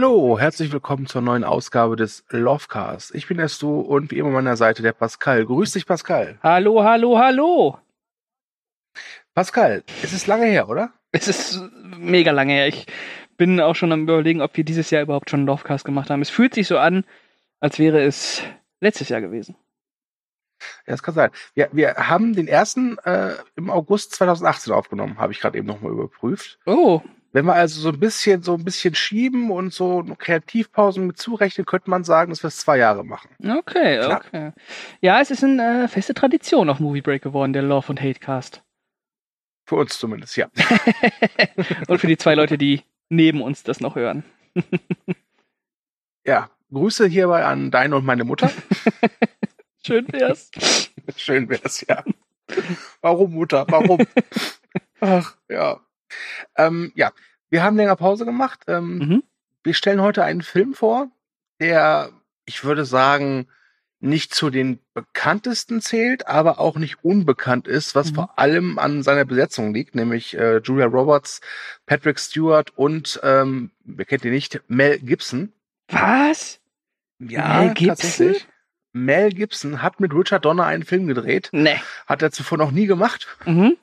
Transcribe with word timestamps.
Hallo, 0.00 0.38
herzlich 0.38 0.70
willkommen 0.70 1.06
zur 1.06 1.22
neuen 1.22 1.42
Ausgabe 1.42 1.96
des 1.96 2.24
Lovecast. 2.30 3.12
Ich 3.16 3.26
bin 3.26 3.40
Estu 3.40 3.80
und 3.80 4.12
wie 4.12 4.18
immer 4.18 4.28
an 4.28 4.34
meiner 4.34 4.56
Seite 4.56 4.80
der 4.80 4.92
Pascal. 4.92 5.44
Grüß 5.44 5.72
dich, 5.72 5.86
Pascal. 5.86 6.38
Hallo, 6.40 6.84
hallo, 6.84 7.18
hallo. 7.18 7.78
Pascal, 9.34 9.82
es 10.04 10.12
ist 10.12 10.28
lange 10.28 10.46
her, 10.46 10.68
oder? 10.68 10.92
Es 11.10 11.26
ist 11.26 11.60
mega 11.96 12.30
lange 12.30 12.52
her. 12.52 12.68
Ich 12.68 12.86
bin 13.36 13.60
auch 13.60 13.74
schon 13.74 13.90
am 13.90 14.02
überlegen, 14.02 14.40
ob 14.40 14.56
wir 14.56 14.62
dieses 14.62 14.88
Jahr 14.90 15.02
überhaupt 15.02 15.30
schon 15.30 15.40
einen 15.40 15.48
Lovecast 15.48 15.84
gemacht 15.84 16.10
haben. 16.10 16.22
Es 16.22 16.30
fühlt 16.30 16.54
sich 16.54 16.68
so 16.68 16.78
an, 16.78 17.04
als 17.58 17.80
wäre 17.80 18.00
es 18.00 18.40
letztes 18.78 19.08
Jahr 19.08 19.20
gewesen. 19.20 19.56
Ja, 20.86 20.92
das 20.92 21.02
kann 21.02 21.14
sein. 21.14 21.32
Wir, 21.54 21.70
wir 21.72 21.94
haben 21.96 22.36
den 22.36 22.46
ersten 22.46 22.98
äh, 22.98 23.34
im 23.56 23.68
August 23.68 24.14
2018 24.14 24.72
aufgenommen, 24.72 25.18
habe 25.18 25.32
ich 25.32 25.40
gerade 25.40 25.58
eben 25.58 25.66
nochmal 25.66 25.90
überprüft. 25.90 26.60
Oh. 26.66 27.02
Wenn 27.38 27.46
wir 27.46 27.54
also 27.54 27.80
so 27.80 27.90
ein 27.90 28.00
bisschen, 28.00 28.42
so 28.42 28.54
ein 28.54 28.64
bisschen 28.64 28.96
schieben 28.96 29.52
und 29.52 29.72
so 29.72 30.02
Kreativpausen 30.18 31.06
mit 31.06 31.18
zurechnen, 31.18 31.66
könnte 31.66 31.88
man 31.88 32.02
sagen, 32.02 32.30
dass 32.30 32.42
wir 32.42 32.48
es 32.48 32.56
zwei 32.56 32.78
Jahre 32.78 33.04
machen. 33.04 33.30
Okay, 33.38 33.98
Klar. 33.98 34.24
okay. 34.26 34.50
Ja, 35.00 35.20
es 35.20 35.30
ist 35.30 35.44
eine 35.44 35.84
äh, 35.84 35.88
feste 35.88 36.14
Tradition 36.14 36.68
auf 36.68 36.80
Movie 36.80 37.00
Break 37.00 37.22
geworden, 37.22 37.52
der 37.52 37.62
Love 37.62 37.90
und 37.90 38.00
Hate 38.00 38.18
Cast. 38.18 38.64
Für 39.66 39.76
uns 39.76 39.96
zumindest, 40.00 40.36
ja. 40.36 40.48
und 41.86 42.00
für 42.00 42.08
die 42.08 42.16
zwei 42.16 42.34
Leute, 42.34 42.58
die 42.58 42.82
neben 43.08 43.40
uns 43.40 43.62
das 43.62 43.78
noch 43.78 43.94
hören. 43.94 44.24
ja, 46.26 46.50
Grüße 46.72 47.06
hierbei 47.06 47.44
an 47.44 47.70
deine 47.70 47.94
und 47.94 48.04
meine 48.04 48.24
Mutter. 48.24 48.50
Schön 49.86 50.08
wär's. 50.10 50.50
Schön 51.16 51.48
wär's, 51.48 51.86
ja. 51.88 52.02
Warum, 53.00 53.30
Mutter? 53.34 53.64
Warum? 53.68 54.04
Ach, 54.98 55.36
ja. 55.48 55.78
Ähm, 56.56 56.90
ja, 56.96 57.12
wir 57.50 57.62
haben 57.62 57.76
länger 57.76 57.96
Pause 57.96 58.24
gemacht. 58.24 58.60
Ähm, 58.66 58.98
Mhm. 58.98 59.22
Wir 59.64 59.74
stellen 59.74 60.00
heute 60.00 60.24
einen 60.24 60.42
Film 60.42 60.72
vor, 60.74 61.10
der, 61.60 62.10
ich 62.46 62.64
würde 62.64 62.84
sagen, 62.84 63.48
nicht 64.00 64.32
zu 64.32 64.48
den 64.48 64.78
bekanntesten 64.94 65.80
zählt, 65.80 66.28
aber 66.28 66.60
auch 66.60 66.76
nicht 66.76 67.04
unbekannt 67.04 67.66
ist, 67.66 67.96
was 67.96 68.12
Mhm. 68.12 68.14
vor 68.14 68.38
allem 68.38 68.78
an 68.78 69.02
seiner 69.02 69.24
Besetzung 69.24 69.74
liegt, 69.74 69.96
nämlich 69.96 70.36
äh, 70.38 70.58
Julia 70.58 70.86
Roberts, 70.86 71.40
Patrick 71.84 72.20
Stewart 72.20 72.70
und, 72.76 73.18
ähm, 73.24 73.72
wer 73.84 74.04
kennt 74.04 74.24
ihn 74.24 74.30
nicht, 74.32 74.60
Mel 74.68 74.98
Gibson. 75.00 75.52
Was? 75.88 76.60
Ja, 77.18 77.58
Mel 77.64 77.74
Gibson? 77.74 77.88
tatsächlich. 77.88 78.46
Mel 78.92 79.30
Gibson 79.30 79.82
hat 79.82 79.98
mit 80.00 80.14
Richard 80.14 80.44
Donner 80.44 80.64
einen 80.64 80.84
Film 80.84 81.08
gedreht. 81.08 81.48
Nee. 81.52 81.80
Hat 82.06 82.22
er 82.22 82.30
zuvor 82.30 82.56
noch 82.56 82.70
nie 82.70 82.86
gemacht. 82.86 83.26
Mhm. 83.46 83.76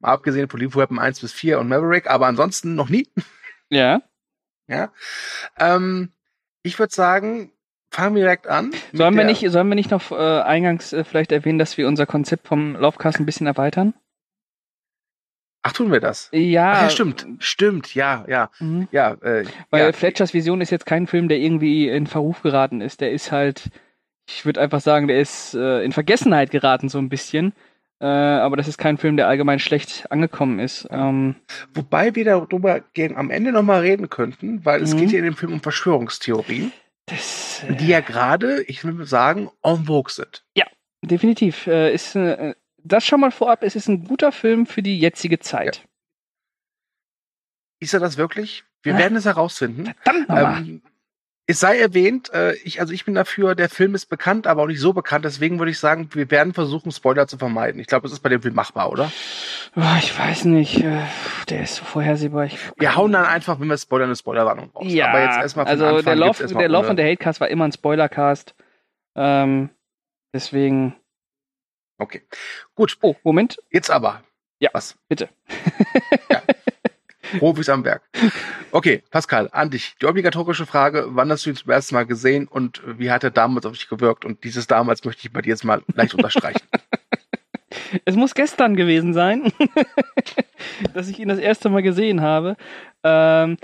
Mal 0.00 0.12
abgesehen 0.12 0.48
von 0.48 0.60
Lethal 0.60 0.82
Weapon 0.82 0.98
1 0.98 1.20
bis 1.20 1.32
4 1.32 1.58
und 1.58 1.68
Maverick, 1.68 2.08
aber 2.08 2.26
ansonsten 2.26 2.74
noch 2.74 2.88
nie. 2.88 3.08
Ja. 3.70 4.00
Ja. 4.66 4.90
Ähm, 5.58 6.10
ich 6.62 6.78
würde 6.78 6.94
sagen, 6.94 7.52
fangen 7.90 8.14
wir 8.14 8.22
direkt 8.22 8.46
an. 8.46 8.72
Sollen 8.94 9.14
wir 9.14 9.24
nicht, 9.24 9.46
sollen 9.50 9.68
wir 9.68 9.74
nicht 9.74 9.90
noch 9.90 10.10
äh, 10.10 10.40
eingangs 10.40 10.94
äh, 10.94 11.04
vielleicht 11.04 11.32
erwähnen, 11.32 11.58
dass 11.58 11.76
wir 11.76 11.86
unser 11.86 12.06
Konzept 12.06 12.48
vom 12.48 12.76
Lovecast 12.76 13.20
ein 13.20 13.26
bisschen 13.26 13.46
erweitern? 13.46 13.92
Ach, 15.62 15.72
tun 15.72 15.92
wir 15.92 16.00
das? 16.00 16.30
Ja. 16.32 16.72
Ach, 16.72 16.82
ja, 16.84 16.90
stimmt. 16.90 17.26
Stimmt, 17.40 17.94
ja, 17.94 18.24
ja. 18.28 18.50
Mhm. 18.58 18.88
Ja, 18.90 19.12
äh, 19.20 19.44
Weil 19.68 19.86
ja. 19.86 19.92
Fletchers 19.92 20.32
Vision 20.32 20.62
ist 20.62 20.70
jetzt 20.70 20.86
kein 20.86 21.06
Film, 21.06 21.28
der 21.28 21.38
irgendwie 21.38 21.88
in 21.88 22.06
Verruf 22.06 22.42
geraten 22.42 22.80
ist. 22.80 23.00
Der 23.00 23.12
ist 23.12 23.32
halt, 23.32 23.68
ich 24.26 24.46
würde 24.46 24.60
einfach 24.60 24.80
sagen, 24.80 25.08
der 25.08 25.20
ist 25.20 25.54
äh, 25.54 25.82
in 25.82 25.92
Vergessenheit 25.92 26.50
geraten 26.50 26.88
so 26.88 26.98
ein 26.98 27.10
bisschen. 27.10 27.52
Äh, 28.00 28.06
aber 28.06 28.56
das 28.56 28.68
ist 28.68 28.78
kein 28.78 28.96
Film, 28.96 29.16
der 29.16 29.26
allgemein 29.26 29.58
schlecht 29.58 30.10
angekommen 30.12 30.60
ist. 30.60 30.86
Ähm, 30.90 31.34
Wobei 31.74 32.14
wir 32.14 32.24
darüber 32.24 32.80
gegen, 32.92 33.16
am 33.16 33.30
Ende 33.30 33.50
nochmal 33.50 33.80
reden 33.80 34.08
könnten, 34.08 34.64
weil 34.64 34.82
es 34.82 34.94
Mhm. 34.94 34.98
geht 34.98 35.10
hier 35.10 35.18
in 35.18 35.24
dem 35.24 35.36
Film 35.36 35.52
um 35.54 35.60
Verschwörungstheorien, 35.60 36.72
das, 37.06 37.62
die 37.80 37.88
ja 37.88 38.00
gerade, 38.00 38.62
ich 38.64 38.84
will 38.84 39.04
sagen, 39.04 39.50
en 39.64 39.84
vogue 39.86 40.12
sind. 40.12 40.44
definitiv. 41.02 41.66
Äh, 41.66 41.92
ist, 41.94 42.14
äh, 42.16 42.54
das 42.84 43.04
schon 43.04 43.20
mal 43.20 43.30
vorab, 43.30 43.62
es 43.62 43.74
ist 43.76 43.88
ein 43.88 44.04
guter 44.04 44.30
Film 44.32 44.66
für 44.66 44.82
die 44.82 44.98
jetzige 44.98 45.38
Zeit. 45.40 45.84
Ist 47.80 47.94
er 47.94 48.00
das 48.00 48.16
wirklich? 48.16 48.64
Wir 48.82 48.94
Ah. 48.94 48.98
werden 48.98 49.16
es 49.16 49.24
herausfinden. 49.24 49.92
Verdammt 50.04 50.28
nochmal. 50.28 50.58
Ähm, 50.62 50.82
es 51.50 51.60
sei 51.60 51.78
erwähnt, 51.78 52.30
äh, 52.34 52.52
ich, 52.56 52.78
also 52.78 52.92
ich 52.92 53.06
bin 53.06 53.14
dafür, 53.14 53.54
der 53.54 53.70
Film 53.70 53.94
ist 53.94 54.06
bekannt, 54.06 54.46
aber 54.46 54.62
auch 54.62 54.66
nicht 54.66 54.80
so 54.80 54.92
bekannt. 54.92 55.24
Deswegen 55.24 55.58
würde 55.58 55.70
ich 55.70 55.78
sagen, 55.78 56.10
wir 56.12 56.30
werden 56.30 56.52
versuchen, 56.52 56.92
Spoiler 56.92 57.26
zu 57.26 57.38
vermeiden. 57.38 57.80
Ich 57.80 57.86
glaube, 57.86 58.06
es 58.06 58.12
ist 58.12 58.20
bei 58.20 58.28
dem 58.28 58.42
Film 58.42 58.54
machbar, 58.54 58.92
oder? 58.92 59.10
Oh, 59.74 59.96
ich 59.98 60.16
weiß 60.16 60.44
nicht. 60.44 60.84
Äh, 60.84 61.00
der 61.48 61.62
ist 61.62 61.76
so 61.76 61.84
vorhersehbar. 61.84 62.44
Ich, 62.44 62.58
Wir 62.76 62.96
hauen 62.96 63.12
dann 63.12 63.24
einfach, 63.24 63.58
wenn 63.58 63.68
wir 63.68 63.78
spoilern, 63.78 64.08
eine 64.10 64.16
Spoilerwarnung 64.16 64.70
raus. 64.74 64.84
Ja, 64.88 65.08
aber 65.08 65.22
jetzt 65.22 65.38
erstmal 65.38 65.66
also 65.66 65.86
Anfang 65.86 66.04
der 66.04 66.16
Love, 66.16 66.46
der 66.46 66.68
Love 66.68 66.88
und 66.90 66.96
der 66.96 67.06
Hatecast 67.06 67.40
war 67.40 67.48
immer 67.48 67.64
ein 67.64 67.72
Spoilercast. 67.72 68.54
Ähm, 69.16 69.70
deswegen. 70.34 70.96
Okay. 71.96 72.22
Gut, 72.74 72.98
Oh, 73.00 73.16
Moment. 73.24 73.58
jetzt 73.70 73.90
aber. 73.90 74.22
Ja, 74.60 74.68
Was? 74.74 74.98
bitte. 75.08 75.30
Ja. 76.30 76.42
Profis 77.38 77.68
am 77.70 77.84
Werk. 77.84 78.02
Okay, 78.70 79.02
Pascal, 79.10 79.48
an 79.52 79.70
dich. 79.70 79.96
Die 80.00 80.06
obligatorische 80.06 80.66
Frage, 80.66 81.06
wann 81.10 81.30
hast 81.30 81.46
du 81.46 81.50
ihn 81.50 81.56
zum 81.56 81.70
ersten 81.70 81.94
Mal 81.94 82.06
gesehen 82.06 82.48
und 82.48 82.82
wie 82.98 83.10
hat 83.10 83.24
er 83.24 83.30
damals 83.30 83.66
auf 83.66 83.72
dich 83.72 83.88
gewirkt? 83.88 84.24
Und 84.24 84.44
dieses 84.44 84.66
damals 84.66 85.04
möchte 85.04 85.26
ich 85.26 85.32
bei 85.32 85.40
dir 85.40 85.50
jetzt 85.50 85.64
mal 85.64 85.82
leicht 85.94 86.14
unterstreichen. 86.14 86.60
Es 88.04 88.16
muss 88.16 88.34
gestern 88.34 88.76
gewesen 88.76 89.14
sein, 89.14 89.50
dass 90.94 91.08
ich 91.08 91.18
ihn 91.18 91.28
das 91.28 91.38
erste 91.38 91.70
Mal 91.70 91.82
gesehen 91.82 92.20
habe. 92.20 92.56
Ähm, 93.02 93.56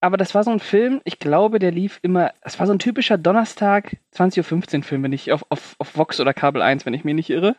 aber 0.00 0.16
das 0.16 0.34
war 0.34 0.44
so 0.44 0.50
ein 0.50 0.60
Film, 0.60 1.00
ich 1.04 1.18
glaube, 1.18 1.58
der 1.58 1.70
lief 1.70 1.98
immer, 2.02 2.32
es 2.42 2.58
war 2.58 2.66
so 2.66 2.72
ein 2.72 2.78
typischer 2.78 3.16
Donnerstag 3.16 3.96
20.15 4.14 4.76
Uhr 4.76 4.82
Film, 4.82 5.02
wenn 5.02 5.12
ich 5.12 5.32
auf, 5.32 5.44
auf, 5.48 5.74
auf 5.78 5.96
Vox 5.96 6.20
oder 6.20 6.34
Kabel 6.34 6.60
1, 6.60 6.84
wenn 6.84 6.94
ich 6.94 7.04
mich 7.04 7.14
nicht 7.14 7.30
irre. 7.30 7.56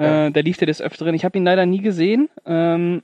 Ja. 0.00 0.26
Äh, 0.26 0.30
da 0.30 0.40
lief 0.40 0.56
der 0.56 0.66
des 0.66 0.80
Öfteren. 0.80 1.14
Ich 1.14 1.24
habe 1.24 1.36
ihn 1.36 1.44
leider 1.44 1.66
nie 1.66 1.80
gesehen. 1.80 2.28
Ähm, 2.46 3.02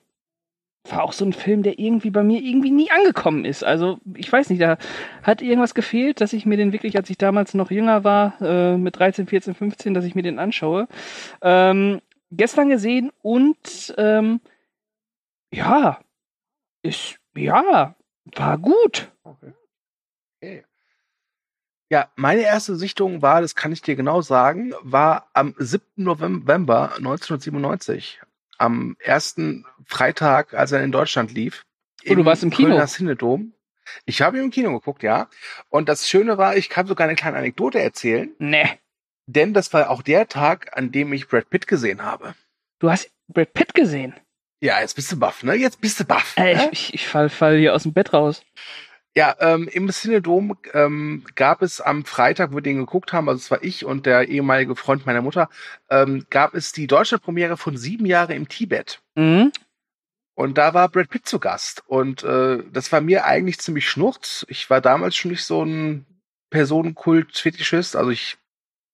war 0.91 1.03
auch 1.03 1.13
so 1.13 1.25
ein 1.25 1.33
Film, 1.33 1.63
der 1.63 1.79
irgendwie 1.79 2.11
bei 2.11 2.23
mir 2.23 2.41
irgendwie 2.41 2.71
nie 2.71 2.91
angekommen 2.91 3.45
ist. 3.45 3.65
Also, 3.65 3.99
ich 4.15 4.31
weiß 4.33 4.51
nicht, 4.51 4.63
da 4.63 4.79
hat 5.23 5.43
irgendwas 5.43 5.75
gefehlt, 5.75 6.21
dass 6.21 6.33
ich 6.33 6.47
mir 6.47 6.57
den 6.57 6.73
wirklich, 6.73 6.97
als 6.97 7.11
ich 7.11 7.19
damals 7.19 7.55
noch 7.55 7.71
jünger 7.71 8.05
war, 8.05 8.41
äh, 8.41 8.77
mit 8.77 8.99
13, 8.99 9.27
14, 9.27 9.55
15, 9.55 9.95
dass 9.95 10.05
ich 10.05 10.15
mir 10.15 10.23
den 10.23 10.39
anschaue. 10.39 10.89
Ähm, 11.43 12.01
gestern 12.31 12.69
gesehen 12.69 13.11
und 13.23 13.95
ähm, 13.99 14.41
ja, 15.53 16.01
ist, 16.83 17.19
ja, 17.35 17.95
war 18.35 18.59
gut. 18.59 19.11
Okay. 19.23 19.53
okay. 20.37 20.65
Ja, 21.89 22.11
meine 22.17 22.43
erste 22.43 22.75
Sichtung 22.75 23.23
war, 23.23 23.41
das 23.41 23.55
kann 23.55 23.71
ich 23.71 23.81
dir 23.81 23.95
genau 23.95 24.21
sagen, 24.21 24.75
war 24.83 25.31
am 25.35 25.55
7. 25.57 25.85
November 25.97 26.97
1997. 26.97 28.21
Am 28.59 28.97
ersten 28.99 29.65
Freitag, 29.87 30.55
als 30.55 30.73
er 30.73 30.83
in 30.83 30.93
Deutschland 30.93 31.33
lief. 31.33 31.65
Oh, 32.09 32.15
du 32.15 32.25
warst 32.25 32.43
im 32.43 32.51
Kino? 32.51 32.71
Kölner 32.71 32.87
Cinedom. 32.87 33.53
Ich 34.05 34.23
habe 34.23 34.39
ihn 34.39 34.45
im 34.45 34.51
Kino 34.51 34.73
geguckt, 34.73 35.03
ja. 35.03 35.29
Und 35.69 35.89
das 35.89 36.09
Schöne 36.09 36.39
war, 36.39 36.57
ich 36.57 36.69
kann 36.69 36.87
sogar 36.87 37.07
eine 37.07 37.17
kleine 37.17 37.37
Anekdote 37.37 37.81
erzählen, 37.81 38.33
Ne, 38.39 38.79
denn 39.27 39.55
das 39.55 39.73
war 39.73 39.91
auch 39.91 40.03
der 40.03 40.29
Tag, 40.29 40.77
an 40.77 40.91
dem 40.93 41.13
ich 41.13 41.29
Brad 41.29 41.51
Pitt 41.51 41.67
gesehen 41.67 42.03
habe. 42.03 42.35
du 42.81 42.91
hast 42.91 43.11
Brad 43.29 43.53
Pitt 43.53 43.75
gesehen. 43.75 44.15
Ja, 44.61 44.81
jetzt 44.81 44.95
bist 44.95 45.13
du 45.13 45.19
baff, 45.19 45.43
ne? 45.43 45.55
Jetzt 45.55 45.81
bist 45.81 46.01
du 46.01 46.05
baff. 46.05 46.35
Äh, 46.37 46.55
ne? 46.55 46.69
ich, 46.73 46.89
ich, 46.89 46.95
ich 46.95 47.07
fall, 47.09 47.29
fall 47.29 47.59
hier 47.59 47.75
aus 47.75 47.83
dem 47.83 47.93
Bett 47.93 48.13
raus. 48.13 48.43
Ja, 49.17 49.35
ähm, 49.41 49.67
im 49.67 49.89
Cinedom 49.89 50.59
ähm, 50.75 51.25
gab 51.37 51.63
es 51.63 51.81
am 51.81 52.05
Freitag, 52.05 52.53
wo 52.53 52.57
wir 52.57 52.63
den 52.63 52.77
geguckt 52.77 53.15
haben, 53.15 53.31
also 53.31 53.39
es 53.39 53.51
war 53.51 53.65
ich 53.65 53.87
und 53.87 54.05
der 54.05 54.29
ehemalige 54.29 54.77
Freund 54.77 55.07
meiner 55.07 55.23
Mutter, 55.23 55.49
ähm, 55.89 56.27
gab 56.29 56.55
es 56.55 56.73
die 56.73 56.87
deutsche 56.87 57.19
Premiere 57.19 57.57
von 57.57 57.79
Sieben 57.79 58.05
Jahre 58.05 58.35
im 58.35 58.47
Tibet. 58.47 59.01
Mhm. 59.15 59.53
Und 60.35 60.59
da 60.59 60.75
war 60.75 60.91
Brad 60.91 61.09
Pitt 61.09 61.27
zu 61.27 61.39
Gast. 61.39 61.83
Und 61.87 62.25
äh, 62.25 62.63
das 62.71 62.93
war 62.93 63.01
mir 63.01 63.25
eigentlich 63.25 63.59
ziemlich 63.59 63.89
schnurz. 63.89 64.45
Ich 64.51 64.69
war 64.69 64.83
damals 64.83 65.17
schon 65.17 65.31
nicht 65.31 65.45
so 65.45 65.65
ein 65.65 66.05
Personenkult-Fetischist. 66.51 67.97
Also 67.97 68.11
ich 68.11 68.37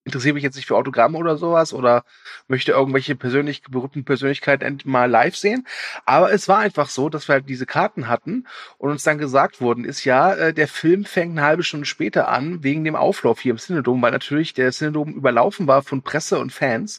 interessiere 0.05 0.35
mich 0.35 0.43
jetzt 0.43 0.57
nicht 0.57 0.67
für 0.67 0.77
Autogramme 0.77 1.19
oder 1.19 1.37
sowas 1.37 1.73
oder 1.73 2.05
möchte 2.49 2.73
irgendwelche 2.73 3.15
persönlich 3.15 3.63
berühmten 3.63 4.05
Persönlichkeiten 4.05 4.81
mal 4.85 5.11
live 5.11 5.37
sehen. 5.37 5.67
Aber 6.05 6.33
es 6.33 6.49
war 6.49 6.59
einfach 6.59 6.89
so, 6.89 7.09
dass 7.09 7.29
wir 7.29 7.35
halt 7.35 7.49
diese 7.49 7.67
Karten 7.67 8.09
hatten 8.09 8.47
und 8.79 8.91
uns 8.91 9.05
dann 9.05 9.19
gesagt 9.19 9.61
worden 9.61 9.85
ist, 9.85 10.05
ja, 10.05 10.35
äh, 10.35 10.55
der 10.55 10.69
Film 10.69 11.05
fängt 11.05 11.33
eine 11.33 11.47
halbe 11.47 11.63
Stunde 11.63 11.87
später 11.87 12.29
an, 12.29 12.63
wegen 12.63 12.85
dem 12.85 12.97
Auflauf 12.97 13.41
hier 13.41 13.53
im 13.53 13.59
Cinedom, 13.59 14.03
weil 14.03 14.13
natürlich 14.13 14.55
der 14.55 14.73
Cinedom 14.73 15.15
überlaufen 15.15 15.67
war 15.67 15.83
von 15.83 16.03
Presse 16.03 16.39
und 16.39 16.53
Fans. 16.53 16.99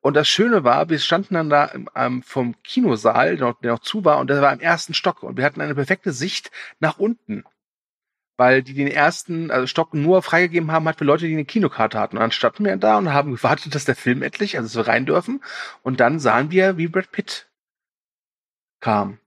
Und 0.00 0.14
das 0.14 0.28
Schöne 0.28 0.62
war, 0.62 0.88
wir 0.88 1.00
standen 1.00 1.34
dann 1.34 1.50
da 1.50 1.64
im, 1.64 1.88
ähm, 1.96 2.22
vom 2.22 2.54
Kinosaal, 2.62 3.36
der 3.36 3.48
noch, 3.48 3.60
der 3.60 3.72
noch 3.72 3.80
zu 3.80 4.04
war, 4.04 4.18
und 4.18 4.30
der 4.30 4.40
war 4.40 4.52
im 4.52 4.60
ersten 4.60 4.94
Stock. 4.94 5.22
Und 5.24 5.36
wir 5.36 5.44
hatten 5.44 5.60
eine 5.60 5.74
perfekte 5.74 6.12
Sicht 6.12 6.52
nach 6.78 6.98
unten. 6.98 7.44
Weil 8.36 8.62
die 8.62 8.74
den 8.74 8.88
ersten 8.88 9.50
also 9.50 9.66
Stock 9.66 9.94
nur 9.94 10.22
freigegeben 10.22 10.70
haben, 10.70 10.86
hat 10.86 10.98
für 10.98 11.04
Leute, 11.04 11.26
die 11.26 11.32
eine 11.32 11.46
Kinokarte 11.46 11.98
hatten. 11.98 12.16
Und 12.16 12.20
dann 12.20 12.32
standen 12.32 12.64
wir 12.64 12.76
da 12.76 12.98
und 12.98 13.12
haben 13.12 13.32
gewartet, 13.32 13.74
dass 13.74 13.86
der 13.86 13.96
Film 13.96 14.22
endlich, 14.22 14.58
also 14.58 14.66
dass 14.68 14.86
wir 14.86 14.92
rein 14.92 15.06
dürfen. 15.06 15.42
Und 15.82 16.00
dann 16.00 16.18
sahen 16.18 16.50
wir, 16.50 16.76
wie 16.76 16.88
Brad 16.88 17.10
Pitt 17.12 17.48
kam 18.80 19.18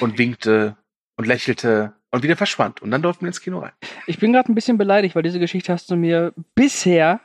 und 0.00 0.18
winkte 0.18 0.76
und 1.16 1.26
lächelte. 1.26 1.94
Und 2.12 2.22
wieder 2.22 2.36
verschwand. 2.36 2.80
Und 2.80 2.90
dann 2.92 3.02
durften 3.02 3.22
wir 3.22 3.28
ins 3.28 3.40
Kino 3.40 3.58
rein. 3.58 3.72
Ich 4.06 4.18
bin 4.18 4.32
gerade 4.32 4.50
ein 4.50 4.54
bisschen 4.54 4.78
beleidigt, 4.78 5.16
weil 5.16 5.22
diese 5.22 5.40
Geschichte 5.40 5.72
hast 5.72 5.90
du 5.90 5.96
mir 5.96 6.32
bisher 6.54 7.20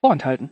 vorenthalten. 0.00 0.50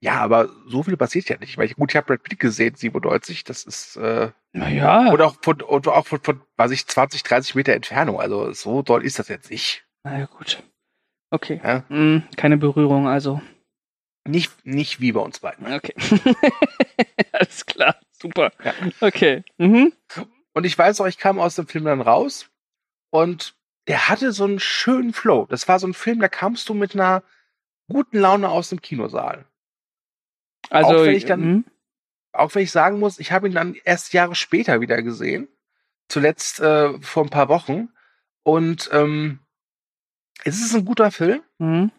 Ja, 0.00 0.20
aber 0.20 0.50
so 0.66 0.82
viel 0.82 0.96
passiert 0.98 1.28
ja 1.30 1.38
nicht. 1.38 1.56
Weil 1.56 1.66
ich, 1.66 1.76
gut, 1.76 1.92
ich 1.92 1.96
habe 1.96 2.06
Brad 2.06 2.22
Pitt 2.22 2.38
gesehen, 2.38 2.74
97, 2.74 3.44
das 3.44 3.64
ist 3.64 3.96
äh, 3.96 4.32
Naja. 4.56 5.10
und 5.10 5.20
auch 5.20 5.36
von 5.42 5.60
und 5.62 5.88
auch 5.88 6.06
von, 6.06 6.20
von 6.20 6.40
weiß 6.56 6.70
ich 6.70 6.86
20, 6.86 7.22
30 7.24 7.54
Meter 7.56 7.72
Entfernung. 7.72 8.20
Also 8.20 8.52
so 8.52 8.82
doll 8.82 9.04
ist 9.04 9.18
das 9.18 9.28
jetzt 9.28 9.50
nicht. 9.50 9.84
Na 10.04 10.26
gut. 10.26 10.62
Okay. 11.30 11.60
Ja? 11.62 11.84
Hm, 11.88 12.22
keine 12.36 12.56
Berührung, 12.56 13.08
also. 13.08 13.42
Nicht 14.26 14.64
nicht 14.64 15.00
wie 15.00 15.12
bei 15.12 15.20
uns 15.20 15.40
beiden. 15.40 15.70
Okay. 15.72 15.94
Alles 17.32 17.66
klar. 17.66 17.96
Super. 18.12 18.52
Ja. 18.64 18.72
Okay. 19.00 19.42
Mhm. 19.58 19.92
Und 20.54 20.64
ich 20.64 20.78
weiß 20.78 21.00
auch, 21.00 21.06
ich 21.06 21.18
kam 21.18 21.38
aus 21.40 21.56
dem 21.56 21.66
Film 21.66 21.84
dann 21.84 22.00
raus 22.00 22.48
und 23.10 23.54
der 23.88 24.08
hatte 24.08 24.32
so 24.32 24.44
einen 24.44 24.60
schönen 24.60 25.12
Flow. 25.12 25.46
Das 25.50 25.68
war 25.68 25.78
so 25.78 25.86
ein 25.86 25.94
Film, 25.94 26.20
da 26.20 26.28
kamst 26.28 26.68
du 26.68 26.74
mit 26.74 26.94
einer 26.94 27.22
guten 27.90 28.18
Laune 28.18 28.48
aus 28.48 28.68
dem 28.70 28.80
Kinosaal. 28.80 29.44
Also, 30.70 30.90
Auch 30.94 31.04
wenn 31.04 31.14
ich 31.16 31.26
dann- 31.26 31.40
mhm. 31.40 31.64
Auch 32.34 32.54
wenn 32.54 32.62
ich 32.62 32.72
sagen 32.72 32.98
muss, 32.98 33.18
ich 33.18 33.32
habe 33.32 33.48
ihn 33.48 33.54
dann 33.54 33.74
erst 33.84 34.12
Jahre 34.12 34.34
später 34.34 34.80
wieder 34.80 35.02
gesehen. 35.02 35.48
Zuletzt 36.08 36.60
äh, 36.60 37.00
vor 37.00 37.24
ein 37.24 37.30
paar 37.30 37.48
Wochen. 37.48 37.88
Und 38.42 38.90
ähm, 38.92 39.38
es 40.44 40.60
ist 40.60 40.74
ein 40.74 40.84
guter 40.84 41.10
Film, 41.10 41.42
Mhm. 41.58 41.90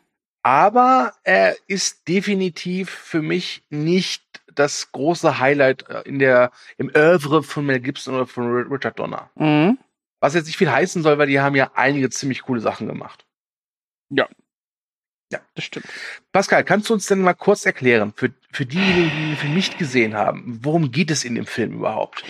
aber 0.44 1.14
er 1.24 1.56
ist 1.68 2.08
definitiv 2.08 2.90
für 2.90 3.22
mich 3.22 3.64
nicht 3.70 4.24
das 4.54 4.92
große 4.92 5.40
Highlight 5.40 5.90
äh, 5.90 6.02
in 6.02 6.20
der, 6.20 6.52
im 6.78 6.92
Oeuvre 6.94 7.42
von 7.44 7.66
Mel 7.66 7.80
Gibson 7.80 8.14
oder 8.14 8.28
von 8.28 8.46
Ri- 8.46 8.72
Richard 8.72 9.00
Donner. 9.00 9.32
Mhm. 9.36 9.80
Was 10.20 10.34
jetzt 10.34 10.46
nicht 10.46 10.58
viel 10.58 10.72
heißen 10.72 11.02
soll, 11.02 11.18
weil 11.18 11.28
die 11.28 11.40
haben 11.40 11.56
ja 11.56 11.72
einige 11.76 12.10
ziemlich 12.10 12.44
coole 12.44 12.62
Sachen 12.62 12.88
gemacht. 12.88 13.26
Das 15.56 15.66
stimmt. 15.66 15.88
Pascal, 16.32 16.64
kannst 16.64 16.90
du 16.90 16.94
uns 16.94 17.06
denn 17.08 17.22
mal 17.22 17.34
kurz 17.34 17.66
erklären, 17.66 18.14
für, 18.16 18.32
für 18.52 18.66
diejenigen, 18.66 19.10
die 19.10 19.28
den 19.28 19.38
Film 19.38 19.54
nicht 19.54 19.78
gesehen 19.78 20.16
haben, 20.16 20.60
worum 20.64 20.92
geht 20.92 21.12
es 21.12 21.24
in 21.24 21.36
dem 21.36 21.46
Film 21.46 21.74
überhaupt? 21.74 22.24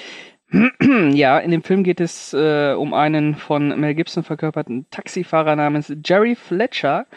Ja, 1.12 1.40
in 1.40 1.52
dem 1.52 1.64
Film 1.64 1.84
geht 1.84 2.00
es 2.00 2.34
äh, 2.34 2.74
um 2.74 2.94
einen 2.94 3.36
von 3.36 3.80
Mel 3.80 3.96
Gibson 3.96 4.24
verkörperten 4.24 4.86
Taxifahrer 4.90 5.56
namens 5.56 5.92
Jerry 6.06 6.36
Fletcher, 6.36 7.08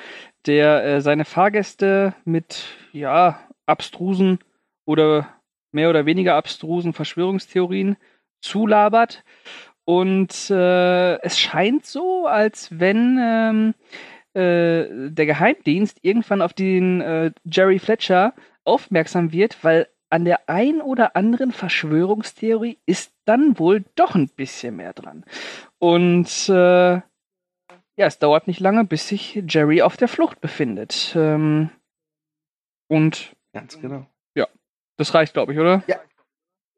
der 0.46 0.84
äh, 0.84 1.00
seine 1.00 1.24
Fahrgäste 1.24 2.14
mit 2.24 2.64
ja 2.92 3.40
abstrusen 3.66 4.38
oder 4.84 5.28
mehr 5.72 5.90
oder 5.90 6.06
weniger 6.06 6.34
abstrusen 6.34 6.94
Verschwörungstheorien 6.94 7.96
zulabert. 8.40 9.24
Und 9.84 10.50
äh, 10.50 11.20
es 11.20 11.38
scheint 11.38 11.86
so, 11.86 12.26
als 12.26 12.68
wenn 12.78 13.18
ähm, 13.20 13.74
äh, 14.38 15.10
der 15.10 15.26
Geheimdienst 15.26 15.98
irgendwann 16.02 16.42
auf 16.42 16.52
den 16.52 17.00
äh, 17.00 17.32
Jerry 17.44 17.78
Fletcher 17.78 18.34
aufmerksam 18.64 19.32
wird, 19.32 19.62
weil 19.64 19.88
an 20.10 20.24
der 20.24 20.48
ein 20.48 20.80
oder 20.80 21.16
anderen 21.16 21.52
Verschwörungstheorie 21.52 22.78
ist 22.86 23.12
dann 23.24 23.58
wohl 23.58 23.84
doch 23.94 24.14
ein 24.14 24.28
bisschen 24.28 24.76
mehr 24.76 24.92
dran. 24.92 25.24
Und 25.78 26.48
äh, 26.48 27.00
ja, 27.98 28.06
es 28.06 28.18
dauert 28.18 28.46
nicht 28.46 28.60
lange, 28.60 28.84
bis 28.84 29.08
sich 29.08 29.42
Jerry 29.48 29.82
auf 29.82 29.96
der 29.96 30.08
Flucht 30.08 30.40
befindet. 30.40 31.14
Ähm, 31.16 31.70
und 32.88 33.36
Ganz 33.52 33.80
genau. 33.80 34.06
das 34.96 35.14
reicht, 35.14 35.34
glaube 35.34 35.52
ich, 35.52 35.58
oder? 35.58 35.82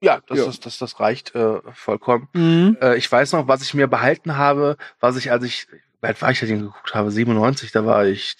Ja, 0.03 0.21
das, 0.27 0.39
Ja. 0.39 0.47
Das, 0.47 0.61
das, 0.61 0.79
das 0.79 0.99
reicht 0.99 1.35
äh, 1.35 1.61
vollkommen. 1.73 2.29
Mhm. 2.33 2.79
Äh, 2.81 2.97
ich 2.97 3.11
weiß 3.11 3.33
noch, 3.33 3.49
was 3.49 3.63
ich 3.63 3.75
mir 3.75 3.87
behalten 3.87 4.37
habe, 4.37 4.77
was 4.99 5.17
ich, 5.17 5.31
als 5.31 5.45
ich, 5.45 5.67
wie 6.01 6.07
alt 6.07 6.21
war 6.23 6.31
ich, 6.31 6.41
als 6.41 6.51
ich 6.51 6.57
den 6.57 6.67
geguckt 6.67 6.95
habe? 6.95 7.11
97, 7.11 7.73
da 7.73 7.85
war 7.85 8.07
ich 8.07 8.37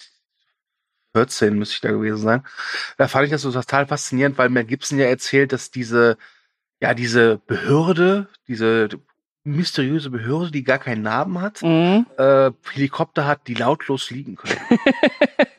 14, 1.15 1.57
müsste 1.57 1.75
ich 1.75 1.81
da 1.81 1.91
gewesen 1.91 2.17
sein. 2.23 2.43
Da 2.97 3.07
fand 3.07 3.25
ich 3.25 3.31
das 3.31 3.41
so 3.41 3.51
total 3.51 3.85
faszinierend, 3.87 4.37
weil 4.37 4.49
Mel 4.49 4.63
Gibson 4.63 4.97
ja 4.97 5.05
erzählt, 5.07 5.51
dass 5.51 5.69
diese, 5.71 6.17
ja, 6.79 6.93
diese 6.93 7.37
Behörde, 7.47 8.29
diese 8.47 8.89
mysteriöse 9.43 10.09
Behörde, 10.09 10.51
die 10.51 10.63
gar 10.63 10.77
keinen 10.79 11.01
Namen 11.01 11.41
hat, 11.41 11.61
Mhm. 11.63 12.05
äh, 12.17 12.51
Helikopter 12.73 13.25
hat, 13.25 13.47
die 13.47 13.55
lautlos 13.55 14.03
fliegen 14.03 14.35
können. 14.35 14.59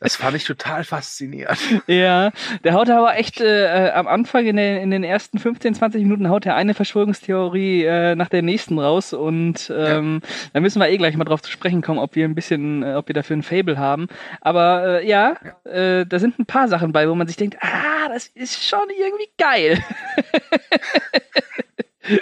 das 0.00 0.16
fand 0.16 0.36
ich 0.36 0.44
total 0.44 0.84
faszinierend. 0.84 1.58
Ja, 1.86 2.32
der 2.64 2.72
haut 2.72 2.88
aber 2.90 3.16
echt 3.16 3.40
äh, 3.40 3.88
äh, 3.88 3.90
am 3.92 4.06
Anfang 4.08 4.46
in 4.46 4.56
den, 4.56 4.78
in 4.78 4.90
den 4.90 5.04
ersten 5.04 5.38
15, 5.38 5.74
20 5.74 6.02
Minuten 6.02 6.28
haut 6.28 6.46
er 6.46 6.56
eine 6.56 6.74
Verschwörungstheorie 6.74 7.84
äh, 7.84 8.14
nach 8.14 8.28
der 8.28 8.42
nächsten 8.42 8.78
raus 8.78 9.12
und 9.12 9.72
ähm, 9.74 10.22
da 10.52 10.60
müssen 10.60 10.80
wir 10.80 10.88
eh 10.88 10.96
gleich 10.96 11.16
mal 11.16 11.24
drauf 11.24 11.42
zu 11.42 11.50
sprechen 11.50 11.82
kommen, 11.82 11.98
ob 11.98 12.14
wir 12.16 12.24
ein 12.24 12.34
bisschen, 12.34 12.82
äh, 12.82 12.94
ob 12.94 13.08
wir 13.08 13.14
dafür 13.14 13.36
ein 13.36 13.42
Fable 13.42 13.78
haben. 13.78 14.08
Aber 14.40 15.00
äh, 15.02 15.08
ja, 15.08 15.36
Äh, 15.64 16.06
da 16.06 16.18
sind 16.18 16.38
ein 16.38 16.46
paar 16.46 16.68
Sachen 16.68 16.92
bei, 16.92 17.08
wo 17.08 17.14
man 17.14 17.26
sich 17.26 17.36
denkt, 17.36 17.58
ah, 17.60 18.08
das 18.08 18.26
ist 18.28 18.64
schon 18.66 18.88
irgendwie 18.98 19.28
geil. 19.38 19.78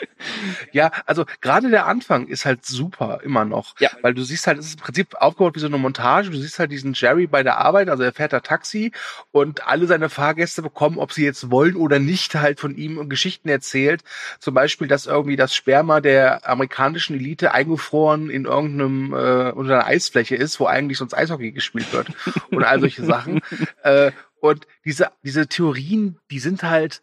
Ja, 0.73 0.91
also 1.07 1.25
gerade 1.41 1.71
der 1.71 1.87
Anfang 1.87 2.27
ist 2.27 2.45
halt 2.45 2.65
super 2.67 3.21
immer 3.23 3.45
noch, 3.45 3.75
Ja. 3.81 3.91
weil 4.03 4.15
du 4.15 4.23
siehst 4.23 4.47
halt, 4.47 4.59
es 4.59 4.67
ist 4.67 4.75
im 4.75 4.81
Prinzip 4.81 5.15
aufgebaut 5.15 5.55
wie 5.55 5.61
so 5.61 5.67
eine 5.67 5.79
Montage. 5.79 6.31
Du 6.31 6.37
siehst 6.37 6.59
halt 6.59 6.71
diesen 6.73 6.93
Jerry 6.95 7.27
bei 7.27 7.43
der 7.43 7.59
Arbeit, 7.59 7.89
also 7.89 8.03
er 8.03 8.13
fährt 8.13 8.33
da 8.33 8.41
Taxi 8.41 8.93
und 9.31 9.67
alle 9.67 9.87
seine 9.87 10.09
Fahrgäste 10.09 10.63
bekommen, 10.63 10.99
ob 10.99 11.13
sie 11.13 11.25
jetzt 11.25 11.51
wollen 11.51 11.77
oder 11.77 11.99
nicht, 11.99 12.35
halt 12.35 12.61
von 12.61 12.75
ihm 12.77 13.09
Geschichten 13.09 13.49
erzählt. 13.49 14.03
Zum 14.41 14.55
Beispiel, 14.55 14.89
dass 14.89 15.07
irgendwie 15.07 15.37
das 15.37 15.55
Sperma 15.55 16.01
der 16.01 16.49
amerikanischen 16.49 17.17
Elite 17.17 17.53
eingefroren 17.53 18.31
in 18.31 18.45
irgendeinem 18.45 19.13
äh, 19.13 19.51
unter 19.53 19.75
einer 19.75 19.87
Eisfläche 19.87 20.37
ist, 20.37 20.61
wo 20.61 20.67
eigentlich 20.67 20.99
sonst 20.99 21.15
Eishockey 21.15 21.53
gespielt 21.53 21.93
wird 21.93 22.09
und 22.51 22.65
all 22.65 22.81
solche 22.81 23.05
Sachen. 23.05 23.41
Äh, 23.83 24.13
und 24.41 24.67
diese 24.85 25.11
diese 25.25 25.47
Theorien, 25.49 26.19
die 26.31 26.39
sind 26.39 26.63
halt 26.63 27.03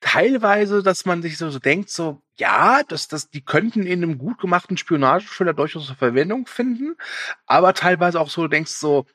teilweise, 0.00 0.82
dass 0.82 1.04
man 1.04 1.22
sich 1.22 1.38
so, 1.38 1.50
so 1.50 1.58
denkt, 1.58 1.90
so, 1.90 2.22
ja, 2.36 2.82
dass 2.82 3.08
das, 3.08 3.30
die 3.30 3.42
könnten 3.42 3.82
in 3.82 4.02
einem 4.02 4.18
gut 4.18 4.38
gemachten 4.38 4.76
Spionagethriller 4.76 5.54
durchaus 5.54 5.90
Verwendung 5.90 6.46
finden, 6.46 6.96
aber 7.46 7.74
teilweise 7.74 8.20
auch 8.20 8.30
so, 8.30 8.48
denkst 8.48 8.72
so, 8.72 9.06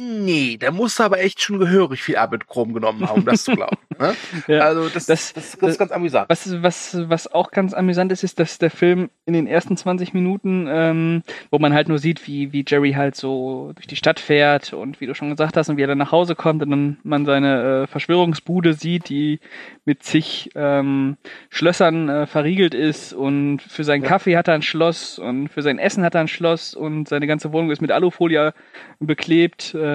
nee, 0.00 0.56
da 0.58 0.70
musst 0.70 0.98
du 0.98 1.02
aber 1.02 1.18
echt 1.20 1.40
schon 1.42 1.58
gehörig 1.58 2.02
viel 2.02 2.16
Abendchrom 2.16 2.72
genommen 2.72 3.06
haben, 3.08 3.20
um 3.20 3.24
das 3.24 3.44
zu 3.44 3.52
glauben. 3.52 3.76
Ne? 3.98 4.14
Ja. 4.46 4.60
Also 4.60 4.88
das, 4.88 5.06
Das- 5.06 5.32
das, 5.32 5.50
das, 5.52 5.58
das 5.58 5.70
ist 5.72 5.78
ganz 5.78 5.90
amüsant. 5.90 6.28
Was, 6.30 6.62
was, 6.62 6.96
was 7.08 7.32
auch 7.32 7.50
ganz 7.50 7.74
amüsant 7.74 8.12
ist, 8.12 8.22
ist, 8.22 8.38
dass 8.38 8.58
der 8.58 8.70
Film 8.70 9.10
in 9.26 9.32
den 9.34 9.46
ersten 9.48 9.76
20 9.76 10.14
Minuten, 10.14 10.66
ähm, 10.70 11.22
wo 11.50 11.58
man 11.58 11.74
halt 11.74 11.88
nur 11.88 11.98
sieht, 11.98 12.26
wie, 12.28 12.52
wie 12.52 12.64
Jerry 12.66 12.92
halt 12.92 13.16
so 13.16 13.72
durch 13.74 13.86
die 13.88 13.96
Stadt 13.96 14.20
fährt 14.20 14.72
und 14.72 15.00
wie 15.00 15.06
du 15.06 15.14
schon 15.14 15.30
gesagt 15.30 15.56
hast, 15.56 15.68
und 15.68 15.76
wie 15.76 15.82
er 15.82 15.88
dann 15.88 15.98
nach 15.98 16.12
Hause 16.12 16.34
kommt 16.36 16.62
und 16.62 16.70
dann 16.70 16.98
man 17.02 17.26
seine 17.26 17.82
äh, 17.82 17.86
Verschwörungsbude 17.88 18.74
sieht, 18.74 19.08
die 19.08 19.40
mit 19.84 20.02
zig 20.04 20.50
ähm, 20.54 21.16
Schlössern 21.50 22.08
äh, 22.08 22.26
verriegelt 22.26 22.74
ist 22.74 23.12
und 23.12 23.60
für 23.62 23.82
seinen 23.84 24.02
Ja. 24.02 24.08
Kaffee 24.10 24.36
hat 24.36 24.46
er 24.48 24.54
ein 24.54 24.62
Schloss 24.62 25.18
und 25.18 25.48
für 25.48 25.62
sein 25.62 25.78
Essen 25.78 26.04
hat 26.04 26.14
er 26.14 26.20
ein 26.22 26.28
Schloss 26.28 26.74
und 26.74 27.08
seine 27.08 27.26
ganze 27.26 27.52
Wohnung 27.52 27.70
ist 27.72 27.82
mit 27.82 27.90
Alufolie 27.90 28.54
beklebt. 29.00 29.74
Äh, 29.74 29.87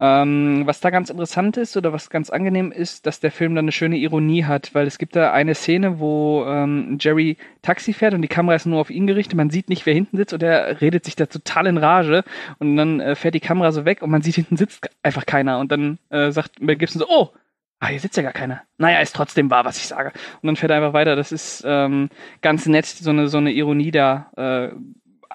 ähm, 0.00 0.62
was 0.66 0.80
da 0.80 0.90
ganz 0.90 1.08
interessant 1.08 1.56
ist 1.56 1.76
oder 1.76 1.92
was 1.92 2.10
ganz 2.10 2.28
angenehm 2.28 2.72
ist, 2.72 3.06
dass 3.06 3.20
der 3.20 3.30
Film 3.30 3.54
dann 3.54 3.64
eine 3.64 3.72
schöne 3.72 3.96
Ironie 3.96 4.44
hat, 4.44 4.74
weil 4.74 4.86
es 4.86 4.98
gibt 4.98 5.14
da 5.14 5.32
eine 5.32 5.54
Szene, 5.54 6.00
wo 6.00 6.44
ähm, 6.46 6.98
Jerry 7.00 7.36
Taxi 7.62 7.92
fährt 7.92 8.12
und 8.12 8.22
die 8.22 8.28
Kamera 8.28 8.56
ist 8.56 8.66
nur 8.66 8.80
auf 8.80 8.90
ihn 8.90 9.06
gerichtet, 9.06 9.36
man 9.36 9.50
sieht 9.50 9.68
nicht, 9.68 9.86
wer 9.86 9.94
hinten 9.94 10.16
sitzt 10.16 10.34
und 10.34 10.42
er 10.42 10.80
redet 10.80 11.04
sich 11.04 11.14
da 11.14 11.26
total 11.26 11.68
in 11.68 11.78
Rage 11.78 12.24
und 12.58 12.76
dann 12.76 13.00
äh, 13.00 13.14
fährt 13.14 13.34
die 13.34 13.40
Kamera 13.40 13.70
so 13.70 13.84
weg 13.84 14.02
und 14.02 14.10
man 14.10 14.22
sieht, 14.22 14.34
hinten 14.34 14.56
sitzt 14.56 14.90
einfach 15.02 15.26
keiner 15.26 15.60
und 15.60 15.70
dann 15.70 15.98
äh, 16.10 16.32
sagt 16.32 16.60
Mel 16.60 16.76
Gibson 16.76 16.98
so, 17.00 17.06
oh, 17.08 17.30
ah, 17.78 17.88
hier 17.88 18.00
sitzt 18.00 18.16
ja 18.16 18.22
gar 18.22 18.32
keiner. 18.32 18.62
Naja, 18.78 19.00
ist 19.00 19.14
trotzdem 19.14 19.50
wahr, 19.50 19.64
was 19.64 19.76
ich 19.78 19.86
sage. 19.86 20.12
Und 20.42 20.46
dann 20.46 20.56
fährt 20.56 20.70
er 20.70 20.78
einfach 20.78 20.94
weiter. 20.94 21.16
Das 21.16 21.32
ist 21.32 21.62
ähm, 21.66 22.08
ganz 22.40 22.66
nett, 22.66 22.86
so 22.86 23.10
eine, 23.10 23.28
so 23.28 23.38
eine 23.38 23.52
Ironie 23.52 23.90
da 23.90 24.30
äh, 24.36 24.70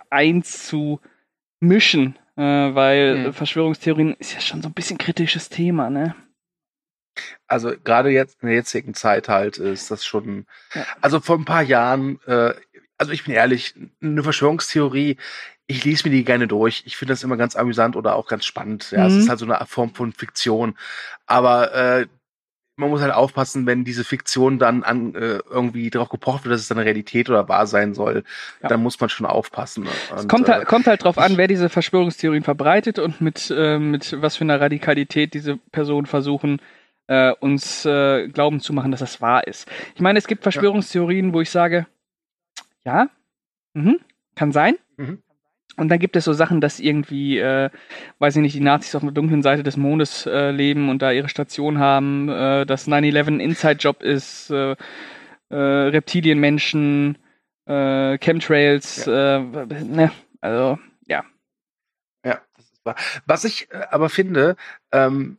einzumischen, 0.10 1.00
äh, 2.40 2.74
weil 2.76 3.26
äh, 3.28 3.34
Verschwörungstheorien 3.34 4.16
ist 4.16 4.34
ja 4.34 4.40
schon 4.40 4.62
so 4.62 4.70
ein 4.70 4.74
bisschen 4.74 4.98
kritisches 4.98 5.50
Thema, 5.50 5.90
ne? 5.90 6.16
Also 7.48 7.74
gerade 7.84 8.10
jetzt 8.10 8.42
in 8.42 8.48
der 8.48 8.56
jetzigen 8.56 8.94
Zeit 8.94 9.28
halt 9.28 9.58
ist 9.58 9.92
das 9.92 10.06
schon, 10.06 10.46
Ja. 10.74 10.86
also 11.02 11.20
vor 11.20 11.38
ein 11.38 11.46
paar 11.46 11.64
Jahren, 11.64 12.20
äh, 12.28 12.54
also 12.98 13.12
ich 13.12 13.26
bin 13.26 13.34
ehrlich, 13.34 13.76
eine 14.02 14.24
Verschwörungstheorie, 14.24 15.18
ich 15.68 15.84
lese 15.86 16.08
mir 16.10 16.16
die 16.16 16.24
gerne 16.24 16.48
durch. 16.48 16.84
Ich 16.86 16.98
finde 16.98 17.14
das 17.14 17.24
immer 17.24 17.38
ganz 17.38 17.56
amüsant 17.56 17.96
oder 17.96 18.16
auch 18.16 18.28
ganz 18.28 18.46
spannend. 18.46 18.90
Ja, 18.92 19.06
es 19.06 19.14
Mhm. 19.14 19.20
ist 19.20 19.30
halt 19.30 19.40
so 19.40 19.46
eine 19.46 19.64
Form 19.68 19.94
von 19.94 20.14
Fiktion. 20.14 20.76
Aber 21.28 21.74
äh, 21.74 22.08
man 22.80 22.90
muss 22.90 23.02
halt 23.02 23.14
aufpassen, 23.14 23.66
wenn 23.66 23.84
diese 23.84 24.04
Fiktion 24.04 24.58
dann 24.58 24.84
an 24.84 25.14
äh, 25.14 25.40
irgendwie 25.50 25.90
darauf 25.90 26.10
gepocht 26.10 26.44
wird, 26.46 26.54
dass 26.54 26.62
es 26.62 26.68
dann 26.68 26.80
Realität 26.80 27.30
oder 27.30 27.48
wahr 27.50 27.68
sein 27.68 27.94
soll, 27.94 28.24
Ja. 28.62 28.70
dann 28.70 28.82
muss 28.82 29.00
man 29.00 29.10
schon 29.10 29.26
aufpassen. 29.26 29.88
Es 30.16 30.22
Und, 30.24 30.28
kommt, 30.30 30.48
äh, 30.50 30.54
halt, 30.54 30.66
kommt 30.68 30.88
halt 30.88 31.04
drauf 31.04 31.18
an, 31.18 31.38
wer 31.38 31.48
diese 31.48 31.70
Verschwörungstheorien 31.70 32.44
verbreitet 32.44 32.98
und 33.00 33.22
mit, 33.22 33.54
äh, 33.56 33.78
mit 33.78 34.22
was 34.22 34.38
für 34.38 34.44
einer 34.44 34.60
Radikalität 34.62 35.34
diese 35.34 35.58
Personen 35.72 36.08
versuchen, 36.08 36.62
äh, 37.08 37.32
uns 37.40 37.86
äh, 37.86 38.28
glauben 38.30 38.60
zu 38.62 38.72
machen, 38.74 38.92
dass 38.92 39.00
das 39.02 39.22
wahr 39.22 39.46
ist. 39.48 39.68
Ich 39.96 40.02
meine, 40.02 40.18
es 40.20 40.28
gibt 40.28 40.44
Verschwörungstheorien, 40.44 41.34
wo 41.34 41.42
ich 41.42 41.50
sage, 41.50 41.86
ja, 42.86 43.10
Mhm. 43.74 44.00
Kann 44.36 44.52
sein. 44.52 44.78
Mhm. 44.98 45.22
Und 45.80 45.88
dann 45.90 46.00
gibt 46.00 46.16
es 46.18 46.26
so 46.26 46.34
Sachen, 46.34 46.60
dass 46.60 46.80
irgendwie, 46.80 47.40
äh, 47.40 47.70
weiß 48.20 48.36
ich 48.36 48.42
nicht, 48.42 48.56
die 48.56 48.60
Nazis 48.60 48.96
auf 48.96 49.02
der 49.02 49.12
dunklen 49.12 49.42
Seite 49.42 49.64
des 49.64 49.78
Mondes 49.78 50.26
äh, 50.26 50.52
leben 50.52 50.90
und 50.90 51.02
da 51.02 51.12
ihre 51.12 51.30
Station 51.30 51.80
haben, 51.80 52.28
äh, 52.28 52.66
dass 52.66 52.88
9-11 52.88 53.28
ein 53.28 53.40
Inside-Job 53.40 54.04
ist, 54.04 54.50
äh, 54.50 54.76
äh, 55.50 55.56
Reptilienmenschen, 55.56 57.18
äh, 57.66 58.18
Chemtrails, 58.18 59.08
äh, 59.08 59.40
ne, 59.40 60.12
also, 60.42 60.80
ja. 61.08 61.24
Ja, 62.26 62.42
das 62.58 62.66
ist 62.66 62.86
wahr. 62.86 62.96
Was 63.26 63.46
ich 63.46 63.72
äh, 63.72 63.86
aber 63.90 64.10
finde, 64.10 64.58
ähm, 64.92 65.38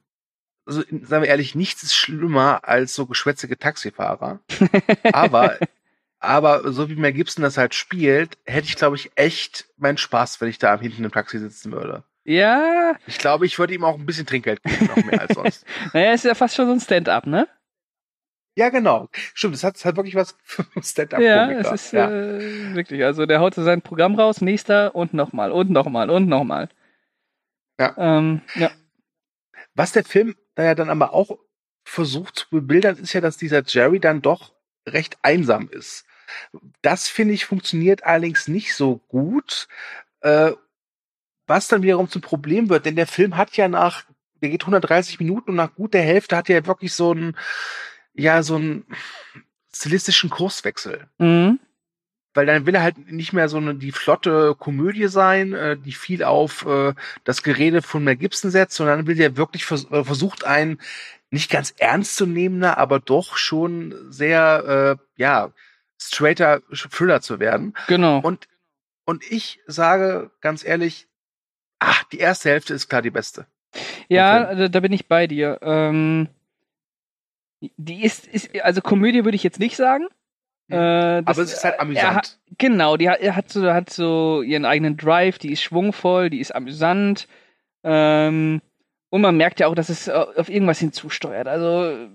also, 0.64 0.82
sagen 0.82 1.22
wir 1.22 1.28
ehrlich, 1.28 1.54
nichts 1.54 1.82
ist 1.82 1.94
schlimmer 1.94 2.60
als 2.64 2.94
so 2.94 3.06
geschwätzige 3.06 3.58
Taxifahrer. 3.58 4.40
aber 5.12 5.58
aber 6.20 6.72
so 6.72 6.88
wie 6.88 6.94
Mel 6.94 7.12
Gibson 7.12 7.42
das 7.42 7.56
halt 7.56 7.74
spielt, 7.74 8.38
hätte 8.44 8.68
ich, 8.68 8.76
glaube 8.76 8.96
ich, 8.96 9.10
echt 9.16 9.66
meinen 9.76 9.98
Spaß, 9.98 10.40
wenn 10.40 10.48
ich 10.48 10.58
da 10.58 10.78
hinten 10.78 11.04
im 11.04 11.10
Taxi 11.10 11.38
sitzen 11.38 11.72
würde. 11.72 12.04
Ja. 12.24 12.94
Ich 13.06 13.18
glaube, 13.18 13.46
ich 13.46 13.58
würde 13.58 13.74
ihm 13.74 13.84
auch 13.84 13.98
ein 13.98 14.06
bisschen 14.06 14.26
Trinkgeld 14.26 14.62
geben, 14.62 14.86
noch 14.86 15.04
mehr 15.04 15.20
als 15.20 15.34
sonst. 15.34 15.66
naja, 15.94 16.12
ist 16.12 16.24
ja 16.24 16.34
fast 16.34 16.54
schon 16.54 16.66
so 16.66 16.72
ein 16.72 16.80
Stand-up, 16.80 17.26
ne? 17.26 17.48
Ja, 18.56 18.68
genau. 18.68 19.08
Stimmt, 19.32 19.54
das 19.54 19.64
hat, 19.64 19.82
hat 19.84 19.96
wirklich 19.96 20.14
was 20.14 20.36
für 20.42 20.64
stand 20.82 21.14
up 21.14 21.20
Ja, 21.20 21.50
es 21.50 21.70
ist 21.70 21.92
ja. 21.92 22.10
Äh, 22.10 22.74
wirklich. 22.74 23.02
Also 23.04 23.24
der 23.24 23.40
haut 23.40 23.54
so 23.54 23.62
sein 23.62 23.80
Programm 23.80 24.16
raus, 24.16 24.40
nächster 24.40 24.94
und 24.94 25.14
nochmal 25.14 25.52
und 25.52 25.70
nochmal 25.70 26.10
und 26.10 26.28
nochmal. 26.28 26.68
Ja. 27.78 27.94
Ähm, 27.96 28.42
ja. 28.56 28.70
Was 29.74 29.92
der 29.92 30.04
Film 30.04 30.36
da 30.56 30.64
ja 30.64 30.74
dann 30.74 30.90
aber 30.90 31.14
auch 31.14 31.38
versucht 31.84 32.40
zu 32.40 32.50
bebildern, 32.50 32.98
ist 32.98 33.12
ja, 33.12 33.20
dass 33.20 33.38
dieser 33.38 33.62
Jerry 33.64 34.00
dann 34.00 34.20
doch 34.20 34.52
recht 34.86 35.16
einsam 35.22 35.68
ist. 35.70 36.04
Das 36.82 37.08
finde 37.08 37.34
ich 37.34 37.44
funktioniert 37.44 38.04
allerdings 38.04 38.48
nicht 38.48 38.74
so 38.74 38.98
gut, 39.08 39.68
äh, 40.20 40.52
was 41.46 41.68
dann 41.68 41.82
wiederum 41.82 42.08
zum 42.08 42.22
Problem 42.22 42.68
wird, 42.68 42.86
denn 42.86 42.96
der 42.96 43.06
Film 43.06 43.36
hat 43.36 43.56
ja 43.56 43.68
nach, 43.68 44.04
der 44.40 44.50
geht 44.50 44.62
130 44.62 45.18
Minuten 45.18 45.50
und 45.50 45.56
nach 45.56 45.74
gut 45.74 45.94
der 45.94 46.02
Hälfte 46.02 46.36
hat 46.36 46.48
er 46.48 46.60
ja 46.60 46.66
wirklich 46.66 46.94
so 46.94 47.10
einen, 47.10 47.36
ja, 48.14 48.42
so 48.42 48.56
einen 48.56 48.84
stilistischen 49.74 50.30
Kurswechsel. 50.30 51.08
Mhm. 51.18 51.58
Weil 52.32 52.46
dann 52.46 52.64
will 52.64 52.76
er 52.76 52.82
halt 52.82 53.10
nicht 53.10 53.32
mehr 53.32 53.48
so 53.48 53.56
eine, 53.56 53.74
die 53.74 53.90
flotte 53.90 54.54
Komödie 54.56 55.08
sein, 55.08 55.52
äh, 55.52 55.76
die 55.76 55.92
viel 55.92 56.22
auf 56.22 56.64
äh, 56.64 56.94
das 57.24 57.42
Gerede 57.42 57.82
von 57.82 58.04
Mel 58.04 58.16
Gibson 58.16 58.52
setzt, 58.52 58.76
sondern 58.76 59.08
will 59.08 59.20
er 59.20 59.36
wirklich 59.36 59.64
vers 59.64 59.90
äh, 59.90 60.04
versucht, 60.04 60.44
einen 60.44 60.80
nicht 61.30 61.50
ganz 61.50 61.74
ernstzunehmender, 61.76 62.78
aber 62.78 63.00
doch 63.00 63.36
schon 63.36 63.94
sehr, 64.10 64.98
äh, 64.98 65.20
ja, 65.20 65.52
straighter 66.00 66.62
Thriller 66.72 67.20
zu 67.20 67.38
werden. 67.38 67.74
Genau. 67.86 68.20
Und, 68.20 68.48
und 69.04 69.30
ich 69.30 69.60
sage 69.66 70.30
ganz 70.40 70.64
ehrlich, 70.64 71.06
ach, 71.78 72.04
die 72.04 72.18
erste 72.18 72.48
Hälfte 72.48 72.74
ist 72.74 72.88
klar 72.88 73.02
die 73.02 73.10
beste. 73.10 73.46
Ja, 74.08 74.54
da, 74.54 74.68
da 74.68 74.80
bin 74.80 74.92
ich 74.92 75.06
bei 75.06 75.26
dir. 75.26 75.58
Ähm, 75.62 76.28
die 77.60 78.02
ist, 78.02 78.26
ist, 78.26 78.58
also 78.62 78.80
Komödie 78.80 79.24
würde 79.24 79.36
ich 79.36 79.42
jetzt 79.42 79.60
nicht 79.60 79.76
sagen. 79.76 80.06
Hm. 80.68 80.78
Äh, 80.78 81.22
das, 81.22 81.36
Aber 81.36 81.42
es 81.42 81.52
ist 81.52 81.64
halt 81.64 81.78
amüsant. 81.78 82.16
Hat, 82.16 82.38
genau, 82.58 82.96
die 82.96 83.10
hat, 83.10 83.20
hat, 83.20 83.50
so, 83.50 83.72
hat 83.72 83.90
so 83.90 84.42
ihren 84.42 84.64
eigenen 84.64 84.96
Drive, 84.96 85.38
die 85.38 85.52
ist 85.52 85.62
schwungvoll, 85.62 86.30
die 86.30 86.40
ist 86.40 86.54
amüsant. 86.54 87.28
Ähm, 87.84 88.62
und 89.10 89.20
man 89.20 89.36
merkt 89.36 89.60
ja 89.60 89.66
auch, 89.66 89.74
dass 89.74 89.88
es 89.90 90.08
auf 90.08 90.48
irgendwas 90.48 90.78
hinzusteuert. 90.78 91.46
Also 91.46 92.08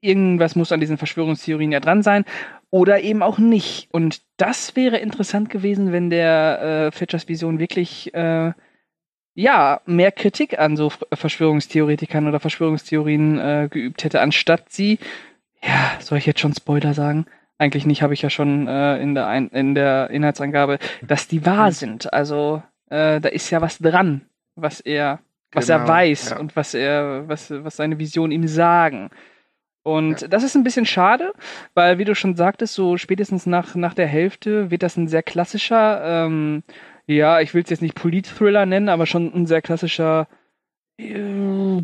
irgendwas 0.00 0.56
muss 0.56 0.72
an 0.72 0.80
diesen 0.80 0.98
Verschwörungstheorien 0.98 1.72
ja 1.72 1.80
dran 1.80 2.02
sein 2.02 2.24
oder 2.70 3.00
eben 3.00 3.22
auch 3.22 3.38
nicht. 3.38 3.88
Und 3.92 4.20
das 4.36 4.76
wäre 4.76 4.98
interessant 4.98 5.50
gewesen, 5.50 5.92
wenn 5.92 6.10
der 6.10 6.60
äh, 6.88 6.90
Fletchers 6.92 7.28
Vision 7.28 7.58
wirklich 7.58 8.12
äh, 8.14 8.52
ja 9.34 9.80
mehr 9.86 10.12
Kritik 10.12 10.58
an 10.58 10.76
so 10.76 10.90
Verschwörungstheoretikern 11.12 12.26
oder 12.26 12.40
Verschwörungstheorien 12.40 13.38
äh, 13.38 13.68
geübt 13.70 14.04
hätte, 14.04 14.20
anstatt 14.20 14.70
sie, 14.70 14.98
ja, 15.62 15.92
soll 16.00 16.18
ich 16.18 16.26
jetzt 16.26 16.40
schon 16.40 16.54
Spoiler 16.54 16.94
sagen? 16.94 17.26
Eigentlich 17.56 17.86
nicht, 17.86 18.02
habe 18.02 18.14
ich 18.14 18.22
ja 18.22 18.30
schon 18.30 18.68
äh, 18.68 18.98
in, 18.98 19.14
der 19.14 19.26
Ein 19.26 19.48
in 19.48 19.74
der 19.74 20.10
Inhaltsangabe, 20.10 20.78
dass 21.02 21.26
die 21.26 21.44
wahr 21.44 21.66
hm. 21.66 21.72
sind. 21.72 22.12
Also 22.12 22.62
äh, 22.90 23.20
da 23.20 23.28
ist 23.28 23.50
ja 23.50 23.60
was 23.60 23.78
dran, 23.78 24.22
was 24.54 24.80
er, 24.80 25.20
was 25.52 25.66
genau, 25.66 25.80
er 25.80 25.88
weiß 25.88 26.30
ja. 26.30 26.38
und 26.38 26.54
was 26.54 26.74
er, 26.74 27.28
was, 27.28 27.50
was 27.50 27.76
seine 27.76 27.98
Visionen 27.98 28.32
ihm 28.32 28.46
sagen. 28.46 29.10
Und 29.82 30.22
ja. 30.22 30.28
das 30.28 30.42
ist 30.42 30.54
ein 30.54 30.64
bisschen 30.64 30.86
schade, 30.86 31.32
weil, 31.74 31.98
wie 31.98 32.04
du 32.04 32.14
schon 32.14 32.36
sagtest, 32.36 32.74
so 32.74 32.96
spätestens 32.96 33.44
nach, 33.46 33.74
nach 33.74 33.94
der 33.94 34.06
Hälfte 34.06 34.70
wird 34.70 34.82
das 34.82 34.96
ein 34.96 35.08
sehr 35.08 35.22
klassischer, 35.22 36.02
ähm, 36.04 36.62
ja, 37.06 37.40
ich 37.40 37.54
will 37.54 37.62
es 37.62 37.70
jetzt 37.70 37.82
nicht 37.82 37.94
Polit-Thriller 37.94 38.66
nennen, 38.66 38.90
aber 38.90 39.06
schon 39.06 39.32
ein 39.34 39.46
sehr 39.46 39.62
klassischer 39.62 40.28
äh, 40.98 41.82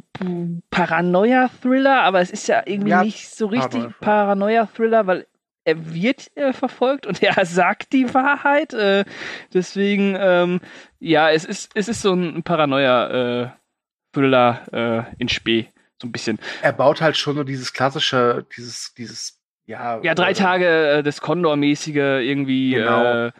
Paranoia-Thriller, 0.71 2.03
aber 2.03 2.21
es 2.21 2.31
ist 2.31 2.47
ja 2.49 2.63
irgendwie 2.67 2.91
ja, 2.91 3.03
nicht 3.03 3.31
so 3.31 3.47
richtig 3.47 3.87
Paranoia-Thriller, 4.01 5.07
weil 5.07 5.27
er 5.65 5.95
wird 5.95 6.31
äh, 6.37 6.53
verfolgt 6.53 7.07
und 7.07 7.23
er 7.27 7.47
sagt 7.47 7.93
die 7.93 8.13
Wahrheit. 8.13 8.75
Äh, 8.75 9.05
deswegen, 9.53 10.17
ähm, 10.19 10.61
ja, 10.99 11.31
es 11.31 11.45
ist, 11.45 11.71
es 11.75 11.87
ist 11.89 12.03
so 12.03 12.13
ein 12.13 12.43
Paranoia-Thriller 12.43 14.63
äh, 14.73 15.05
in 15.19 15.29
Spee 15.29 15.69
so 16.01 16.09
ein 16.09 16.13
bisschen. 16.13 16.39
Er 16.63 16.73
baut 16.73 17.01
halt 17.01 17.17
schon 17.17 17.37
so 17.37 17.45
dieses 17.45 17.73
klassische, 17.73 18.47
dieses, 18.57 18.95
dieses, 18.95 19.41
ja. 19.67 20.01
Ja, 20.03 20.15
drei 20.15 20.31
äh, 20.31 20.35
Tage 20.35 20.67
äh, 20.67 21.03
das 21.03 21.21
Condor-mäßige 21.21 21.97
irgendwie. 21.97 22.73
Genau. 22.73 23.27
Äh, 23.27 23.33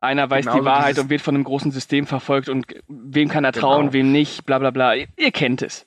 einer 0.00 0.30
weiß 0.30 0.46
genau 0.46 0.58
die 0.58 0.64
Wahrheit 0.64 0.98
und 0.98 1.10
wird 1.10 1.20
von 1.20 1.34
einem 1.34 1.44
großen 1.44 1.72
System 1.72 2.06
verfolgt 2.06 2.48
und 2.48 2.66
wem 2.88 3.28
kann 3.28 3.44
er 3.44 3.52
trauen, 3.52 3.82
genau. 3.82 3.92
wem 3.92 4.12
nicht, 4.12 4.46
bla 4.46 4.58
bla 4.58 4.70
bla. 4.70 4.94
Ihr, 4.94 5.08
ihr, 5.16 5.30
kennt 5.30 5.60
es. 5.60 5.84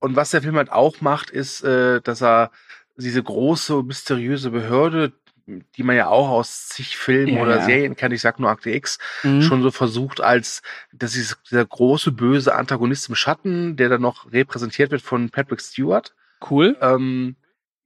Und 0.00 0.16
was 0.16 0.30
der 0.30 0.42
Film 0.42 0.56
halt 0.56 0.72
auch 0.72 1.00
macht, 1.00 1.30
ist, 1.30 1.62
äh, 1.62 2.00
dass 2.00 2.20
er 2.20 2.50
diese 2.96 3.22
große, 3.22 3.84
mysteriöse 3.84 4.50
Behörde, 4.50 5.12
die 5.46 5.82
man 5.82 5.96
ja 5.96 6.08
auch 6.08 6.28
aus 6.28 6.68
zig 6.68 6.96
Filmen 6.96 7.34
ja, 7.34 7.42
oder 7.42 7.56
ja. 7.56 7.64
Serien 7.64 7.96
kennt, 7.96 8.14
ich 8.14 8.20
sag 8.20 8.38
nur 8.38 8.50
Akte 8.50 8.70
X, 8.70 8.98
mhm. 9.22 9.42
schon 9.42 9.62
so 9.62 9.70
versucht 9.70 10.20
als, 10.20 10.62
das 10.92 11.16
ist 11.16 11.38
dieser 11.50 11.64
große, 11.64 12.12
böse 12.12 12.54
Antagonist 12.54 13.08
im 13.08 13.14
Schatten, 13.14 13.76
der 13.76 13.88
dann 13.88 14.02
noch 14.02 14.32
repräsentiert 14.32 14.90
wird 14.90 15.02
von 15.02 15.30
Patrick 15.30 15.60
Stewart. 15.60 16.14
Cool. 16.50 16.76
Ähm, 16.80 17.36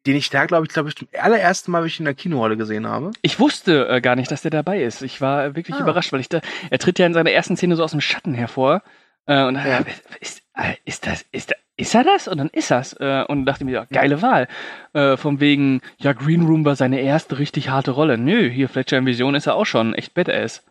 den 0.06 0.16
ich 0.16 0.30
da, 0.30 0.46
glaube 0.46 0.66
ich, 0.66 0.72
glaube 0.72 0.88
ich, 0.88 0.96
zum 0.96 1.08
allerersten 1.18 1.72
Mal, 1.72 1.84
ich 1.84 1.98
in 1.98 2.04
der 2.04 2.14
Kinohalle 2.14 2.56
gesehen 2.56 2.86
habe. 2.86 3.10
Ich 3.22 3.40
wusste 3.40 3.88
äh, 3.88 4.00
gar 4.00 4.14
nicht, 4.14 4.30
dass 4.30 4.42
der 4.42 4.52
dabei 4.52 4.82
ist. 4.82 5.02
Ich 5.02 5.20
war 5.20 5.56
wirklich 5.56 5.76
ah. 5.76 5.80
überrascht, 5.80 6.12
weil 6.12 6.20
ich 6.20 6.28
da, 6.28 6.40
er 6.70 6.78
tritt 6.78 6.98
ja 6.98 7.06
in 7.06 7.14
seiner 7.14 7.32
ersten 7.32 7.56
Szene 7.56 7.76
so 7.76 7.82
aus 7.82 7.90
dem 7.90 8.00
Schatten 8.00 8.34
hervor. 8.34 8.82
Äh, 9.26 9.44
und 9.44 9.56
ja. 9.56 9.84
ist, 10.20 10.42
ist 10.84 11.06
das, 11.06 11.24
ist 11.32 11.50
das, 11.50 11.58
ist 11.76 11.94
er 11.94 12.04
das? 12.04 12.28
Und 12.28 12.38
dann 12.38 12.48
ist 12.48 12.70
das. 12.70 12.94
Äh, 12.94 13.24
und 13.28 13.44
dachte 13.46 13.64
mir, 13.64 13.72
ja, 13.72 13.86
geile 13.90 14.22
Wahl. 14.22 14.48
Äh, 14.92 15.16
von 15.16 15.40
wegen, 15.40 15.80
ja, 15.98 16.12
Green 16.12 16.46
Room 16.46 16.64
war 16.64 16.76
seine 16.76 17.00
erste 17.00 17.38
richtig 17.38 17.68
harte 17.68 17.90
Rolle. 17.90 18.18
Nö, 18.18 18.48
hier 18.48 18.68
Fletcher 18.68 18.98
in 18.98 19.06
Vision 19.06 19.34
ist 19.34 19.46
er 19.46 19.54
auch 19.54 19.66
schon 19.66 19.94
echt 19.94 20.14
badass. 20.14 20.64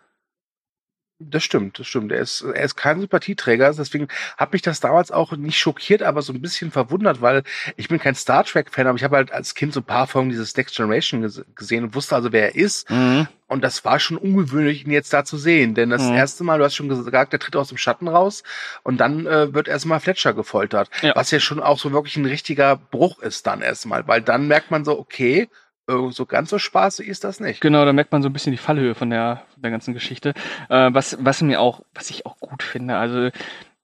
Das 1.20 1.44
stimmt, 1.44 1.80
das 1.80 1.88
stimmt. 1.88 2.12
Er 2.12 2.20
ist, 2.20 2.42
er 2.42 2.64
ist 2.64 2.76
kein 2.76 3.00
Sympathieträger, 3.00 3.74
deswegen 3.74 4.10
hat 4.38 4.52
mich 4.52 4.62
das 4.62 4.82
damals 4.82 5.12
auch 5.12 5.32
nicht 5.32 5.58
schockiert, 5.58 6.04
aber 6.04 6.22
so 6.22 6.34
ein 6.34 6.42
bisschen 6.42 6.72
verwundert, 6.72 7.22
weil 7.22 7.44
ich 7.78 7.88
bin 7.88 8.00
kein 8.00 8.16
Star 8.16 8.44
Trek-Fan, 8.44 8.86
aber 8.86 8.98
ich 8.98 9.04
habe 9.06 9.16
halt 9.16 9.32
als 9.32 9.56
Kind 9.56 9.72
so 9.72 9.80
ein 9.80 9.86
paar 9.86 10.08
Folgen 10.08 10.30
dieses 10.30 10.58
Next 10.58 10.76
Generation 10.76 11.32
gesehen 11.56 11.86
und 11.86 11.96
wusste 11.96 12.16
also, 12.16 12.34
wer 12.34 12.54
er 12.54 12.56
ist. 12.56 12.90
Mhm. 12.90 13.28
Und 13.48 13.64
das 13.64 13.86
war 13.86 14.00
schon 14.00 14.18
ungewöhnlich, 14.18 14.86
ihn 14.86 14.92
jetzt 14.92 15.14
da 15.14 15.24
zu 15.24 15.38
sehen. 15.38 15.76
Denn 15.76 15.92
das 15.92 16.04
mhm. 16.04 16.16
erste 16.16 16.44
Mal, 16.44 16.58
du 16.58 16.66
hast 16.66 16.76
schon 16.76 16.90
gesagt, 16.90 17.32
der 17.32 17.40
tritt 17.40 17.56
aus 17.56 17.70
dem 17.70 17.78
Schatten 17.78 18.08
raus 18.08 18.44
und 18.84 18.98
dann 18.98 19.28
äh, 19.28 19.54
wird 19.54 19.68
erstmal 19.68 20.00
Fletcher 20.00 20.34
gefoltert. 20.34 20.90
Ja. 21.02 21.16
Was 21.16 21.32
ja 21.32 21.40
schon 21.40 21.62
auch 21.62 21.78
so 21.78 21.92
wirklich 21.92 22.18
ein 22.18 22.26
richtiger 22.26 22.76
Bruch 22.76 23.20
ist 23.20 23.46
dann 23.46 23.62
erstmal, 23.62 24.08
weil 24.08 24.22
dann 24.22 24.48
merkt 24.48 24.72
man 24.72 24.84
so, 24.84 24.98
okay, 24.98 25.48
äh, 25.88 26.10
so 26.10 26.26
ganz 26.26 26.50
so 26.50 26.58
spaßig 26.58 27.08
ist 27.08 27.24
das 27.24 27.40
nicht. 27.40 27.62
Genau, 27.62 27.86
da 27.86 27.94
merkt 27.94 28.12
man 28.12 28.24
so 28.24 28.30
ein 28.30 28.34
bisschen 28.34 28.52
die 28.52 28.58
Fallhöhe 28.58 28.96
von 28.96 29.12
der, 29.12 29.44
von 29.54 29.62
der 29.62 29.72
ganzen 29.72 29.94
Geschichte. 29.94 30.34
Äh, 30.70 30.90
was, 30.92 31.18
was 31.20 31.42
mir 31.42 31.62
auch, 31.62 31.82
was 31.94 32.10
ich 32.10 32.26
auch 32.26 32.40
gut 32.40 32.64
finde, 32.64 32.98
also 32.98 33.30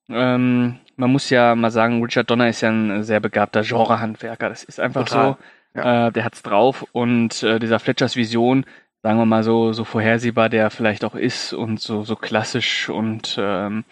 ähm, 0.09 0.79
man 0.95 1.11
muss 1.11 1.29
ja 1.29 1.55
mal 1.55 1.71
sagen, 1.71 2.03
Richard 2.03 2.29
Donner 2.29 2.49
ist 2.49 2.61
ja 2.61 2.69
ein 2.69 3.03
sehr 3.03 3.19
begabter 3.19 3.61
Genrehandwerker. 3.61 4.49
Das 4.49 4.63
ist 4.63 4.79
einfach 4.79 5.05
Total. 5.05 5.37
so. 5.73 5.79
Ja. 5.79 6.07
Äh, 6.07 6.11
der 6.11 6.25
hat's 6.25 6.41
drauf 6.41 6.85
und 6.91 7.43
äh, 7.43 7.57
dieser 7.57 7.79
Fletchers 7.79 8.17
Vision, 8.17 8.65
sagen 9.03 9.17
wir 9.17 9.25
mal 9.25 9.43
so, 9.43 9.73
so 9.73 9.83
vorhersehbar 9.83 10.49
der 10.49 10.69
vielleicht 10.69 11.03
auch 11.03 11.15
ist 11.15 11.53
und 11.53 11.79
so, 11.79 12.03
so 12.03 12.15
klassisch 12.15 12.89
und 12.89 13.35
ähm, 13.39 13.83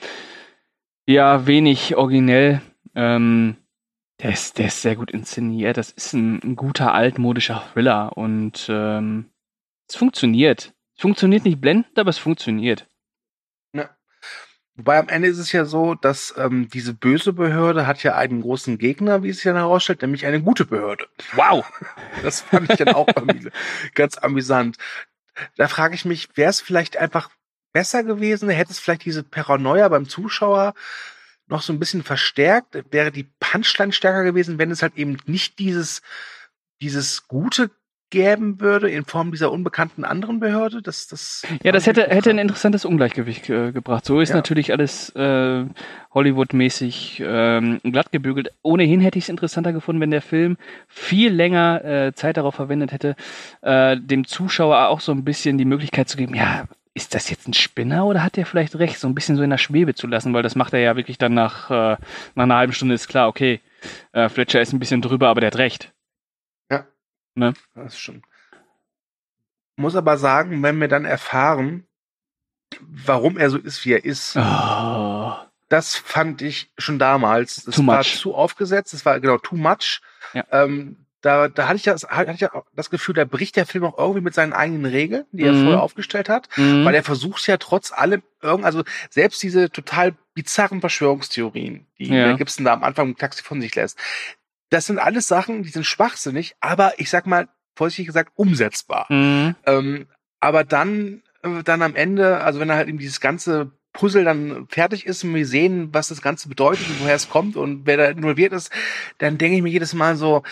ja, 1.08 1.48
wenig 1.48 1.96
originell. 1.96 2.62
Ähm, 2.96 3.56
der 4.22 4.32
ist, 4.32 4.58
der 4.60 4.68
ist 4.68 4.82
sehr 4.82 4.96
gut 4.96 5.12
inszeniert. 5.12 5.78
Das 5.78 5.92
ist 5.92 6.14
ein, 6.14 6.40
ein 6.44 6.56
guter 6.56 6.94
altmodischer 6.94 7.64
Thriller 7.74 8.16
und 8.18 8.68
ähm, 8.70 9.26
es 9.88 9.96
funktioniert. 9.96 10.74
Es 10.96 11.02
funktioniert 11.02 11.46
nicht 11.46 11.62
blendend, 11.62 11.98
aber 11.98 12.10
es 12.10 12.18
funktioniert. 12.18 12.89
Wobei 14.80 14.98
am 14.98 15.10
Ende 15.10 15.28
ist 15.28 15.40
es 15.40 15.52
ja 15.52 15.66
so, 15.66 15.94
dass 15.94 16.34
ähm, 16.38 16.70
diese 16.70 16.94
böse 16.94 17.34
Behörde 17.34 17.86
hat 17.86 18.02
ja 18.02 18.16
einen 18.16 18.40
großen 18.40 18.78
Gegner, 18.78 19.24
wie 19.24 19.30
es 19.30 19.36
sich 19.36 19.44
dann 19.44 19.58
herausstellt, 19.58 20.02
nämlich 20.02 20.26
eine 20.26 20.42
gute 20.42 20.64
Behörde. 20.64 21.06
Wow! 21.34 21.70
Das 22.24 22.40
fand 22.40 22.70
ich 22.70 22.78
dann 22.78 22.96
auch 22.96 23.08
ganz 23.94 24.18
amüsant. 24.18 24.78
da 25.58 25.68
frage 25.68 25.96
ich 25.96 26.06
mich, 26.06 26.30
wäre 26.36 26.50
es 26.50 26.62
vielleicht 26.62 26.96
einfach 26.96 27.30
besser 27.74 28.06
gewesen, 28.06 28.48
hätte 28.48 28.72
es 28.72 28.80
vielleicht 28.80 29.04
diese 29.04 29.24
Paranoia 29.24 29.90
beim 29.90 30.08
Zuschauer 30.08 30.74
noch 31.48 31.62
so 31.62 31.74
ein 31.74 31.80
bisschen 31.80 32.04
verstärkt, 32.04 32.82
wäre 32.90 33.12
die 33.12 33.30
Punchline 33.42 33.92
stärker 33.92 34.24
gewesen, 34.24 34.60
wenn 34.60 34.72
es 34.72 34.82
halt 34.82 34.96
eben 34.96 35.18
nicht 35.26 35.60
dieses, 35.60 36.02
dieses 36.82 37.28
gute 37.28 37.70
geben 38.10 38.60
würde 38.60 38.90
in 38.90 39.06
Form 39.06 39.32
dieser 39.32 39.52
unbekannten 39.52 40.04
anderen 40.04 40.40
Behörde. 40.40 40.82
Das, 40.82 41.08
das 41.08 41.44
ja, 41.64 41.72
das 41.72 41.86
hätte, 41.88 42.08
hätte 42.08 42.30
ein 42.30 42.40
interessantes 42.40 42.86
Ungleichgewicht 42.86 43.50
äh, 43.50 43.72
gebracht. 43.72 44.06
So 44.06 44.20
ist 44.20 44.30
ja. 44.30 44.36
natürlich 44.36 44.72
alles 44.72 45.10
äh, 45.16 45.66
Hollywood-mäßig 46.14 47.24
ähm, 47.26 47.80
glatt 47.84 48.12
gebügelt. 48.12 48.52
Ohnehin 48.62 49.02
hätte 49.02 49.18
ich 49.18 49.26
es 49.26 49.30
interessanter 49.30 49.74
gefunden, 49.74 50.02
wenn 50.02 50.12
der 50.12 50.22
Film 50.22 50.58
viel 50.88 51.32
länger 51.32 51.86
äh, 51.86 52.14
Zeit 52.14 52.38
darauf 52.38 52.56
verwendet 52.56 52.92
hätte, 52.92 53.16
äh, 53.62 53.98
dem 53.98 54.26
Zuschauer 54.26 54.88
auch 54.88 55.02
so 55.02 55.12
ein 55.12 55.24
bisschen 55.24 55.58
die 55.58 55.66
Möglichkeit 55.66 56.10
zu 56.10 56.18
geben, 56.18 56.36
ja, 56.36 56.66
ist 56.94 57.16
das 57.16 57.30
jetzt 57.30 57.48
ein 57.48 57.54
Spinner 57.54 58.06
oder 58.06 58.24
hat 58.24 58.38
er 58.38 58.46
vielleicht 58.46 58.78
recht, 58.78 59.00
so 59.00 59.08
ein 59.08 59.16
bisschen 59.16 59.38
so 59.38 59.44
in 59.44 59.50
der 59.50 59.58
Schwebe 59.58 59.94
zu 59.94 60.08
lassen, 60.08 60.34
weil 60.34 60.44
das 60.44 60.56
macht 60.56 60.74
er 60.74 60.80
ja 60.80 60.96
wirklich 60.96 61.18
dann 61.18 61.34
nach, 61.34 61.70
äh, 61.70 61.98
nach 62.36 62.44
einer 62.44 62.56
halben 62.56 62.74
Stunde 62.74 62.96
ist 62.96 63.08
klar, 63.08 63.28
okay, 63.28 63.62
äh, 64.12 64.28
Fletcher 64.30 64.62
ist 64.62 64.74
ein 64.74 64.80
bisschen 64.80 65.02
drüber, 65.02 65.30
aber 65.30 65.42
der 65.42 65.52
hat 65.52 65.58
recht. 65.58 65.94
Ne? 67.40 67.54
Das 67.74 67.94
ist 67.94 68.00
schon. 68.00 68.22
Muss 69.76 69.96
aber 69.96 70.18
sagen, 70.18 70.62
wenn 70.62 70.80
wir 70.80 70.90
dann 70.90 71.06
erfahren, 71.06 71.88
warum 72.82 73.38
er 73.38 73.50
so 73.50 73.58
ist, 73.58 73.86
wie 73.86 73.94
er 73.94 74.04
ist, 74.04 74.36
oh. 74.36 75.34
das 75.70 75.96
fand 75.96 76.42
ich 76.42 76.72
schon 76.78 77.00
damals. 77.00 77.64
Das 77.64 77.76
too 77.76 77.88
war 77.88 78.00
much. 78.00 78.20
zu 78.20 78.36
aufgesetzt, 78.36 78.94
das 78.94 79.06
war 79.06 79.20
genau 79.20 79.38
too 79.38 79.56
much. 79.56 80.02
Ja. 80.34 80.46
Ähm, 80.52 81.06
da, 81.22 81.50
da 81.50 81.68
hatte 81.68 81.76
ich, 81.76 81.84
das, 81.84 82.04
hatte 82.04 82.32
ich 82.32 82.40
ja 82.40 82.50
das 82.76 82.90
Gefühl, 82.90 83.16
da 83.16 83.26
bricht 83.26 83.58
der 83.58 83.66
Film 83.66 83.84
auch 83.84 83.98
irgendwie 83.98 84.22
mit 84.22 84.34
seinen 84.34 84.54
eigenen 84.54 84.86
Regeln, 84.86 85.26
die 85.32 85.44
er 85.44 85.52
mhm. 85.52 85.64
vorher 85.64 85.82
aufgestellt 85.82 86.30
hat, 86.30 86.48
mhm. 86.56 86.86
weil 86.86 86.96
er 86.96 87.04
versucht 87.04 87.46
ja 87.48 87.58
trotz 87.58 87.92
allem 87.92 88.24
irgend, 88.42 88.64
also 88.64 88.84
selbst 89.10 89.44
diese 89.44 89.70
total 89.70 90.16
bizarren 90.34 90.80
Verschwörungstheorien, 90.80 91.88
die 91.98 92.08
ja. 92.14 92.34
Gibson 92.38 92.64
da 92.64 92.74
am 92.74 92.84
Anfang 92.84 93.10
im 93.10 93.18
Taxi 93.18 93.44
von 93.44 93.60
sich 93.60 93.76
lässt, 93.76 94.00
das 94.70 94.86
sind 94.86 95.00
alles 95.00 95.28
Sachen, 95.28 95.64
die 95.64 95.70
sind 95.70 95.86
schwachsinnig, 95.86 96.56
aber 96.60 96.94
ich 96.98 97.10
sag 97.10 97.26
mal, 97.26 97.48
vorsichtig 97.76 98.08
gesagt, 98.08 98.32
umsetzbar. 98.36 99.06
Mhm. 99.10 99.56
Ähm, 99.66 100.08
aber 100.40 100.64
dann, 100.64 101.24
äh, 101.44 101.64
dann 101.64 101.82
am 101.82 101.96
Ende, 101.96 102.42
also 102.42 102.60
wenn 102.60 102.70
er 102.70 102.76
halt 102.76 102.90
eben 102.90 102.98
dieses 102.98 103.22
ganze 103.22 103.72
Puzzle 103.94 104.24
dann 104.24 104.68
fertig 104.70 105.06
ist 105.06 105.24
und 105.24 105.34
wir 105.34 105.46
sehen, 105.46 105.90
was 105.94 106.10
das 106.10 106.22
Ganze 106.22 106.50
bedeutet 106.50 106.88
und 106.90 107.02
woher 107.02 107.16
es 107.16 107.30
kommt 107.30 107.56
und 107.56 107.86
wer 107.86 107.98
da 107.98 108.06
involviert 108.06 108.54
ist, 108.54 108.72
dann 109.18 109.38
denke 109.38 109.58
ich 109.58 109.64
mir 109.64 109.70
jedes 109.70 109.94
Mal 109.94 110.16
so, 110.16 110.44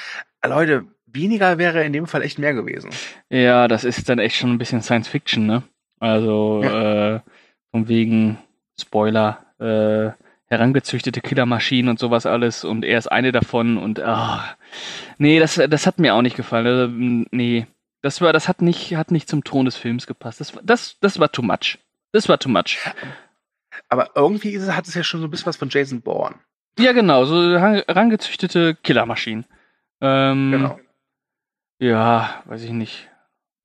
Leute, 0.43 0.85
weniger 1.05 1.57
wäre 1.57 1.83
in 1.83 1.93
dem 1.93 2.07
Fall 2.07 2.21
echt 2.21 2.39
mehr 2.39 2.53
gewesen. 2.53 2.89
Ja, 3.29 3.67
das 3.67 3.83
ist 3.83 4.09
dann 4.09 4.19
echt 4.19 4.35
schon 4.35 4.51
ein 4.51 4.57
bisschen 4.57 4.81
Science 4.81 5.07
Fiction, 5.07 5.45
ne? 5.45 5.63
Also 5.99 6.61
ja. 6.63 7.15
äh, 7.15 7.19
von 7.71 7.87
wegen 7.87 8.37
Spoiler, 8.79 9.45
äh, 9.59 10.11
herangezüchtete 10.47 11.21
Killermaschinen 11.21 11.89
und 11.89 11.99
sowas 11.99 12.25
alles 12.25 12.63
und 12.63 12.85
er 12.85 12.97
ist 12.97 13.11
eine 13.11 13.31
davon 13.31 13.77
und 13.77 13.99
ach, 13.99 14.55
nee, 15.17 15.39
das, 15.39 15.55
das 15.55 15.85
hat 15.85 15.99
mir 15.99 16.15
auch 16.15 16.21
nicht 16.21 16.37
gefallen. 16.37 16.67
Also, 16.67 16.87
nee, 17.31 17.67
das 18.01 18.21
war, 18.21 18.31
das 18.33 18.47
hat 18.47 18.61
nicht, 18.61 18.95
hat 18.95 19.11
nicht 19.11 19.27
zum 19.27 19.43
Ton 19.43 19.65
des 19.65 19.75
Films 19.75 20.07
gepasst. 20.07 20.39
Das, 20.39 20.53
das, 20.63 20.97
das 20.99 21.19
war 21.19 21.31
too 21.31 21.41
much. 21.41 21.77
Das 22.13 22.29
war 22.29 22.39
too 22.39 22.49
much. 22.49 22.77
Aber 23.89 24.11
irgendwie 24.15 24.51
ist, 24.51 24.71
hat 24.71 24.87
es 24.87 24.95
ja 24.95 25.03
schon 25.03 25.19
so 25.19 25.27
ein 25.27 25.31
bisschen 25.31 25.47
was 25.47 25.57
von 25.57 25.69
Jason 25.69 26.01
Bourne. 26.01 26.35
Ja, 26.79 26.93
genau, 26.93 27.25
so 27.25 27.57
herangezüchtete 27.57 28.75
Killermaschinen. 28.75 29.45
Ähm, 29.99 30.51
genau. 30.51 30.79
Ja, 31.79 32.43
weiß 32.45 32.63
ich 32.63 32.71
nicht. 32.71 33.09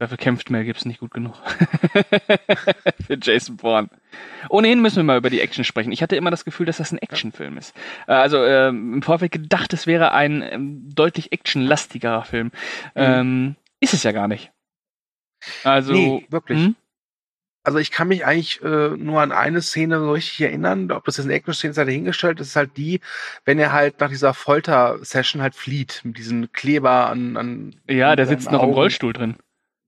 Dafür 0.03 0.17
kämpft 0.17 0.51
Mel 0.51 0.65
Gibson 0.65 0.89
nicht 0.89 0.99
gut 0.99 1.13
genug. 1.13 1.37
Für 3.07 3.17
Jason 3.23 3.57
Bourne. 3.57 3.89
Ohnehin 4.49 4.83
müssen 4.83 4.97
wir 4.97 5.05
mal 5.05 5.17
über 5.17 5.31
die 5.31 5.41
Action 5.41 5.63
sprechen. 5.63 5.93
Ich 5.93 6.03
hatte 6.03 6.17
immer 6.17 6.33
das 6.33 6.45
Gefühl, 6.45 6.67
dass 6.67 6.79
das 6.79 6.91
ein 6.91 6.99
Actionfilm 6.99 7.57
ist. 7.57 7.73
Äh, 8.09 8.15
also 8.15 8.45
ähm, 8.45 8.95
im 8.95 9.03
Vorfeld 9.03 9.31
gedacht, 9.31 9.73
es 9.73 9.87
wäre 9.87 10.11
ein 10.11 10.43
ähm, 10.43 10.91
deutlich 10.93 11.31
actionlastigerer 11.31 12.25
Film. 12.25 12.47
Mhm. 12.47 12.51
Ähm, 12.97 13.57
ist 13.79 13.95
es 13.95 14.03
ja 14.03 14.11
gar 14.11 14.27
nicht. 14.27 14.51
Also 15.63 15.93
nee, 15.93 16.27
wirklich. 16.31 16.59
Hm? 16.59 16.75
Also 17.63 17.79
ich 17.79 17.93
kann 17.93 18.09
mich 18.09 18.27
eigentlich 18.27 18.61
äh, 18.61 18.89
nur 18.97 19.21
an 19.21 19.31
eine 19.31 19.63
Szene 19.63 20.01
so 20.01 20.11
richtig 20.11 20.41
erinnern, 20.41 20.91
ob 20.91 21.05
das 21.05 21.17
jetzt 21.19 21.27
eine 21.27 21.35
Action-Szene 21.35 21.75
sei 21.75 21.85
dahingestellt, 21.85 22.41
das 22.41 22.49
ist 22.49 22.57
halt 22.57 22.77
die, 22.77 22.99
wenn 23.45 23.61
er 23.61 23.71
halt 23.71 24.01
nach 24.01 24.09
dieser 24.09 24.35
Folter-Session 24.35 25.43
halt 25.43 25.55
flieht, 25.55 26.01
mit 26.03 26.19
diesen 26.19 26.51
Kleber 26.51 27.07
an, 27.07 27.37
an 27.37 27.77
Ja, 27.89 28.17
der 28.17 28.27
sitzt 28.27 28.51
noch 28.51 28.63
Augen. 28.63 28.71
im 28.71 28.75
Rollstuhl 28.75 29.13
drin. 29.13 29.37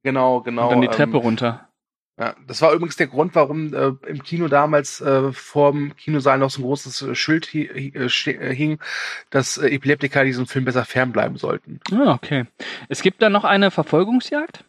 Genau, 0.05 0.41
genau. 0.41 0.65
Und 0.65 0.71
dann 0.71 0.81
die 0.81 0.89
Treppe 0.89 1.17
ähm, 1.17 1.23
runter. 1.23 1.69
Ja, 2.17 2.37
das 2.47 2.63
war 2.63 2.73
übrigens 2.73 2.95
der 2.95 3.09
Grund, 3.09 3.35
warum 3.35 3.75
äh, 3.75 3.93
im 4.07 4.23
Kino 4.23 4.47
damals 4.47 5.01
äh, 5.01 5.33
vorm 5.33 5.97
Kinosaal 5.97 6.39
noch 6.39 6.51
so 6.51 6.61
ein 6.61 6.65
großes 6.65 7.03
äh, 7.03 7.15
Schild 7.17 7.53
hi 7.53 7.67
hi 7.75 8.31
äh, 8.31 8.55
hing, 8.55 8.79
dass 9.31 9.59
äh, 9.59 9.67
Epileptiker 9.67 10.23
diesem 10.23 10.47
Film 10.47 10.65
besser 10.65 10.85
fernbleiben 10.85 11.39
sollten. 11.39 11.81
Ah, 11.91 12.13
okay. 12.13 12.45
Es 12.89 13.03
gibt 13.03 13.21
da 13.21 13.31
noch 13.31 13.43
eine 13.43 13.73
Verfolgungsjagd? 13.73 14.65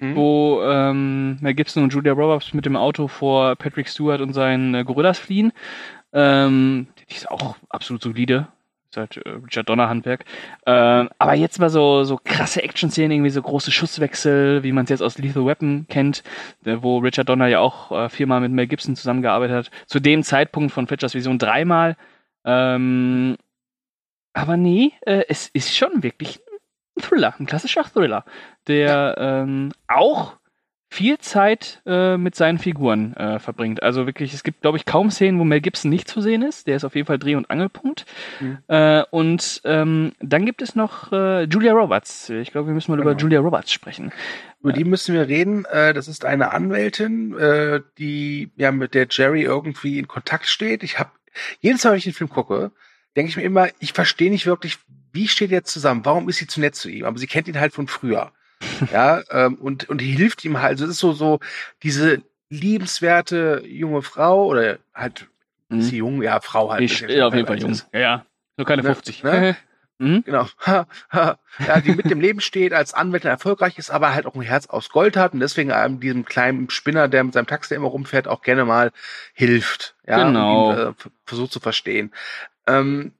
mhm. 0.00 0.16
wo 0.16 0.62
ähm, 0.62 1.38
Mel 1.40 1.54
Gibson 1.54 1.82
und 1.82 1.92
Julia 1.92 2.12
Roberts 2.12 2.52
mit 2.54 2.66
dem 2.66 2.76
Auto 2.76 3.08
vor 3.08 3.56
Patrick 3.56 3.88
Stewart 3.88 4.20
und 4.20 4.32
seinen 4.32 4.74
äh, 4.74 4.84
Gorillas 4.84 5.18
fliehen. 5.18 5.52
Ähm, 6.12 6.88
die 6.98 7.14
ist 7.14 7.30
auch 7.30 7.56
absolut 7.68 8.02
solide. 8.02 8.48
Ist 8.90 8.96
halt 8.96 9.16
äh, 9.18 9.30
Richard 9.30 9.68
Donner 9.68 9.88
Handwerk. 9.88 10.24
Äh, 10.66 10.72
aber 11.18 11.34
jetzt 11.34 11.60
mal 11.60 11.70
so, 11.70 12.02
so 12.02 12.18
krasse 12.22 12.62
Action-Szenen, 12.62 13.12
irgendwie 13.12 13.30
so 13.30 13.40
große 13.40 13.70
Schusswechsel, 13.70 14.64
wie 14.64 14.72
man 14.72 14.84
es 14.84 14.90
jetzt 14.90 15.02
aus 15.02 15.16
Lethal 15.18 15.46
Weapon 15.46 15.86
kennt, 15.88 16.24
wo 16.64 16.98
Richard 16.98 17.28
Donner 17.28 17.46
ja 17.46 17.60
auch 17.60 17.92
äh, 17.92 18.08
viermal 18.08 18.40
mit 18.40 18.50
Mel 18.50 18.66
Gibson 18.66 18.96
zusammengearbeitet 18.96 19.56
hat. 19.56 19.70
Zu 19.86 20.00
dem 20.00 20.24
Zeitpunkt 20.24 20.72
von 20.72 20.88
Fletchers 20.88 21.14
Vision 21.14 21.38
dreimal. 21.38 21.96
Ähm, 22.44 23.36
aber 24.32 24.56
nee, 24.56 24.92
äh, 25.02 25.24
es 25.28 25.48
ist 25.48 25.76
schon 25.76 26.02
wirklich 26.02 26.40
ein 26.96 27.02
Thriller, 27.02 27.34
ein 27.38 27.46
klassischer 27.46 27.84
Thriller, 27.84 28.24
der 28.66 29.14
ähm, 29.18 29.70
auch 29.86 30.39
viel 30.92 31.18
Zeit 31.18 31.80
äh, 31.86 32.16
mit 32.16 32.34
seinen 32.34 32.58
Figuren 32.58 33.14
äh, 33.14 33.38
verbringt. 33.38 33.80
Also 33.80 34.06
wirklich, 34.06 34.34
es 34.34 34.42
gibt, 34.42 34.60
glaube 34.60 34.76
ich, 34.76 34.84
kaum 34.84 35.12
Szenen, 35.12 35.38
wo 35.38 35.44
Mel 35.44 35.60
Gibson 35.60 35.88
nicht 35.88 36.08
zu 36.08 36.20
sehen 36.20 36.42
ist. 36.42 36.66
Der 36.66 36.74
ist 36.74 36.84
auf 36.84 36.96
jeden 36.96 37.06
Fall 37.06 37.20
Dreh- 37.20 37.36
und 37.36 37.48
Angelpunkt. 37.48 38.04
Mhm. 38.40 38.58
Äh, 38.66 39.04
und 39.10 39.60
ähm, 39.64 40.12
dann 40.18 40.44
gibt 40.44 40.62
es 40.62 40.74
noch 40.74 41.12
äh, 41.12 41.44
Julia 41.44 41.74
Roberts. 41.74 42.28
Ich 42.28 42.50
glaube, 42.50 42.66
wir 42.66 42.74
müssen 42.74 42.90
mal 42.90 42.96
genau. 42.96 43.12
über 43.12 43.20
Julia 43.20 43.38
Roberts 43.38 43.72
sprechen. 43.72 44.12
Über 44.60 44.72
die 44.72 44.82
müssen 44.82 45.14
wir 45.14 45.28
reden. 45.28 45.64
Äh, 45.66 45.94
das 45.94 46.08
ist 46.08 46.24
eine 46.24 46.52
Anwältin, 46.52 47.38
äh, 47.38 47.80
die 47.98 48.50
ja 48.56 48.72
mit 48.72 48.94
der 48.94 49.06
Jerry 49.08 49.42
irgendwie 49.42 49.96
in 49.96 50.08
Kontakt 50.08 50.48
steht. 50.48 50.82
Ich 50.82 50.98
habe 50.98 51.10
jedes 51.60 51.84
Mal, 51.84 51.92
wenn 51.92 51.98
ich 51.98 52.04
den 52.04 52.14
Film 52.14 52.30
gucke, 52.30 52.72
denke 53.14 53.30
ich 53.30 53.36
mir 53.36 53.44
immer, 53.44 53.68
ich 53.78 53.92
verstehe 53.92 54.30
nicht 54.30 54.46
wirklich, 54.46 54.78
wie 55.12 55.28
steht 55.28 55.52
er 55.52 55.62
zusammen? 55.62 56.04
Warum 56.04 56.28
ist 56.28 56.38
sie 56.38 56.48
zu 56.48 56.58
nett 56.58 56.74
zu 56.74 56.88
ihm? 56.88 57.04
Aber 57.04 57.18
sie 57.18 57.28
kennt 57.28 57.46
ihn 57.46 57.60
halt 57.60 57.74
von 57.74 57.86
früher. 57.86 58.32
ja, 58.92 59.22
ähm, 59.30 59.54
und, 59.56 59.88
und 59.88 60.00
hilft 60.00 60.44
ihm 60.44 60.60
halt. 60.60 60.72
Also 60.72 60.84
es 60.84 60.92
ist 60.92 60.98
so, 60.98 61.12
so 61.12 61.40
diese 61.82 62.22
liebenswerte 62.48 63.62
junge 63.64 64.02
Frau 64.02 64.46
oder 64.46 64.78
halt, 64.94 65.28
mhm. 65.68 65.80
ist 65.80 65.88
sie 65.88 65.98
jung? 65.98 66.22
Ja, 66.22 66.40
Frau 66.40 66.70
halt. 66.70 66.82
Ich, 66.82 67.00
ja, 67.00 67.26
auf 67.26 67.34
jeden 67.34 67.46
Fall 67.46 67.60
jung. 67.60 67.78
Ja, 67.92 68.00
ja. 68.00 68.26
Nur 68.56 68.66
keine 68.66 68.82
50. 68.82 69.22
Ne? 69.24 69.56
Mhm. 70.00 70.24
Genau. 70.24 70.46
ja, 71.12 71.80
die 71.84 71.92
mit 71.92 72.08
dem 72.10 72.22
Leben 72.22 72.40
steht, 72.40 72.72
als 72.72 72.94
Anwältin 72.94 73.30
erfolgreich 73.30 73.76
ist, 73.76 73.90
aber 73.90 74.14
halt 74.14 74.24
auch 74.24 74.34
ein 74.34 74.40
Herz 74.40 74.66
aus 74.66 74.88
Gold 74.88 75.14
hat 75.14 75.34
und 75.34 75.40
deswegen 75.40 75.72
einem 75.72 76.00
diesem 76.00 76.24
kleinen 76.24 76.70
Spinner, 76.70 77.06
der 77.06 77.22
mit 77.22 77.34
seinem 77.34 77.46
Taxi 77.46 77.74
immer 77.74 77.88
rumfährt, 77.88 78.26
auch 78.26 78.40
gerne 78.40 78.64
mal 78.64 78.92
hilft. 79.34 79.94
Ja, 80.06 80.24
genau. 80.24 80.70
Und 80.70 80.78
ihn, 80.78 80.88
äh, 80.88 80.92
versucht 81.26 81.52
zu 81.52 81.60
verstehen. 81.60 82.12
Ähm, 82.66 83.12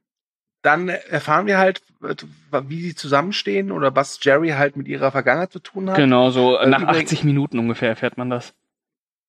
dann 0.61 0.89
erfahren 0.89 1.47
wir 1.47 1.57
halt, 1.57 1.81
wie 1.99 2.81
sie 2.81 2.95
zusammenstehen 2.95 3.71
oder 3.71 3.95
was 3.95 4.19
Jerry 4.21 4.49
halt 4.49 4.75
mit 4.75 4.87
ihrer 4.87 5.11
Vergangenheit 5.11 5.51
zu 5.51 5.59
tun 5.59 5.89
hat. 5.89 5.97
Genau, 5.97 6.29
so 6.29 6.57
äh, 6.57 6.67
nach 6.67 6.81
Übrigens, 6.81 7.11
80 7.11 7.23
Minuten 7.23 7.59
ungefähr 7.59 7.89
erfährt 7.89 8.17
man 8.17 8.29
das. 8.29 8.53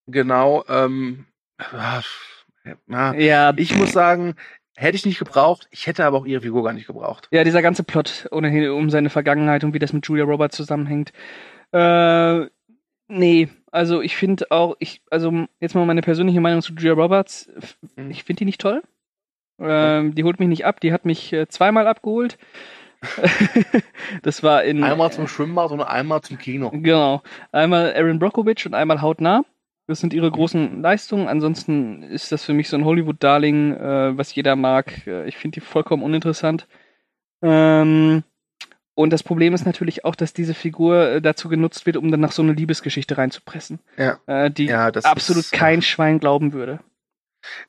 Genau, 0.07 0.65
ähm, 0.69 1.27
ja, 2.89 3.15
ja, 3.15 3.53
ich 3.57 3.75
muss 3.75 3.93
sagen, 3.93 4.35
hätte 4.77 4.97
ich 4.97 5.07
nicht 5.07 5.19
gebraucht, 5.19 5.69
ich 5.71 5.87
hätte 5.87 6.05
aber 6.05 6.19
auch 6.19 6.27
ihre 6.27 6.43
Figur 6.43 6.65
gar 6.65 6.73
nicht 6.73 6.87
gebraucht. 6.87 7.29
Ja, 7.31 7.45
dieser 7.45 7.63
ganze 7.63 7.85
Plot 7.85 8.29
ohnehin 8.31 8.71
um 8.71 8.91
seine 8.91 9.11
Vergangenheit 9.11 9.65
und 9.65 9.75
wie 9.75 9.79
das 9.79 9.93
mit 9.93 10.07
Julia 10.07 10.25
Roberts 10.25 10.57
zusammenhängt. 10.57 11.13
Äh, 11.73 12.47
nee, 13.09 13.49
also 13.71 14.03
ich 14.03 14.17
finde 14.17 14.51
auch, 14.51 14.77
ich, 14.79 15.03
also 15.11 15.47
jetzt 15.61 15.75
mal 15.75 15.87
meine 15.87 16.03
persönliche 16.03 16.41
Meinung 16.41 16.63
zu 16.63 16.73
Julia 16.75 16.93
Roberts, 16.93 17.51
mhm. 17.97 18.11
ich 18.11 18.25
finde 18.25 18.41
die 18.41 18.45
nicht 18.47 18.61
toll. 18.61 18.83
Ähm, 19.63 20.15
die 20.15 20.25
holt 20.25 20.39
mich 20.41 20.49
nicht 20.49 20.65
ab, 20.67 20.81
die 20.81 20.93
hat 20.93 21.05
mich 21.05 21.33
äh, 21.33 21.47
zweimal 21.49 21.87
abgeholt. 21.87 22.39
das 24.23 24.43
war 24.43 24.63
in. 24.65 24.83
Einmal 24.85 25.11
zum 25.13 25.27
Schwimmbad 25.29 25.71
und 25.73 25.81
einmal 25.81 26.21
zum 26.23 26.39
Kino. 26.39 26.71
Genau. 26.71 27.23
Einmal 27.51 27.95
Aaron 27.95 28.19
Brockovich 28.19 28.65
und 28.67 28.75
einmal 28.75 29.03
Hautnah. 29.03 29.45
Das 29.89 30.01
sind 30.01 30.15
ihre 30.15 30.31
großen 30.31 30.81
Leistungen. 30.81 31.27
Ansonsten 31.29 32.03
ist 32.05 32.31
das 32.31 32.45
für 32.45 32.53
mich 32.53 32.69
so 32.69 32.77
ein 32.77 32.85
Hollywood-Darling, 32.85 33.73
äh, 33.75 34.17
was 34.17 34.35
jeder 34.35 34.55
mag. 34.57 35.07
Äh, 35.07 35.27
ich 35.27 35.37
finde 35.37 35.57
die 35.57 35.61
vollkommen 35.61 36.03
uninteressant. 36.05 36.69
Ähm, 37.43 38.23
Und 38.95 39.11
das 39.13 39.23
Problem 39.23 39.55
ist 39.55 39.67
natürlich 39.67 40.05
auch, 40.05 40.15
dass 40.15 40.33
diese 40.33 40.55
Figur 40.55 41.09
äh, 41.09 41.21
dazu 41.23 41.49
genutzt 41.49 41.87
wird, 41.87 41.97
um 41.97 42.11
dann 42.13 42.21
noch 42.21 42.33
so 42.33 42.43
eine 42.43 42.53
Liebesgeschichte 42.53 43.19
reinzupressen, 43.19 43.81
Ja. 43.97 44.19
äh, 44.27 44.51
die 44.51 44.67
Ja, 44.67 44.87
absolut 44.87 45.45
ist, 45.45 45.53
kein 45.53 45.83
Schwein 45.83 46.21
glauben 46.21 46.53
würde. 46.53 46.79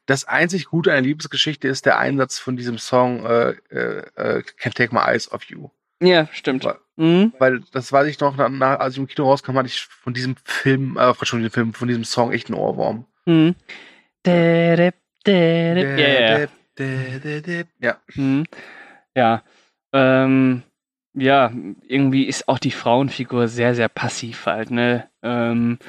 Das 0.05 0.25
einzig 0.25 0.65
Gute 0.65 0.91
an 0.91 0.95
der 0.97 1.03
Liebesgeschichte 1.03 1.67
ist 1.67 1.85
der 1.85 1.97
Einsatz 1.97 2.39
von 2.39 2.57
diesem 2.57 2.77
Song 2.77 3.25
äh, 3.25 3.49
äh, 3.71 4.03
äh, 4.15 4.43
Can't 4.59 4.75
Take 4.75 4.93
My 4.93 5.01
Eyes 5.01 5.31
Off 5.31 5.43
You. 5.45 5.69
Ja, 6.01 6.27
stimmt. 6.31 6.65
Weil- 6.65 6.77
Mhm. 6.95 7.33
Weil 7.39 7.61
das 7.71 7.91
weiß 7.91 8.05
ich 8.07 8.19
noch, 8.19 8.37
nach, 8.37 8.79
als 8.79 8.93
ich 8.93 8.99
im 8.99 9.07
Kino 9.07 9.27
rauskam, 9.27 9.57
hatte 9.57 9.65
ich 9.67 9.81
von 9.85 10.13
diesem 10.13 10.35
Film, 10.45 10.95
äh, 10.95 11.15
von 11.15 11.39
diesem 11.39 11.51
Film, 11.51 11.73
von 11.73 11.87
diesem 11.87 12.03
Song 12.03 12.31
echt 12.31 12.49
einen 12.49 12.59
Ohrwurm. 12.59 13.07
Mhm. 13.25 13.55
Dä-dä. 14.23 14.91
Ja, 15.25 16.39
ja. 16.39 16.47
Ja. 17.79 17.97
Mhm. 18.13 18.45
Ja. 19.15 19.43
Ähm, 19.91 20.61
ja, 21.15 21.51
irgendwie 21.87 22.25
ist 22.25 22.47
auch 22.47 22.59
die 22.59 22.71
Frauenfigur 22.71 23.47
sehr, 23.47 23.73
sehr 23.73 23.89
passiv 23.89 24.45
halt, 24.45 24.69
ne? 24.71 25.09
Ähm, 25.23 25.79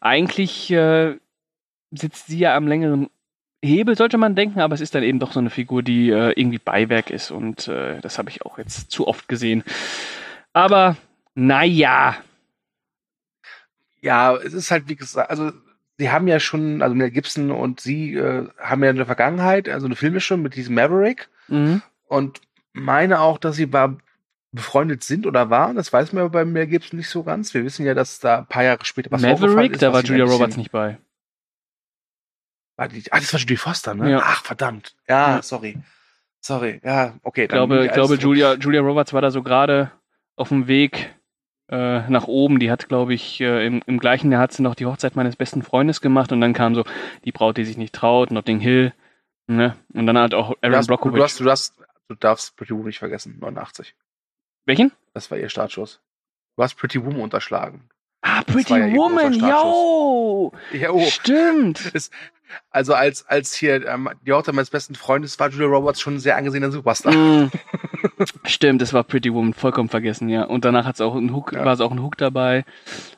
eigentlich 0.00 0.70
äh, 0.70 1.16
sitzt 1.90 2.26
sie 2.28 2.38
ja 2.38 2.56
am 2.56 2.66
längeren 2.68 3.08
Hebel, 3.62 3.96
sollte 3.96 4.18
man 4.18 4.34
denken, 4.34 4.60
aber 4.60 4.74
es 4.74 4.80
ist 4.80 4.94
dann 4.94 5.04
eben 5.04 5.20
doch 5.20 5.32
so 5.32 5.38
eine 5.40 5.50
Figur, 5.50 5.82
die 5.82 6.10
äh, 6.10 6.32
irgendwie 6.38 6.58
Beiwerk 6.58 7.10
ist 7.10 7.30
und 7.30 7.68
äh, 7.68 8.00
das 8.00 8.18
habe 8.18 8.28
ich 8.28 8.44
auch 8.44 8.58
jetzt 8.58 8.90
zu 8.90 9.06
oft 9.06 9.28
gesehen. 9.28 9.62
Aber 10.52 10.96
naja, 11.34 12.16
Ja, 14.00 14.34
es 14.36 14.52
ist 14.52 14.70
halt, 14.70 14.88
wie 14.88 14.96
gesagt, 14.96 15.30
also 15.30 15.52
sie 15.98 16.10
haben 16.10 16.26
ja 16.26 16.40
schon, 16.40 16.82
also 16.82 16.94
Mel 16.94 17.10
Gibson 17.10 17.52
und 17.52 17.80
sie 17.80 18.14
äh, 18.14 18.48
haben 18.58 18.82
ja 18.82 18.90
eine 18.90 19.06
Vergangenheit, 19.06 19.68
also 19.68 19.86
eine 19.86 19.96
filmische 19.96 20.36
mit 20.36 20.56
diesem 20.56 20.74
Maverick 20.74 21.28
mhm. 21.48 21.82
und 22.08 22.40
meine 22.72 23.20
auch, 23.20 23.38
dass 23.38 23.56
sie 23.56 23.70
befreundet 24.50 25.04
sind 25.04 25.26
oder 25.26 25.50
waren. 25.50 25.76
Das 25.76 25.92
weiß 25.92 26.12
man 26.12 26.24
ja 26.24 26.28
bei 26.28 26.44
Mel 26.44 26.66
Gibson 26.66 26.98
nicht 26.98 27.08
so 27.08 27.22
ganz. 27.22 27.54
Wir 27.54 27.64
wissen 27.64 27.86
ja, 27.86 27.94
dass 27.94 28.18
da 28.18 28.38
ein 28.38 28.46
paar 28.46 28.64
Jahre 28.64 28.84
später 28.84 29.10
was 29.12 29.22
Maverick, 29.22 29.72
ist, 29.72 29.82
da 29.82 29.92
war 29.92 30.02
Julia 30.02 30.24
Roberts 30.24 30.56
nicht 30.56 30.72
bei. 30.72 30.98
Die, 32.88 33.04
ah, 33.12 33.18
das 33.18 33.32
war 33.32 33.40
Julie 33.40 33.56
Foster, 33.56 33.94
ne? 33.94 34.10
Ja. 34.12 34.20
Ach, 34.22 34.42
verdammt. 34.44 34.94
Ja, 35.08 35.36
Ja. 35.36 35.42
sorry. 35.42 35.78
Sorry. 36.40 36.80
Ja, 36.84 37.14
okay. 37.22 37.42
Ich 37.44 37.48
glaube, 37.48 37.86
ich 37.86 37.92
glaube 37.92 38.16
Julia, 38.16 38.54
Julia 38.54 38.80
Roberts 38.80 39.12
war 39.12 39.20
da 39.22 39.30
so 39.30 39.42
gerade 39.42 39.92
auf 40.36 40.48
dem 40.48 40.66
Weg 40.66 41.14
äh, 41.68 42.08
nach 42.10 42.26
oben. 42.26 42.58
Die 42.58 42.70
hat, 42.70 42.88
glaube 42.88 43.14
ich, 43.14 43.40
äh, 43.40 43.64
im, 43.66 43.82
im 43.86 43.98
gleichen 43.98 44.32
Jahr 44.32 44.40
hat 44.42 44.52
sie 44.52 44.62
noch 44.62 44.74
die 44.74 44.86
Hochzeit 44.86 45.14
meines 45.14 45.36
besten 45.36 45.62
Freundes 45.62 46.00
gemacht 46.00 46.32
und 46.32 46.40
dann 46.40 46.52
kam 46.52 46.74
so 46.74 46.84
die 47.24 47.32
Braut, 47.32 47.56
die 47.56 47.64
sich 47.64 47.76
nicht 47.76 47.94
traut, 47.94 48.30
Notting 48.32 48.58
Hill. 48.58 48.92
Ne? 49.46 49.76
Und 49.94 50.06
dann 50.06 50.18
hat 50.18 50.34
auch 50.34 50.50
du, 50.50 50.56
Aaron 50.62 50.76
hast, 50.76 50.86
du, 50.88 50.94
Brockovich. 50.94 51.22
hast, 51.22 51.38
du, 51.40 51.48
hast, 51.50 51.74
du 52.08 52.14
darfst 52.16 52.56
Pretty 52.56 52.72
Woman 52.72 52.86
nicht 52.86 52.98
vergessen. 52.98 53.38
89. 53.40 53.94
Welchen? 54.64 54.92
Das 55.14 55.30
war 55.30 55.38
ihr 55.38 55.48
Startschuss. 55.48 56.00
Du 56.56 56.62
hast 56.62 56.74
Pretty 56.74 57.04
Woman 57.04 57.20
unterschlagen. 57.20 57.88
Ah, 58.22 58.42
Pretty 58.46 58.74
ja 58.74 58.92
Woman, 58.92 59.32
yo! 59.34 60.52
Ja, 60.72 60.90
oh. 60.90 61.04
Stimmt. 61.10 61.92
Also 62.70 62.92
als, 62.92 63.26
als 63.28 63.54
hier 63.54 63.86
ähm, 63.86 64.10
die 64.26 64.32
Hochzeit 64.32 64.54
meines 64.54 64.68
besten 64.68 64.94
Freundes 64.94 65.38
war 65.40 65.48
Julia 65.48 65.68
Roberts 65.68 66.02
schon 66.02 66.16
ein 66.16 66.20
sehr 66.20 66.36
angesehener 66.36 66.70
Superstar. 66.70 67.14
Mm. 67.14 67.50
Stimmt, 68.44 68.82
das 68.82 68.92
war 68.92 69.04
Pretty 69.04 69.32
Woman, 69.32 69.54
vollkommen 69.54 69.88
vergessen, 69.88 70.28
ja. 70.28 70.44
Und 70.44 70.66
danach 70.66 70.84
hat's 70.84 71.00
auch 71.00 71.14
ein 71.14 71.34
Hook, 71.34 71.52
Ja. 71.52 71.64
war 71.64 71.72
es 71.72 71.80
auch 71.80 71.90
ein 71.90 72.02
Hook 72.02 72.18
dabei. 72.18 72.66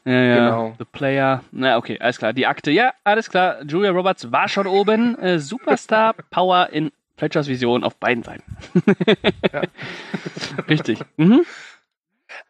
Ja, 0.04 0.12
ja. 0.12 0.34
Genau. 0.36 0.74
The 0.78 0.84
Player. 0.84 1.42
Na, 1.50 1.78
okay, 1.78 1.98
alles 1.98 2.18
klar. 2.18 2.32
Die 2.32 2.46
Akte, 2.46 2.70
ja, 2.70 2.92
alles 3.02 3.28
klar. 3.28 3.56
Julia 3.66 3.90
Roberts 3.90 4.30
war 4.30 4.48
schon 4.48 4.68
oben. 4.68 5.18
Äh, 5.18 5.40
Superstar 5.40 6.14
Power 6.30 6.68
in 6.70 6.92
Fletchers 7.16 7.48
Vision 7.48 7.82
auf 7.84 7.96
beiden 7.96 8.22
Seiten. 8.22 8.44
Ja. 9.52 9.62
Richtig. 10.68 11.00
Mhm. 11.16 11.44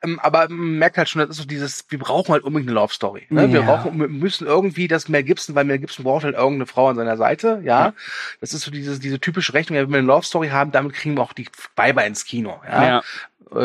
Ähm, 0.04 0.20
aber 0.20 0.48
man 0.48 0.78
merkt 0.78 0.98
halt 0.98 1.08
schon, 1.08 1.20
das 1.20 1.30
ist 1.30 1.36
so 1.38 1.44
dieses, 1.44 1.84
wir 1.88 1.98
brauchen 1.98 2.32
halt 2.32 2.44
unbedingt 2.44 2.68
eine 2.70 2.78
Love 2.78 2.92
Story. 2.92 3.26
Ne? 3.30 3.52
Wir 3.52 3.60
Ja. 3.60 3.66
brauchen, 3.66 3.98
wir 3.98 4.08
müssen 4.08 4.46
irgendwie 4.46 4.86
das 4.86 5.08
Mel 5.08 5.22
Gibson, 5.24 5.54
weil 5.54 5.64
Mel 5.64 5.78
Gibson 5.78 6.04
braucht 6.04 6.24
halt 6.24 6.34
irgendeine 6.34 6.66
Frau 6.66 6.88
an 6.88 6.96
seiner 6.96 7.16
Seite, 7.16 7.60
ja. 7.64 7.86
Ja. 7.86 7.94
Das 8.40 8.52
ist 8.54 8.62
so 8.62 8.70
diese, 8.70 9.00
diese 9.00 9.18
typische 9.18 9.54
Rechnung, 9.54 9.76
ja, 9.76 9.82
wenn 9.82 9.90
wir 9.90 9.98
eine 9.98 10.06
Love 10.06 10.24
Story 10.26 10.48
haben, 10.50 10.70
damit 10.70 10.92
kriegen 10.92 11.16
wir 11.16 11.22
auch 11.22 11.32
die 11.32 11.48
Weiber 11.76 12.04
ins 12.06 12.24
Kino, 12.24 12.60
ja. 12.68 12.84
Ja. 12.84 13.02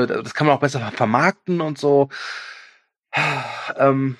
Äh, 0.04 0.08
Das 0.08 0.34
kann 0.34 0.48
man 0.48 0.56
auch 0.56 0.62
besser 0.62 0.80
vermarkten 0.92 1.62
und 1.62 1.78
so. 1.78 2.10
Ähm, 3.76 4.18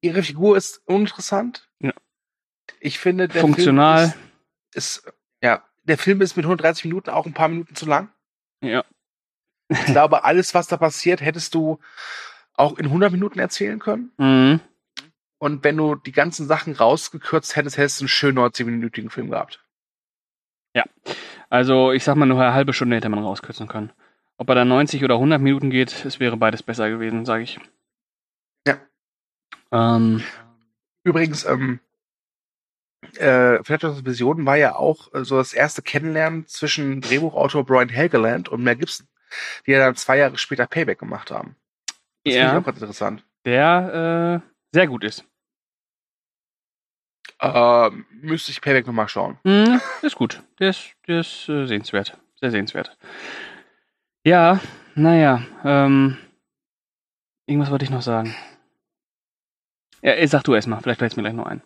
ihre 0.00 0.22
Figur 0.22 0.56
ist 0.56 0.82
uninteressant. 0.86 1.68
Ja. 1.80 1.92
Ich 2.80 2.98
finde, 2.98 3.28
der 3.28 3.40
Funktional. 3.40 4.08
Film 4.10 4.20
ist, 4.74 4.96
ist, 5.06 5.12
ja, 5.42 5.62
der 5.84 5.98
Film 5.98 6.20
ist 6.20 6.36
mit 6.36 6.44
130 6.44 6.84
Minuten 6.84 7.10
auch 7.10 7.26
ein 7.26 7.32
paar 7.34 7.48
Minuten 7.48 7.74
zu 7.74 7.86
lang. 7.86 8.10
Ja. 8.60 8.84
Ich 9.72 9.84
glaube, 9.86 10.24
alles, 10.24 10.54
was 10.54 10.66
da 10.66 10.76
passiert, 10.76 11.20
hättest 11.20 11.54
du 11.54 11.78
auch 12.54 12.78
in 12.78 12.86
100 12.86 13.12
Minuten 13.12 13.38
erzählen 13.38 13.78
können. 13.78 14.12
Mhm. 14.18 14.60
Und 15.38 15.64
wenn 15.64 15.76
du 15.76 15.96
die 15.96 16.12
ganzen 16.12 16.46
Sachen 16.46 16.74
rausgekürzt 16.74 17.56
hättest, 17.56 17.76
hättest 17.76 18.00
du 18.00 18.04
einen 18.04 18.08
schönen 18.08 18.38
90-minütigen 18.38 19.10
Film 19.10 19.30
gehabt. 19.30 19.64
Also, 21.52 21.92
ich 21.92 22.02
sag 22.02 22.16
mal, 22.16 22.24
nur 22.24 22.40
eine 22.40 22.54
halbe 22.54 22.72
Stunde 22.72 22.96
hätte 22.96 23.10
man 23.10 23.22
rauskürzen 23.22 23.68
können. 23.68 23.92
Ob 24.38 24.48
er 24.48 24.54
dann 24.54 24.68
90 24.68 25.04
oder 25.04 25.16
100 25.16 25.38
Minuten 25.38 25.68
geht, 25.68 26.04
es 26.06 26.18
wäre 26.18 26.38
beides 26.38 26.62
besser 26.62 26.88
gewesen, 26.88 27.26
sage 27.26 27.42
ich. 27.42 27.60
Ja. 28.66 28.78
Ähm, 29.70 30.22
Übrigens, 31.04 31.44
ähm, 31.44 31.80
äh, 33.16 33.62
Fletcher's 33.64 34.06
Vision 34.06 34.46
war 34.46 34.56
ja 34.56 34.76
auch 34.76 35.12
äh, 35.12 35.24
so 35.24 35.36
das 35.36 35.52
erste 35.52 35.82
Kennenlernen 35.82 36.46
zwischen 36.46 37.00
Drehbuchautor 37.02 37.66
Brian 37.66 37.90
Helgeland 37.90 38.48
und 38.48 38.62
Mel 38.62 38.76
Gibson, 38.76 39.06
die 39.66 39.72
ja 39.72 39.78
dann 39.78 39.96
zwei 39.96 40.18
Jahre 40.18 40.38
später 40.38 40.66
Payback 40.66 40.98
gemacht 40.98 41.30
haben. 41.30 41.56
Das 42.24 42.34
finde 42.34 42.38
ja, 42.38 42.52
ich 42.52 42.60
auch 42.60 42.66
ganz 42.66 42.80
interessant. 42.80 43.24
der 43.44 44.42
äh, 44.44 44.48
sehr 44.72 44.86
gut 44.86 45.04
ist. 45.04 45.24
Ähm, 47.40 48.06
müsste 48.10 48.52
ich 48.52 48.60
Payback 48.60 48.86
nochmal 48.86 49.08
schauen. 49.08 49.38
Mhm, 49.42 49.80
ist 50.02 50.14
gut. 50.14 50.42
Der 50.60 50.70
ist, 50.70 50.94
der 51.08 51.20
ist 51.20 51.48
äh, 51.48 51.66
sehenswert. 51.66 52.16
Sehr 52.40 52.52
sehenswert. 52.52 52.96
Ja, 54.24 54.60
naja. 54.94 55.42
Ähm, 55.64 56.18
irgendwas 57.46 57.70
wollte 57.70 57.84
ich 57.84 57.90
noch 57.90 58.02
sagen. 58.02 58.34
Ja, 60.02 60.12
äh, 60.12 60.26
sag 60.28 60.44
du 60.44 60.54
erst 60.54 60.68
mal. 60.68 60.80
Vielleicht 60.80 61.00
fällt 61.00 61.12
es 61.12 61.16
mir 61.16 61.22
gleich 61.22 61.34
noch 61.34 61.46
ein. 61.46 61.62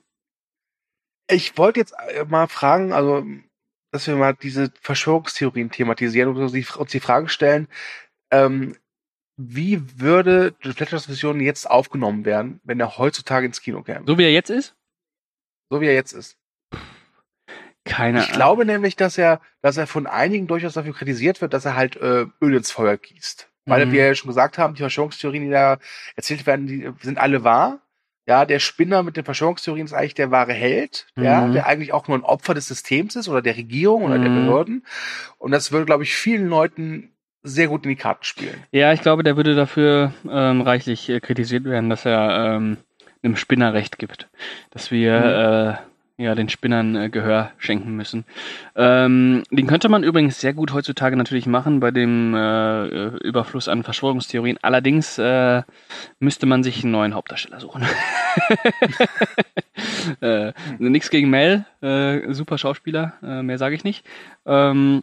Ich 1.29 1.59
wollte 1.59 1.81
jetzt 1.81 1.94
äh, 2.09 2.24
mal 2.24 2.46
fragen, 2.46 2.92
also, 2.92 3.26
dass 3.96 4.06
wir 4.06 4.16
mal 4.16 4.35
diese 4.35 4.70
Verschwörungstheorien 4.80 5.70
thematisieren 5.70 6.28
und 6.28 6.37
uns 6.37 6.52
die, 6.52 7.00
Frage 7.00 7.28
stellen, 7.28 7.68
ähm, 8.30 8.76
wie 9.37 9.82
würde 10.00 10.54
Fletchers 10.61 11.09
Vision 11.09 11.40
jetzt 11.40 11.68
aufgenommen 11.68 12.24
werden, 12.24 12.61
wenn 12.64 12.80
er 12.80 12.96
heutzutage 12.98 13.46
ins 13.46 13.61
Kino 13.61 13.82
käme? 13.82 14.04
So 14.06 14.16
wie 14.18 14.24
er 14.24 14.32
jetzt 14.32 14.50
ist? 14.50 14.74
So 15.70 15.80
wie 15.80 15.87
er 15.87 15.94
jetzt 15.94 16.12
ist. 16.12 16.37
Keine 17.85 18.20
Ich 18.20 18.32
glaube 18.32 18.64
nämlich, 18.64 18.96
dass 18.96 19.16
er, 19.16 19.40
dass 19.62 19.76
er 19.76 19.87
von 19.87 20.06
einigen 20.06 20.46
durchaus 20.46 20.74
dafür 20.74 20.94
kritisiert 20.94 21.40
wird, 21.40 21.52
dass 21.52 21.64
er 21.64 21.76
halt 21.76 21.96
äh, 21.96 22.26
Öl 22.40 22.54
ins 22.56 22.70
Feuer 22.70 22.96
gießt. 22.96 23.48
Weil 23.66 23.87
Mhm. 23.87 23.92
wir 23.92 24.06
ja 24.06 24.14
schon 24.14 24.28
gesagt 24.28 24.59
haben, 24.59 24.74
die 24.74 24.80
Verschwörungstheorien, 24.80 25.44
die 25.44 25.50
da 25.50 25.78
erzählt 26.14 26.46
werden, 26.46 26.66
die 26.66 26.90
sind 27.02 27.18
alle 27.18 27.44
wahr. 27.44 27.80
Ja, 28.26 28.44
der 28.44 28.58
Spinner 28.58 29.02
mit 29.04 29.16
den 29.16 29.24
Verschwörungstheorien 29.24 29.86
ist 29.86 29.92
eigentlich 29.92 30.14
der 30.14 30.30
wahre 30.32 30.52
Held, 30.52 31.06
ja, 31.16 31.42
Mhm. 31.46 31.52
der 31.52 31.66
eigentlich 31.66 31.92
auch 31.92 32.08
nur 32.08 32.18
ein 32.18 32.24
Opfer 32.24 32.54
des 32.54 32.66
Systems 32.66 33.14
ist 33.16 33.28
oder 33.28 33.40
der 33.40 33.56
Regierung 33.56 34.02
oder 34.04 34.18
der 34.18 34.30
Mhm. 34.30 34.46
Behörden. 34.46 34.86
Und 35.38 35.52
das 35.52 35.70
würde, 35.70 35.86
glaube 35.86 36.02
ich, 36.02 36.14
vielen 36.14 36.48
Leuten 36.48 37.12
sehr 37.44 37.68
gut 37.68 37.84
in 37.84 37.90
die 37.90 37.96
Karten 37.96 38.24
spielen. 38.24 38.64
Ja, 38.72 38.92
ich 38.92 39.00
glaube, 39.00 39.22
der 39.22 39.36
würde 39.36 39.54
dafür 39.54 40.12
ähm, 40.28 40.60
reichlich 40.62 41.08
äh, 41.08 41.20
kritisiert 41.20 41.64
werden, 41.64 41.88
dass 41.88 42.04
er 42.04 42.56
ähm, 42.56 42.78
einem 43.22 43.36
Spinner 43.36 43.72
Recht 43.72 43.98
gibt. 43.98 44.28
Dass 44.70 44.90
wir 44.90 45.78
äh, 45.80 45.95
ja 46.18 46.35
den 46.35 46.48
Spinnern 46.48 46.96
äh, 46.96 47.11
Gehör 47.11 47.52
schenken 47.59 47.94
müssen. 47.94 48.24
Ähm, 48.74 49.42
den 49.50 49.66
könnte 49.66 49.88
man 49.88 50.02
übrigens 50.02 50.40
sehr 50.40 50.55
gut 50.55 50.72
heutzutage 50.72 51.16
natürlich 51.16 51.46
machen 51.46 51.81
bei 51.81 51.90
dem 51.90 52.35
äh, 52.35 52.87
äh, 52.87 53.16
Überfluss 53.22 53.68
an 53.68 53.83
Verschwörungstheorien. 53.83 54.59
Allerdings 54.62 55.18
äh, 55.18 55.62
müsste 56.18 56.46
man 56.46 56.62
sich 56.62 56.83
einen 56.83 56.92
neuen 56.92 57.14
Hauptdarsteller 57.14 57.61
suchen. 57.61 57.83
äh, 60.20 60.52
Nichts 60.79 61.11
gegen 61.11 61.31
Mel, 61.31 61.66
äh, 61.83 62.33
super 62.33 62.59
Schauspieler, 62.59 63.14
äh, 63.22 63.42
mehr 63.42 63.59
sage 63.59 63.74
ich 63.74 63.85
nicht. 63.85 64.07
Ähm, 64.46 65.02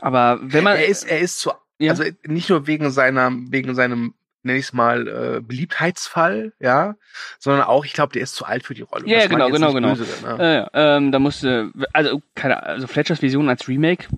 aber 0.00 0.38
wenn 0.42 0.64
man 0.64 0.76
er 0.76 0.86
ist, 0.86 1.04
er 1.04 1.20
ist 1.20 1.40
zu, 1.40 1.50
Ja. 1.78 1.90
also 1.90 2.04
nicht 2.26 2.50
nur 2.50 2.66
wegen 2.66 2.90
seiner, 2.90 3.30
wegen 3.32 3.74
seinem, 3.74 4.14
nenn 4.42 4.56
ich 4.56 4.66
es 4.66 4.72
mal, 4.72 5.08
äh, 5.08 5.40
Beliebtheitsfall, 5.40 6.52
ja, 6.58 6.96
sondern 7.38 7.62
auch, 7.62 7.84
ich 7.84 7.92
glaube, 7.92 8.12
der 8.12 8.22
ist 8.22 8.34
zu 8.34 8.44
alt 8.44 8.64
für 8.64 8.74
die 8.74 8.82
Rolle. 8.82 9.06
Ja, 9.06 9.26
genau, 9.26 9.50
genau, 9.50 9.72
genau. 9.72 9.94
Böse, 9.94 10.26
ne? 10.26 10.36
Äh, 10.38 10.54
ja, 10.54 10.96
ähm, 10.96 11.12
da 11.12 11.18
musste, 11.18 11.70
also, 11.92 12.22
keine 12.34 12.62
also 12.62 12.86
Fletchers 12.86 13.22
Vision 13.22 13.48
als 13.48 13.68
Remake, 13.68 14.08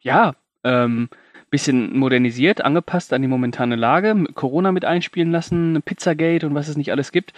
ja, 0.00 0.34
ähm, 0.64 1.08
bisschen 1.50 1.98
modernisiert, 1.98 2.60
angepasst 2.62 3.12
an 3.12 3.22
die 3.22 3.28
momentane 3.28 3.76
Lage, 3.76 4.24
Corona 4.34 4.70
mit 4.70 4.84
einspielen 4.84 5.32
lassen, 5.32 5.82
Pizzagate 5.84 6.46
und 6.46 6.54
was 6.54 6.68
es 6.68 6.76
nicht 6.76 6.92
alles 6.92 7.10
gibt. 7.10 7.32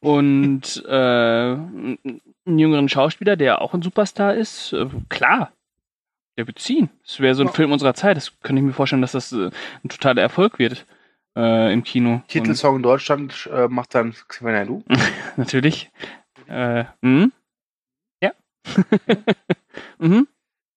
Und 0.00 0.84
äh, 0.88 0.92
einen 0.92 2.20
jüngeren 2.44 2.90
Schauspieler, 2.90 3.36
der 3.36 3.62
auch 3.62 3.72
ein 3.72 3.82
Superstar 3.82 4.34
ist, 4.34 4.74
äh, 4.74 4.86
klar. 5.08 5.52
Ja, 6.36 6.44
beziehen. 6.44 6.90
Das 7.06 7.20
wäre 7.20 7.34
so 7.34 7.42
ein 7.44 7.46
Ja. 7.46 7.52
Film 7.52 7.72
unserer 7.72 7.94
Zeit. 7.94 8.16
Das 8.16 8.32
könnte 8.42 8.60
ich 8.60 8.66
mir 8.66 8.72
vorstellen, 8.72 9.02
dass 9.02 9.12
das 9.12 9.32
äh, 9.32 9.50
ein 9.84 9.88
totaler 9.88 10.20
Erfolg 10.20 10.58
wird 10.58 10.84
äh, 11.36 11.72
im 11.72 11.84
Kino. 11.84 12.22
Titelsong 12.28 12.76
in 12.76 12.82
Deutschland 12.82 13.48
äh, 13.52 13.68
macht 13.68 13.94
dann 13.94 14.14
Xavier 14.28 14.52
Naidoo. 14.52 14.82
natürlich. 15.36 15.90
Äh, 16.48 16.84
mhm. 17.00 17.32
Ja. 18.22 18.32
mhm. 19.98 20.28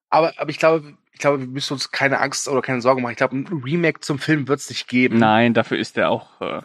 Aber, 0.10 0.34
aber 0.38 0.50
ich 0.50 0.60
glaube, 0.60 0.98
ich 1.12 1.20
glaube, 1.20 1.40
wir 1.40 1.48
müssen 1.48 1.74
uns 1.74 1.92
keine 1.92 2.20
Angst 2.20 2.48
oder 2.48 2.62
keine 2.62 2.82
Sorgen 2.82 3.02
machen. 3.02 3.12
Ich 3.12 3.18
glaube, 3.18 3.36
ein 3.36 3.48
Remake 3.48 4.02
zum 4.02 4.20
Film 4.20 4.48
wird 4.48 4.60
es 4.60 4.70
nicht 4.70 4.88
geben. 4.88 5.18
Nein, 5.18 5.54
dafür 5.54 5.78
ist 5.78 5.98
er 5.98 6.10
auch. 6.10 6.40
Äh, 6.42 6.62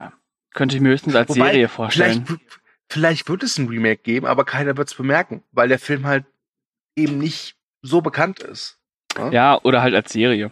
ja. 0.00 0.12
Könnte 0.54 0.76
ich 0.76 0.82
mir 0.82 0.90
höchstens 0.90 1.14
als 1.14 1.28
Wobei, 1.28 1.52
Serie 1.52 1.68
vorstellen. 1.68 2.24
Vielleicht, 2.26 2.60
vielleicht 2.88 3.28
wird 3.28 3.42
es 3.42 3.58
ein 3.58 3.68
Remake 3.68 4.02
geben, 4.02 4.26
aber 4.26 4.44
keiner 4.44 4.76
wird 4.76 4.88
es 4.88 4.94
bemerken, 4.94 5.42
weil 5.52 5.68
der 5.68 5.78
Film 5.78 6.06
halt 6.06 6.24
eben 6.96 7.18
nicht 7.18 7.56
so 7.82 8.00
bekannt 8.00 8.40
ist. 8.40 8.78
Ja, 9.30 9.60
oder 9.62 9.82
halt 9.82 9.94
als 9.94 10.12
Serie. 10.12 10.50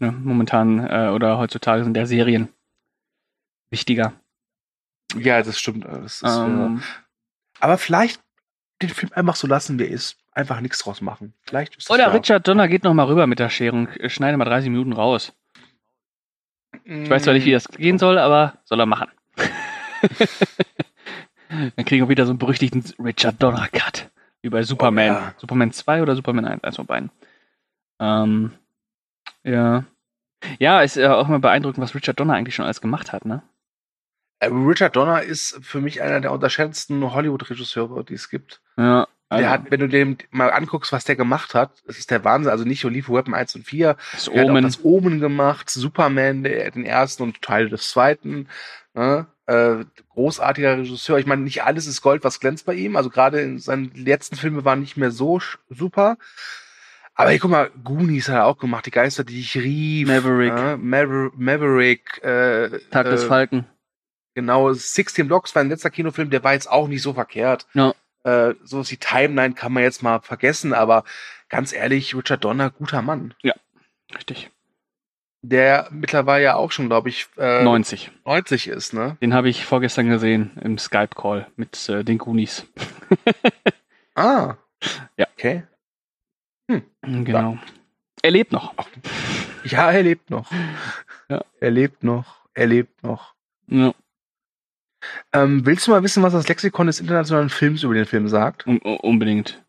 Ne, 0.00 0.12
momentan 0.12 0.86
äh, 0.86 1.10
oder 1.12 1.38
heutzutage 1.38 1.84
sind 1.84 1.96
ja 1.96 2.06
Serien 2.06 2.48
wichtiger. 3.70 4.12
Ja, 5.16 5.42
das 5.42 5.58
stimmt. 5.58 5.84
Das 5.84 6.16
ist, 6.16 6.22
äh, 6.22 6.28
Ähm, 6.28 6.82
aber 7.60 7.78
vielleicht 7.78 8.20
den 8.82 8.90
Film 8.90 9.10
einfach 9.14 9.36
so 9.36 9.46
lassen, 9.46 9.78
wie 9.78 9.84
er 9.84 9.90
ist. 9.90 10.16
Einfach 10.32 10.60
nichts 10.60 10.78
draus 10.78 11.00
machen. 11.00 11.34
Vielleicht 11.42 11.76
ist 11.76 11.90
oder. 11.90 12.12
Richard 12.14 12.46
Donner 12.46 12.68
geht 12.68 12.84
noch 12.84 12.94
mal 12.94 13.06
rüber 13.06 13.26
mit 13.26 13.40
der 13.40 13.50
Schere 13.50 13.74
und 13.74 13.88
äh, 13.98 14.08
schneide 14.08 14.36
mal 14.36 14.44
30 14.44 14.70
Minuten 14.70 14.92
raus. 14.92 15.32
Ich 16.84 17.10
weiß 17.10 17.24
zwar 17.24 17.34
nicht, 17.34 17.44
wie 17.44 17.50
das 17.52 17.66
gehen 17.68 17.98
soll, 17.98 18.18
aber 18.18 18.58
soll 18.64 18.78
er 18.80 18.86
machen. 18.86 19.08
Dann 21.48 21.84
kriegen 21.84 22.04
wir 22.04 22.08
wieder 22.08 22.26
so 22.26 22.30
einen 22.32 22.38
berüchtigten 22.38 22.84
Richard 23.02 23.42
Donner 23.42 23.68
Cut. 23.68 24.10
Wie 24.42 24.50
bei 24.50 24.62
Superman. 24.62 25.06
ja. 25.06 25.34
Superman 25.38 25.72
2 25.72 26.02
oder 26.02 26.14
Superman 26.14 26.44
1, 26.44 26.62
eins 26.62 26.76
von 26.76 26.86
beiden. 26.86 27.10
Ähm, 27.98 28.52
ja. 29.48 29.84
Ja, 30.58 30.82
ist 30.82 30.96
ja 30.96 31.16
auch 31.16 31.28
immer 31.28 31.40
beeindruckend, 31.40 31.82
was 31.82 31.94
Richard 31.94 32.20
Donner 32.20 32.34
eigentlich 32.34 32.54
schon 32.54 32.64
alles 32.64 32.80
gemacht 32.80 33.12
hat, 33.12 33.24
ne? 33.24 33.42
Äh, 34.40 34.46
Richard 34.46 34.94
Donner 34.94 35.22
ist 35.22 35.58
für 35.62 35.80
mich 35.80 36.00
einer 36.00 36.20
der 36.20 36.32
unterschätzten 36.32 37.12
Hollywood-Regisseure, 37.12 38.04
die 38.04 38.14
es 38.14 38.30
gibt. 38.30 38.60
Ja. 38.76 39.08
Der 39.30 39.36
also, 39.36 39.50
hat, 39.50 39.70
wenn 39.70 39.80
du 39.80 39.88
dem 39.88 40.16
mal 40.30 40.50
anguckst, 40.50 40.90
was 40.90 41.04
der 41.04 41.16
gemacht 41.16 41.54
hat, 41.54 41.82
das 41.86 41.98
ist 41.98 42.10
der 42.10 42.24
Wahnsinn. 42.24 42.50
Also 42.50 42.64
nicht 42.64 42.82
nur 42.82 42.92
Lethal 42.92 43.14
Weapon 43.14 43.34
1 43.34 43.56
und 43.56 43.64
4, 43.64 43.96
das 44.12 44.28
Er 44.28 44.40
hat 44.40 44.46
auch 44.46 44.50
Omen. 44.50 44.64
das 44.64 44.84
Omen 44.84 45.20
gemacht, 45.20 45.68
Superman, 45.68 46.44
der, 46.44 46.70
den 46.70 46.86
ersten 46.86 47.24
und 47.24 47.42
Teil 47.42 47.68
des 47.68 47.90
zweiten. 47.90 48.48
Ne? 48.94 49.26
Äh, 49.44 49.84
großartiger 50.10 50.78
Regisseur. 50.78 51.18
Ich 51.18 51.26
meine, 51.26 51.42
nicht 51.42 51.62
alles 51.62 51.86
ist 51.86 52.00
Gold, 52.00 52.24
was 52.24 52.40
glänzt 52.40 52.64
bei 52.64 52.74
ihm. 52.74 52.96
Also 52.96 53.10
gerade 53.10 53.40
in 53.40 53.58
seinen 53.58 53.92
letzten 53.94 54.36
Filmen 54.36 54.64
waren 54.64 54.80
nicht 54.80 54.96
mehr 54.96 55.10
so 55.10 55.40
super. 55.68 56.16
Aber 57.18 57.30
hier, 57.30 57.40
guck 57.40 57.50
mal, 57.50 57.70
Goonies 57.82 58.28
hat 58.28 58.36
er 58.36 58.46
auch 58.46 58.58
gemacht, 58.58 58.86
die 58.86 58.92
Geister, 58.92 59.24
die 59.24 59.40
ich 59.40 59.56
rief. 59.56 60.06
Maverick. 60.06 60.52
Äh, 60.52 60.76
Maver 60.76 61.32
Maverick. 61.36 62.22
Äh, 62.22 62.78
Tag 62.90 63.06
des 63.06 63.24
äh, 63.24 63.26
Falken. 63.26 63.66
Genau, 64.36 64.72
16 64.72 65.26
Blocks 65.26 65.52
war 65.56 65.62
ein 65.62 65.68
letzter 65.68 65.90
Kinofilm, 65.90 66.30
der 66.30 66.44
war 66.44 66.52
jetzt 66.52 66.70
auch 66.70 66.86
nicht 66.86 67.02
so 67.02 67.14
verkehrt. 67.14 67.66
Ja. 67.74 67.92
Äh, 68.22 68.54
so 68.62 68.82
ist 68.82 68.92
die 68.92 68.98
Timeline 68.98 69.54
kann 69.54 69.72
man 69.72 69.82
jetzt 69.82 70.00
mal 70.00 70.20
vergessen, 70.20 70.72
aber 70.72 71.02
ganz 71.48 71.72
ehrlich, 71.72 72.14
Richard 72.14 72.44
Donner, 72.44 72.70
guter 72.70 73.02
Mann 73.02 73.34
Richtig. 74.14 74.52
der 75.42 75.88
mittlerweile 75.90 76.44
ja 76.44 76.54
auch 76.54 76.70
schon, 76.70 76.86
glaube 76.86 77.08
ich, 77.08 77.26
äh, 77.36 77.64
90. 77.64 78.12
90 78.26 78.68
ist, 78.68 78.92
ne? 78.92 79.16
Den 79.20 79.34
habe 79.34 79.48
ich 79.48 79.64
vorgestern 79.64 80.08
gesehen 80.08 80.52
im 80.62 80.78
Skype-Call 80.78 81.48
mit 81.56 81.88
äh, 81.88 82.04
den 82.04 82.18
Goonies. 82.18 82.64
Ah. 84.14 84.56
Ja. 85.16 85.26
Okay. 85.36 85.62
Genau. 87.02 87.58
Er 88.22 88.30
lebt 88.30 88.52
noch. 88.52 88.74
Ja, 89.64 89.90
er 89.90 90.02
lebt 90.02 90.30
noch. 90.30 90.50
Ja. 91.28 91.42
Er 91.60 91.70
lebt 91.70 92.02
noch. 92.04 92.46
Er 92.54 92.66
lebt 92.66 93.02
noch. 93.02 93.34
Ja, 93.68 93.94
Ähm, 95.32 95.64
willst 95.64 95.86
du 95.86 95.90
mal 95.92 96.02
wissen, 96.02 96.22
was 96.22 96.32
das 96.32 96.48
Lexikon 96.48 96.86
des 96.88 97.00
internationalen 97.00 97.50
Films 97.50 97.82
über 97.82 97.94
den 97.94 98.06
Film 98.06 98.28
sagt? 98.28 98.66
un 98.66 98.78
unbedingt. 98.78 99.62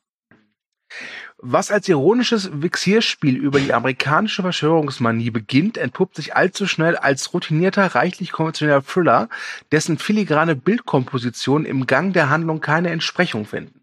Was 1.38 1.72
als 1.72 1.88
ironisches 1.88 2.50
Vexierspiel 2.52 3.38
über 3.38 3.60
die 3.60 3.74
amerikanische 3.74 4.42
Verschwörungsmanie 4.42 5.30
beginnt, 5.30 5.78
entpuppt 5.78 6.16
sich 6.16 6.36
allzu 6.36 6.68
schnell 6.68 6.98
als 6.98 7.34
routinierter, 7.34 7.96
reichlich 7.96 8.32
konventioneller 8.34 8.84
Thriller, 8.84 9.30
dessen 9.72 9.98
filigrane 9.98 10.56
Bildkompositionen 10.56 11.66
im 11.66 11.86
Gang 11.88 12.12
der 12.14 12.30
Handlung 12.30 12.60
keine 12.60 12.90
Entsprechung 12.90 13.46
finden. 13.46 13.82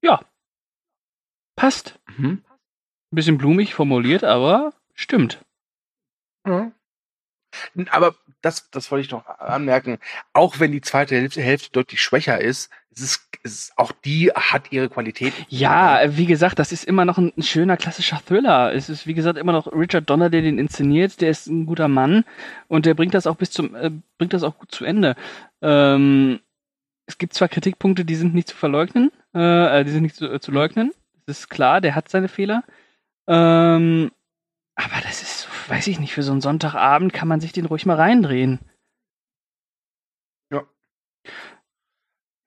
Ja. 0.00 0.20
Passt. 1.56 1.98
Mhm. 2.16 2.42
Ein 3.12 3.16
bisschen 3.16 3.38
blumig 3.38 3.74
formuliert, 3.74 4.24
aber 4.24 4.72
stimmt. 4.94 5.44
Ja. 6.46 6.72
Aber 7.90 8.14
das, 8.40 8.70
das 8.70 8.90
wollte 8.90 9.04
ich 9.04 9.10
noch 9.10 9.26
anmerken. 9.26 9.98
Auch 10.32 10.58
wenn 10.58 10.72
die 10.72 10.80
zweite 10.80 11.16
Hälfte, 11.16 11.70
deutlich 11.70 12.00
schwächer 12.00 12.40
ist, 12.40 12.70
es 12.94 13.02
ist, 13.02 13.28
es 13.42 13.52
ist, 13.52 13.78
auch 13.78 13.92
die 13.92 14.30
hat 14.30 14.72
ihre 14.72 14.88
Qualität. 14.88 15.32
Ja, 15.48 16.00
wie 16.16 16.26
gesagt, 16.26 16.58
das 16.58 16.72
ist 16.72 16.84
immer 16.84 17.04
noch 17.04 17.18
ein, 17.18 17.32
ein 17.36 17.42
schöner 17.42 17.76
klassischer 17.76 18.20
Thriller. 18.24 18.74
Es 18.74 18.88
ist, 18.88 19.06
wie 19.06 19.14
gesagt, 19.14 19.38
immer 19.38 19.52
noch 19.52 19.66
Richard 19.72 20.08
Donner, 20.08 20.30
der 20.30 20.42
den 20.42 20.58
inszeniert. 20.58 21.20
Der 21.20 21.30
ist 21.30 21.46
ein 21.46 21.66
guter 21.66 21.88
Mann 21.88 22.24
und 22.68 22.86
der 22.86 22.94
bringt 22.94 23.14
das 23.14 23.26
auch 23.26 23.36
bis 23.36 23.50
zum, 23.50 23.74
äh, 23.74 23.90
bringt 24.18 24.32
das 24.32 24.42
auch 24.42 24.58
gut 24.58 24.72
zu 24.72 24.84
Ende. 24.84 25.16
Ähm, 25.60 26.40
es 27.06 27.18
gibt 27.18 27.34
zwar 27.34 27.48
Kritikpunkte, 27.48 28.04
die 28.04 28.14
sind 28.14 28.34
nicht 28.34 28.48
zu 28.48 28.56
verleugnen, 28.56 29.10
äh, 29.34 29.80
äh, 29.80 29.84
die 29.84 29.90
sind 29.90 30.02
nicht 30.02 30.16
zu, 30.16 30.30
äh, 30.30 30.40
zu 30.40 30.52
leugnen. 30.52 30.92
Das 31.26 31.40
ist 31.40 31.48
klar, 31.48 31.80
der 31.80 31.94
hat 31.94 32.08
seine 32.08 32.28
Fehler. 32.28 32.64
Ähm, 33.26 34.10
aber 34.74 35.00
das 35.02 35.22
ist, 35.22 35.48
weiß 35.68 35.86
ich 35.86 36.00
nicht, 36.00 36.12
für 36.12 36.22
so 36.22 36.32
einen 36.32 36.40
Sonntagabend 36.40 37.12
kann 37.12 37.28
man 37.28 37.40
sich 37.40 37.52
den 37.52 37.66
ruhig 37.66 37.86
mal 37.86 37.96
reindrehen. 37.96 38.58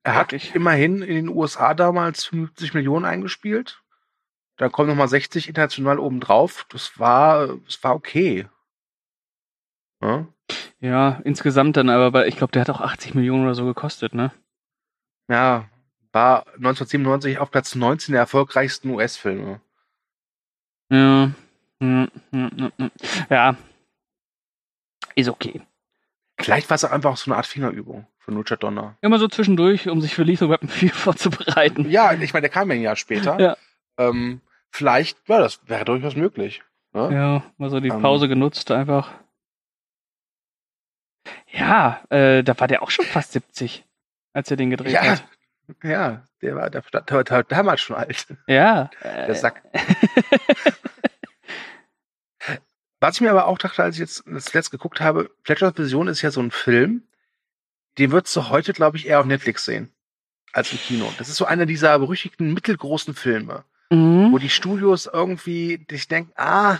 Er 0.05 0.13
hat 0.13 0.31
Wirklich. 0.31 0.53
immerhin 0.53 1.01
in 1.01 1.15
den 1.15 1.29
USA 1.29 1.73
damals 1.73 2.25
50 2.25 2.75
Millionen 2.75 3.05
eingespielt. 3.05 3.81
Da 4.55 4.69
kommen 4.69 4.88
nochmal 4.89 5.07
60 5.07 5.49
international 5.49 5.97
obendrauf. 5.97 6.67
Das 6.69 6.99
war, 6.99 7.47
das 7.65 7.83
war 7.83 7.95
okay. 7.95 8.47
Ja, 10.01 10.27
Ja, 10.79 11.21
insgesamt 11.23 11.75
dann 11.77 11.89
aber, 11.89 12.13
weil 12.13 12.27
ich 12.29 12.38
glaube, 12.38 12.51
der 12.51 12.61
hat 12.61 12.69
auch 12.69 12.81
80 12.81 13.15
Millionen 13.15 13.45
oder 13.45 13.55
so 13.55 13.65
gekostet, 13.65 14.13
ne? 14.13 14.31
ja 15.27 15.67
war 16.15 16.47
1997 16.56 17.38
auf 17.39 17.51
Platz 17.51 17.75
19 17.75 18.13
der 18.13 18.21
erfolgreichsten 18.21 18.89
US-Filme. 18.89 19.60
Ja. 20.89 21.32
Ja, 21.82 22.08
ja, 22.32 22.49
ja, 22.78 22.89
ja. 23.30 23.58
Ist 25.15 25.30
okay. 25.30 25.62
Vielleicht 26.39 26.69
war 26.69 26.75
es 26.75 26.86
auch 26.86 26.91
einfach 26.91 27.17
so 27.17 27.30
eine 27.30 27.38
Art 27.38 27.45
Fingerübung 27.45 28.08
von 28.17 28.38
Richard 28.38 28.63
Donner. 28.63 28.97
Immer 29.01 29.19
so 29.19 29.28
zwischendurch, 29.28 29.89
um 29.89 30.01
sich 30.01 30.15
für 30.15 30.23
Lethal 30.23 30.49
Weapon 30.49 30.69
4 30.69 30.89
vorzubereiten. 30.93 31.89
Ja, 31.89 32.13
ich 32.13 32.34
meine, 32.34 32.41
der 32.41 32.49
kam 32.49 32.69
ja 32.69 32.75
ein 32.75 32.82
Jahr 32.82 32.95
später. 32.95 33.39
Ja. 33.39 33.58
Ähm, 33.97 34.41
vielleicht, 34.71 35.17
ja, 35.28 35.39
das 35.39 35.67
wäre 35.67 35.86
durchaus 35.86 36.15
möglich. 36.15 36.63
Ne? 36.93 37.13
Ja, 37.13 37.43
mal 37.58 37.69
so 37.69 37.80
die 37.82 37.89
Ähm. 37.89 38.01
Pause 38.01 38.28
genutzt 38.30 38.71
einfach. 38.71 39.12
Ja, 41.51 42.01
äh, 42.10 42.41
da 42.43 42.58
war 42.60 42.67
der 42.67 42.84
auch 42.84 42.89
schon 42.91 43.06
fast 43.06 43.34
70, 43.34 43.84
als 44.34 44.49
er 44.51 44.58
den 44.58 44.69
gedreht 44.69 44.93
Ja, 44.93 45.04
hat. 45.04 45.25
Ja, 45.84 46.23
der 46.41 46.56
war, 46.56 46.69
der, 46.69 46.82
der, 46.82 47.25
war 47.30 47.43
damals 47.43 47.82
schon 47.82 47.95
alt. 47.95 48.28
Ja. 48.47 48.89
Der 49.04 49.30
Äh, 49.30 49.36
Sack. 49.36 49.63
Was 52.99 53.15
ich 53.15 53.21
mir 53.21 53.32
aber 53.32 53.47
auch 53.47 53.58
dachte, 53.58 53.84
als 53.84 53.95
ich 53.95 53.99
jetzt 53.99 54.23
das 54.25 54.54
letzte 54.54 54.71
geguckt 54.71 55.01
habe, 55.01 55.30
Fletcher's 55.43 55.78
Vision 55.78 56.08
ist 56.08 56.21
ja 56.21 56.32
so 56.32 56.41
ein 56.41 56.51
Film, 56.51 57.04
den 57.97 58.12
würdest 58.12 58.36
du 58.36 58.49
heute, 58.49 58.73
glaube 58.73 58.97
ich, 58.97 59.08
eher 59.08 59.19
auf 59.19 59.25
Netflix 59.25 59.65
sehen. 59.65 59.91
Als 60.54 60.71
im 60.71 60.80
Kino. 60.80 61.12
Das 61.17 61.30
ist 61.30 61.36
so 61.36 61.45
einer 61.45 61.65
dieser 61.65 61.99
berüchtigten 61.99 62.54
mittelgroßen 62.54 63.13
Filme, 63.13 63.65
wo 63.89 63.95
mhm. 63.95 64.39
die 64.39 64.49
Studios 64.49 65.06
irgendwie 65.12 65.86
sich 65.89 66.08
denken, 66.08 66.32
ah, 66.36 66.80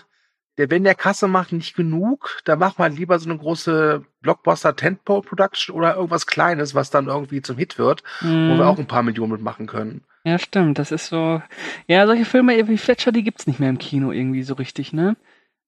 der, 0.58 0.70
wenn 0.72 0.84
der 0.84 0.96
Kasse 0.96 1.28
macht, 1.28 1.52
nicht 1.52 1.76
genug, 1.76 2.39
da 2.46 2.56
macht 2.56 2.80
man 2.80 2.96
lieber 2.96 3.20
so 3.20 3.30
eine 3.30 3.38
große 3.38 4.04
Blockbuster 4.22 4.76
Tentpole 4.76 5.22
Production 5.22 5.76
oder 5.76 5.96
irgendwas 5.96 6.28
Kleines, 6.28 6.74
was 6.76 6.89
dann 6.89 7.08
irgendwie 7.08 7.41
zum 7.41 7.58
Hit 7.58 7.78
wird, 7.78 8.04
wo 8.22 8.28
Mhm. 8.28 8.58
wir 8.58 8.68
auch 8.68 8.80
ein 8.80 8.88
paar 8.88 9.04
Millionen 9.04 9.34
mitmachen 9.34 9.68
können. 9.68 10.04
Ja, 10.24 10.39
stimmt. 10.39 10.80
Das 10.80 10.91
ist 10.91 11.08
so. 11.08 11.41
Ja, 11.88 12.06
solche 12.08 12.26
Filme 12.26 12.68
wie 12.68 12.78
Fletcher, 12.78 13.12
die 13.12 13.24
gibt's 13.24 13.46
nicht 13.48 13.60
mehr 13.60 13.70
im 13.70 13.78
Kino 13.78 14.12
irgendwie 14.12 14.44
so 14.44 14.54
richtig, 14.56 14.91
ne? 14.94 15.15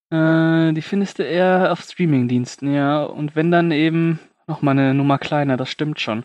Äh, 0.10 0.74
die 0.74 0.82
findest 0.82 1.20
du 1.20 1.24
eher 1.24 1.72
auf 1.72 1.82
Streamingdiensten, 1.82 2.74
ja. 2.74 3.04
Und 3.04 3.36
wenn 3.36 3.52
dann 3.52 3.72
eben 3.72 4.20
noch 4.48 4.62
mal 4.62 4.72
eine 4.72 4.94
Nummer 4.94 5.18
kleiner, 5.20 5.58
das 5.58 5.70
stimmt 5.70 6.00
schon. 6.00 6.24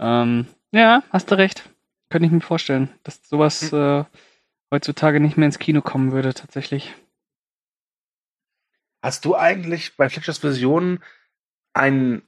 Ähm, 0.00 0.46
ja, 0.72 1.02
hast 1.10 1.30
du 1.30 1.36
recht. 1.36 1.68
Könnte 2.10 2.26
ich 2.26 2.32
mir 2.32 2.40
vorstellen, 2.40 2.88
dass 3.04 3.20
sowas 3.28 3.70
äh, 3.72 4.04
heutzutage 4.72 5.20
nicht 5.20 5.36
mehr 5.36 5.46
ins 5.46 5.58
Kino 5.58 5.82
kommen 5.82 6.12
würde, 6.12 6.32
tatsächlich. 6.34 6.94
Hast 9.02 9.24
du 9.24 9.36
eigentlich 9.36 9.96
bei 9.96 10.08
Fletchers 10.08 10.42
Vision 10.42 11.02
einen, 11.72 12.22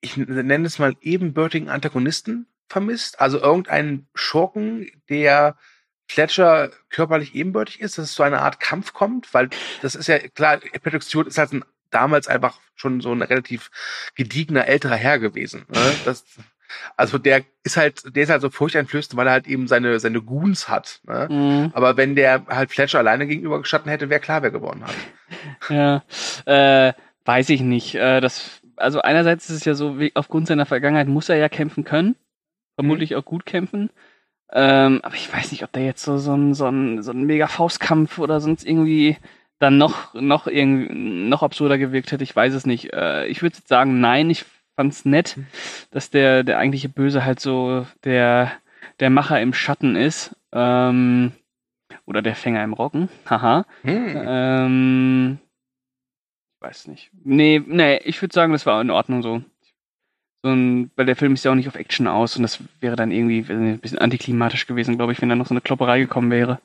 ich 0.00 0.16
nenne 0.16 0.66
es 0.66 0.78
mal 0.78 0.96
ebenbürtigen 1.00 1.68
Antagonisten 1.68 2.46
vermisst? 2.68 3.20
Also 3.20 3.38
irgendeinen 3.40 4.08
Schurken, 4.14 4.90
der 5.08 5.56
Fletcher 6.10 6.70
körperlich 6.88 7.34
ebenbürtig 7.34 7.80
ist, 7.80 7.98
dass 7.98 8.06
es 8.06 8.14
zu 8.14 8.22
einer 8.22 8.42
Art 8.42 8.58
Kampf 8.58 8.92
kommt, 8.92 9.32
weil 9.32 9.48
das 9.80 9.94
ist 9.94 10.08
ja 10.08 10.18
klar, 10.18 10.58
Patrick 10.58 11.04
Stewart 11.04 11.28
ist 11.28 11.38
halt 11.38 11.52
ein, 11.52 11.64
damals 11.90 12.26
einfach 12.26 12.58
schon 12.74 13.00
so 13.00 13.12
ein 13.12 13.22
relativ 13.22 13.70
gediegener 14.16 14.66
älterer 14.66 14.96
Herr 14.96 15.18
gewesen. 15.18 15.66
Ne? 15.68 15.94
Das, 16.04 16.24
also 16.96 17.18
der 17.18 17.42
ist 17.62 17.76
halt, 17.76 18.14
der 18.16 18.22
ist 18.22 18.30
halt 18.30 18.42
so 18.42 18.50
furchteinflößend, 18.50 19.16
weil 19.16 19.26
er 19.26 19.32
halt 19.32 19.46
eben 19.46 19.66
seine, 19.68 19.98
seine 20.00 20.22
Goons 20.22 20.68
hat. 20.68 21.00
Ne? 21.06 21.28
Mhm. 21.30 21.70
Aber 21.74 21.96
wenn 21.96 22.14
der 22.16 22.46
halt 22.48 22.70
Fletcher 22.70 22.98
alleine 22.98 23.26
gegenüber 23.26 23.60
gestanden 23.60 23.90
hätte, 23.90 24.10
wäre 24.10 24.20
klar, 24.20 24.42
wer 24.42 24.50
gewonnen 24.50 24.84
hat. 24.84 24.94
Ja, 25.68 26.02
äh, 26.46 26.92
weiß 27.24 27.50
ich 27.50 27.60
nicht. 27.60 27.94
Äh, 27.94 28.20
das, 28.20 28.60
also 28.76 29.00
einerseits 29.02 29.48
ist 29.48 29.56
es 29.56 29.64
ja 29.64 29.74
so, 29.74 29.98
wie- 30.00 30.10
aufgrund 30.14 30.48
seiner 30.48 30.66
Vergangenheit 30.66 31.06
muss 31.06 31.28
er 31.28 31.36
ja 31.36 31.48
kämpfen 31.48 31.84
können. 31.84 32.16
Vermutlich 32.74 33.14
auch 33.14 33.24
gut 33.24 33.46
kämpfen. 33.46 33.90
Ähm, 34.52 35.00
aber 35.02 35.14
ich 35.14 35.32
weiß 35.32 35.52
nicht, 35.52 35.62
ob 35.62 35.70
der 35.72 35.84
jetzt 35.84 36.02
so, 36.02 36.18
so 36.18 36.34
ein, 36.34 36.54
so 36.54 36.66
ein, 36.66 37.02
so 37.02 37.12
ein 37.12 37.22
mega 37.24 37.46
Faustkampf 37.46 38.18
oder 38.18 38.40
sonst 38.40 38.66
irgendwie 38.66 39.16
dann 39.60 39.78
noch, 39.78 40.14
noch 40.14 40.46
irgendwie, 40.48 40.92
noch 41.28 41.42
absurder 41.44 41.78
gewirkt 41.78 42.10
hätte. 42.10 42.24
Ich 42.24 42.34
weiß 42.34 42.54
es 42.54 42.66
nicht. 42.66 42.92
Äh, 42.92 43.26
ich 43.26 43.42
würde 43.42 43.56
jetzt 43.56 43.68
sagen, 43.68 44.00
nein, 44.00 44.30
ich 44.30 44.44
fand's 44.80 45.04
nett, 45.04 45.36
dass 45.90 46.08
der, 46.08 46.42
der 46.42 46.56
eigentliche 46.56 46.88
Böse 46.88 47.22
halt 47.22 47.38
so 47.38 47.86
der, 48.04 48.50
der 48.98 49.10
Macher 49.10 49.38
im 49.38 49.52
Schatten 49.52 49.94
ist. 49.94 50.34
Ähm, 50.52 51.32
oder 52.06 52.22
der 52.22 52.34
Fänger 52.34 52.64
im 52.64 52.72
Roggen. 52.72 53.10
Haha. 53.28 53.66
Hm. 53.82 54.22
Ähm, 54.26 55.38
ich 56.54 56.66
weiß 56.66 56.86
nicht. 56.88 57.10
Nee, 57.24 57.62
nee, 57.64 57.98
ich 57.98 58.22
würde 58.22 58.32
sagen, 58.32 58.52
das 58.54 58.64
war 58.64 58.80
in 58.80 58.90
Ordnung 58.90 59.22
so. 59.22 59.42
so 60.42 60.50
ein, 60.50 60.90
weil 60.96 61.04
der 61.04 61.16
Film 61.16 61.34
ist 61.34 61.44
ja 61.44 61.50
auch 61.50 61.56
nicht 61.56 61.68
auf 61.68 61.76
Action 61.76 62.06
aus 62.06 62.36
und 62.36 62.42
das 62.42 62.60
wäre 62.80 62.96
dann 62.96 63.10
irgendwie 63.10 63.44
ein 63.52 63.80
bisschen 63.80 63.98
antiklimatisch 63.98 64.66
gewesen, 64.66 64.96
glaube 64.96 65.12
ich, 65.12 65.20
wenn 65.20 65.28
da 65.28 65.36
noch 65.36 65.46
so 65.46 65.52
eine 65.52 65.60
Klopperei 65.60 66.00
gekommen 66.00 66.30
wäre. 66.30 66.58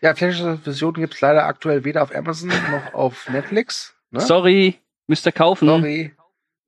Ja, 0.00 0.12
Fletchers 0.12 0.58
Version 0.64 0.94
gibt's 0.94 1.20
leider 1.20 1.46
aktuell 1.46 1.84
weder 1.84 2.02
auf 2.02 2.12
Amazon 2.12 2.48
noch 2.48 2.94
auf 2.94 3.28
Netflix. 3.28 3.94
Ne? 4.10 4.20
Sorry, 4.20 4.80
müsst 5.08 5.26
ihr 5.26 5.32
kaufen. 5.32 5.66
Sorry. 5.66 6.14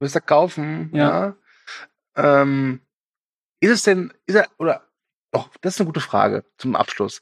Müsst 0.01 0.17
ihr 0.17 0.21
kaufen. 0.21 0.91
Ja. 0.93 1.37
Ja. 2.17 2.43
Ähm, 2.43 2.81
ist 3.61 3.71
es 3.71 3.83
denn, 3.83 4.13
ist 4.27 4.35
er, 4.35 4.49
oder, 4.59 4.85
doch, 5.31 5.51
das 5.61 5.75
ist 5.75 5.81
eine 5.81 5.87
gute 5.87 6.01
Frage 6.01 6.45
zum 6.59 6.75
Abschluss. 6.75 7.21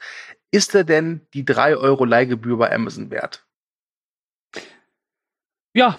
Ist 0.51 0.75
er 0.75 0.85
denn 0.85 1.27
die 1.35 1.45
3 1.45 1.77
Euro 1.77 2.05
Leihgebühr 2.05 2.57
bei 2.57 2.73
Amazon 2.73 3.11
wert? 3.11 3.47
Ja. 5.75 5.99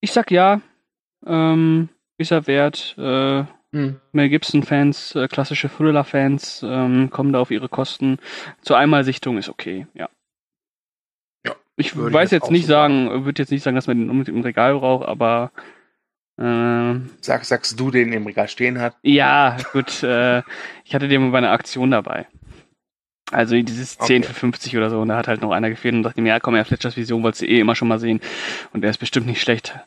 Ich 0.00 0.12
sag 0.12 0.30
ja. 0.30 0.60
Ähm, 1.24 1.88
ist 2.18 2.30
er 2.32 2.46
wert. 2.46 2.94
Äh, 2.98 3.44
Hm. 3.72 4.00
Mel 4.10 4.28
Gibson-Fans, 4.28 5.14
äh, 5.14 5.28
klassische 5.28 5.68
Thriller-Fans 5.68 6.64
ähm, 6.64 7.10
kommen 7.10 7.32
da 7.32 7.38
auf 7.38 7.52
ihre 7.52 7.68
Kosten. 7.68 8.18
Zur 8.62 8.76
Einmalsichtung 8.78 9.38
ist 9.38 9.48
okay, 9.48 9.86
ja. 9.94 10.08
Ich 11.80 11.96
würde 11.96 12.12
weiß 12.14 12.30
jetzt 12.30 12.42
jetzt 12.44 12.50
nicht 12.50 12.66
sagen. 12.66 13.24
würde 13.24 13.42
jetzt 13.42 13.50
nicht 13.50 13.62
sagen, 13.62 13.74
dass 13.74 13.86
man 13.86 13.98
den 13.98 14.10
unbedingt 14.10 14.36
im 14.36 14.42
Regal 14.44 14.74
braucht, 14.78 15.06
aber 15.06 15.50
ähm, 16.38 17.10
Sag, 17.20 17.44
sagst 17.44 17.78
du, 17.78 17.90
den 17.90 18.12
im 18.12 18.26
Regal 18.26 18.48
stehen 18.48 18.80
hat? 18.80 18.96
ja, 19.02 19.56
gut, 19.72 20.02
äh, 20.02 20.42
ich 20.84 20.94
hatte 20.94 21.08
den 21.08 21.32
bei 21.32 21.38
einer 21.38 21.50
Aktion 21.52 21.90
dabei. 21.90 22.26
Also 23.32 23.54
dieses 23.60 23.96
10 23.98 24.22
Okay. 24.22 24.32
für 24.32 24.34
50 24.34 24.76
oder 24.76 24.90
so, 24.90 25.00
und 25.00 25.08
da 25.08 25.16
hat 25.16 25.28
halt 25.28 25.40
noch 25.40 25.52
einer 25.52 25.70
gefehlt 25.70 25.94
und 25.94 26.02
dachte 26.02 26.20
mir, 26.20 26.30
ja 26.30 26.40
komm, 26.40 26.56
ja, 26.56 26.64
Fletchers 26.64 26.96
Vision 26.96 27.22
wolltest 27.22 27.42
du 27.42 27.46
eh 27.46 27.60
immer 27.60 27.76
schon 27.76 27.88
mal 27.88 27.98
sehen. 28.00 28.20
Und 28.72 28.80
der 28.82 28.90
ist 28.90 28.98
bestimmt 28.98 29.26
nicht 29.26 29.40
schlecht. 29.40 29.78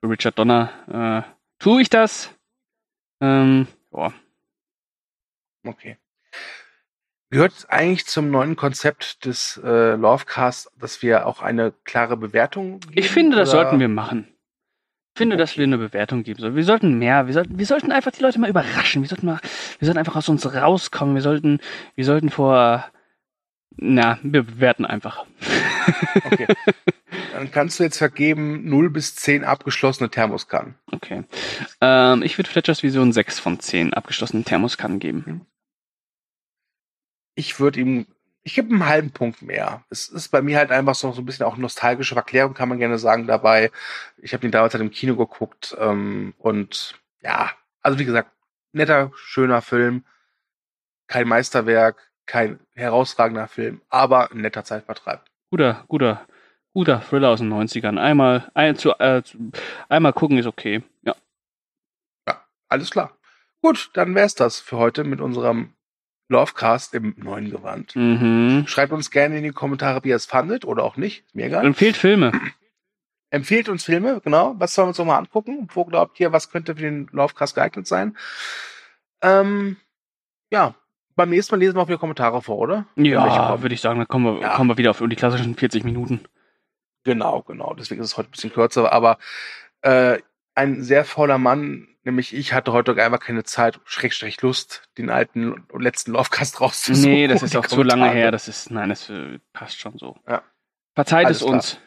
Für 0.00 0.10
Richard 0.10 0.38
Donner 0.38 1.24
äh, 1.26 1.62
tue 1.62 1.82
ich 1.82 1.90
das. 1.90 2.34
Ähm, 3.20 3.66
boah. 3.90 4.12
Okay. 5.64 5.96
Gehört 7.30 7.66
eigentlich 7.68 8.06
zum 8.06 8.30
neuen 8.30 8.56
Konzept 8.56 9.26
des 9.26 9.60
äh, 9.62 9.94
Lovecast, 9.96 10.70
dass 10.78 11.02
wir 11.02 11.26
auch 11.26 11.42
eine 11.42 11.72
klare 11.84 12.16
Bewertung 12.16 12.80
geben? 12.80 12.92
Ich 12.94 13.10
finde, 13.10 13.36
das 13.36 13.50
oder- 13.50 13.62
sollten 13.64 13.80
wir 13.80 13.88
machen. 13.88 14.28
Ich 15.14 15.18
finde, 15.18 15.36
dass 15.36 15.58
wir 15.58 15.64
eine 15.64 15.78
Bewertung 15.78 16.22
geben 16.22 16.40
sollen. 16.40 16.54
Wir 16.54 16.64
sollten 16.64 16.96
mehr, 16.98 17.26
wir 17.26 17.34
sollten, 17.34 17.58
wir 17.58 17.66
sollten 17.66 17.90
einfach 17.90 18.12
die 18.12 18.22
Leute 18.22 18.38
mal 18.38 18.48
überraschen. 18.48 19.02
Wir 19.02 19.08
sollten 19.08 19.26
mal, 19.26 19.40
wir 19.80 19.86
sollten 19.86 19.98
einfach 19.98 20.14
aus 20.14 20.28
uns 20.28 20.46
rauskommen. 20.54 21.16
Wir 21.16 21.22
sollten, 21.22 21.58
wir 21.96 22.04
sollten 22.04 22.30
vor, 22.30 22.84
na, 23.76 24.18
wir 24.22 24.44
bewerten 24.44 24.86
einfach. 24.86 25.26
Okay. 26.24 26.46
Dann 27.32 27.50
kannst 27.50 27.78
du 27.80 27.84
jetzt 27.84 27.98
vergeben 27.98 28.68
0 28.68 28.90
bis 28.90 29.16
10 29.16 29.44
abgeschlossene 29.44 30.08
Thermoskannen. 30.08 30.76
Okay. 30.92 31.24
Ähm, 31.80 32.22
ich 32.22 32.38
würde 32.38 32.48
Fletchers 32.48 32.82
Vision 32.84 33.12
6 33.12 33.40
von 33.40 33.58
10 33.58 33.94
abgeschlossenen 33.94 34.44
Thermoskannen 34.44 35.00
geben. 35.00 35.46
Ich 37.38 37.60
würde 37.60 37.78
ihm, 37.78 38.06
ich 38.42 38.56
gebe 38.56 38.72
einen 38.72 38.88
halben 38.88 39.12
Punkt 39.12 39.42
mehr. 39.42 39.84
Es 39.90 40.08
ist 40.08 40.30
bei 40.30 40.42
mir 40.42 40.58
halt 40.58 40.72
einfach 40.72 40.96
so, 40.96 41.12
so 41.12 41.22
ein 41.22 41.24
bisschen 41.24 41.46
auch 41.46 41.56
nostalgische 41.56 42.14
Verklärung, 42.16 42.52
kann 42.52 42.68
man 42.68 42.80
gerne 42.80 42.98
sagen, 42.98 43.28
dabei. 43.28 43.70
Ich 44.16 44.34
habe 44.34 44.44
ihn 44.44 44.50
damals 44.50 44.74
halt 44.74 44.82
im 44.82 44.90
Kino 44.90 45.14
geguckt 45.14 45.76
ähm, 45.78 46.34
und 46.38 46.98
ja, 47.20 47.52
also 47.80 48.00
wie 48.00 48.04
gesagt, 48.04 48.32
netter, 48.72 49.12
schöner 49.14 49.62
Film. 49.62 50.04
Kein 51.06 51.28
Meisterwerk, 51.28 52.10
kein 52.26 52.58
herausragender 52.74 53.46
Film, 53.46 53.82
aber 53.88 54.32
ein 54.32 54.40
netter 54.40 54.64
Zeitvertreib. 54.64 55.24
Guter, 55.52 55.84
guter, 55.86 56.26
guter 56.74 57.00
Thriller 57.00 57.28
aus 57.28 57.38
den 57.38 57.52
90ern. 57.52 58.00
Einmal, 58.00 58.50
ein, 58.54 58.74
zu, 58.74 58.98
äh, 58.98 59.22
zu, 59.22 59.52
einmal 59.88 60.12
gucken 60.12 60.38
ist 60.38 60.46
okay. 60.46 60.82
Ja. 61.02 61.14
Alles 62.68 62.90
klar. 62.90 63.16
Gut, 63.62 63.90
dann 63.94 64.16
wär's 64.16 64.34
das 64.34 64.58
für 64.58 64.76
heute 64.76 65.04
mit 65.04 65.20
unserem 65.20 65.74
Lovecast 66.28 66.94
im 66.94 67.14
neuen 67.16 67.50
Gewand. 67.50 67.96
Mhm. 67.96 68.64
Schreibt 68.66 68.92
uns 68.92 69.10
gerne 69.10 69.38
in 69.38 69.44
die 69.44 69.50
Kommentare, 69.50 70.04
wie 70.04 70.10
ihr 70.10 70.16
es 70.16 70.26
fandet 70.26 70.64
oder 70.64 70.84
auch 70.84 70.96
nicht. 70.96 71.24
Mir 71.34 71.46
egal. 71.46 71.64
Empfehlt 71.64 71.96
Filme. 71.96 72.32
Empfehlt 73.30 73.68
uns 73.68 73.84
Filme, 73.84 74.20
genau. 74.22 74.54
Was 74.58 74.74
sollen 74.74 74.86
wir 74.86 74.90
uns 74.90 74.98
noch 74.98 75.06
mal 75.06 75.18
angucken? 75.18 75.68
Wo 75.72 75.84
glaubt 75.84 76.18
ihr, 76.20 76.32
was 76.32 76.50
könnte 76.50 76.76
für 76.76 76.82
den 76.82 77.08
Lovecast 77.12 77.54
geeignet 77.54 77.86
sein? 77.86 78.16
Ähm, 79.22 79.76
ja, 80.50 80.74
beim 81.16 81.30
nächsten 81.30 81.54
Mal 81.54 81.58
lesen 81.60 81.76
wir 81.76 81.82
auch 81.82 81.88
wieder 81.88 81.98
Kommentare 81.98 82.40
vor, 82.42 82.58
oder? 82.58 82.86
Ja, 82.96 83.60
würde 83.60 83.74
ich 83.74 83.80
sagen, 83.80 83.98
dann 83.98 84.08
kommen 84.08 84.36
wir, 84.36 84.42
Ja. 84.42 84.54
kommen 84.54 84.70
wir 84.70 84.78
wieder 84.78 84.90
auf 84.90 85.02
die 85.04 85.16
klassischen 85.16 85.56
40 85.56 85.84
Minuten. 85.84 86.20
Genau, 87.04 87.42
genau. 87.42 87.74
Deswegen 87.74 88.00
ist 88.02 88.08
es 88.08 88.16
heute 88.16 88.28
ein 88.28 88.32
bisschen 88.32 88.52
kürzer. 88.52 88.92
Aber 88.92 89.18
äh, 89.82 90.18
ein 90.54 90.82
sehr 90.82 91.04
fauler 91.04 91.38
Mann, 91.38 91.88
nämlich 92.08 92.34
ich, 92.34 92.52
hatte 92.52 92.72
heute 92.72 92.92
einfach 93.02 93.20
keine 93.20 93.44
Zeit, 93.44 93.80
Schrägstrich 93.84 94.40
Lust, 94.42 94.82
den 94.96 95.10
alten 95.10 95.52
und 95.52 95.82
letzten 95.82 96.12
Lovecast 96.12 96.60
rauszusuchen. 96.60 97.12
Nee, 97.12 97.28
das 97.28 97.42
ist 97.42 97.56
auch 97.56 97.66
zu 97.66 97.82
lange 97.82 98.10
her. 98.10 98.30
Das 98.30 98.48
ist, 98.48 98.70
nein, 98.70 98.88
das 98.88 99.10
äh, 99.10 99.38
passt 99.52 99.78
schon 99.78 99.98
so. 99.98 100.16
Ja. 100.26 100.42
Verzeiht 100.94 101.26
Alles 101.26 101.38
es 101.38 101.42
klar. 101.44 101.54
uns. 101.54 101.78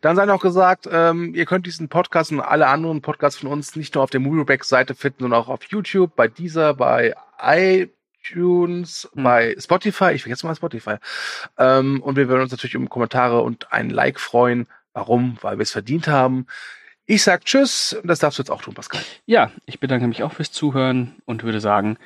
Dann 0.00 0.16
sei 0.16 0.26
noch 0.26 0.42
gesagt, 0.42 0.88
ähm, 0.90 1.34
ihr 1.34 1.46
könnt 1.46 1.66
diesen 1.66 1.88
Podcast 1.88 2.32
und 2.32 2.40
alle 2.40 2.66
anderen 2.66 3.00
Podcasts 3.00 3.40
von 3.40 3.50
uns 3.50 3.76
nicht 3.76 3.94
nur 3.94 4.04
auf 4.04 4.10
der 4.10 4.20
Movieback-Seite 4.20 4.94
finden, 4.94 5.20
sondern 5.20 5.40
auch 5.40 5.48
auf 5.48 5.62
YouTube, 5.64 6.16
bei 6.16 6.28
dieser, 6.28 6.74
bei 6.74 7.14
iTunes, 7.40 9.08
Hm. 9.14 9.22
bei 9.22 9.54
Spotify. 9.58 10.12
Ich 10.12 10.22
vergesse 10.22 10.46
mal 10.46 10.56
Spotify. 10.56 10.96
Ähm, 11.58 12.02
und 12.02 12.16
wir 12.16 12.28
würden 12.28 12.42
uns 12.42 12.50
natürlich 12.50 12.76
um 12.76 12.88
Kommentare 12.88 13.40
und 13.42 13.72
ein 13.72 13.90
Like 13.90 14.18
freuen. 14.18 14.66
Warum? 14.92 15.38
Weil 15.42 15.58
wir 15.58 15.62
es 15.62 15.72
verdient 15.72 16.08
haben. 16.08 16.46
Ich 17.08 17.22
sag 17.22 17.44
Tschüss. 17.44 17.96
Das 18.02 18.18
darfst 18.18 18.38
du 18.38 18.42
jetzt 18.42 18.50
auch 18.50 18.62
tun, 18.62 18.74
Pascal. 18.74 19.00
Ja, 19.26 19.52
ich 19.64 19.78
bedanke 19.78 20.08
mich 20.08 20.24
auch 20.24 20.32
fürs 20.32 20.50
Zuhören 20.50 21.14
und 21.24 21.44
würde 21.44 21.60
sagen, 21.60 21.98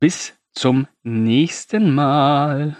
bis 0.00 0.34
zum 0.52 0.88
nächsten 1.04 1.94
Mal. 1.94 2.76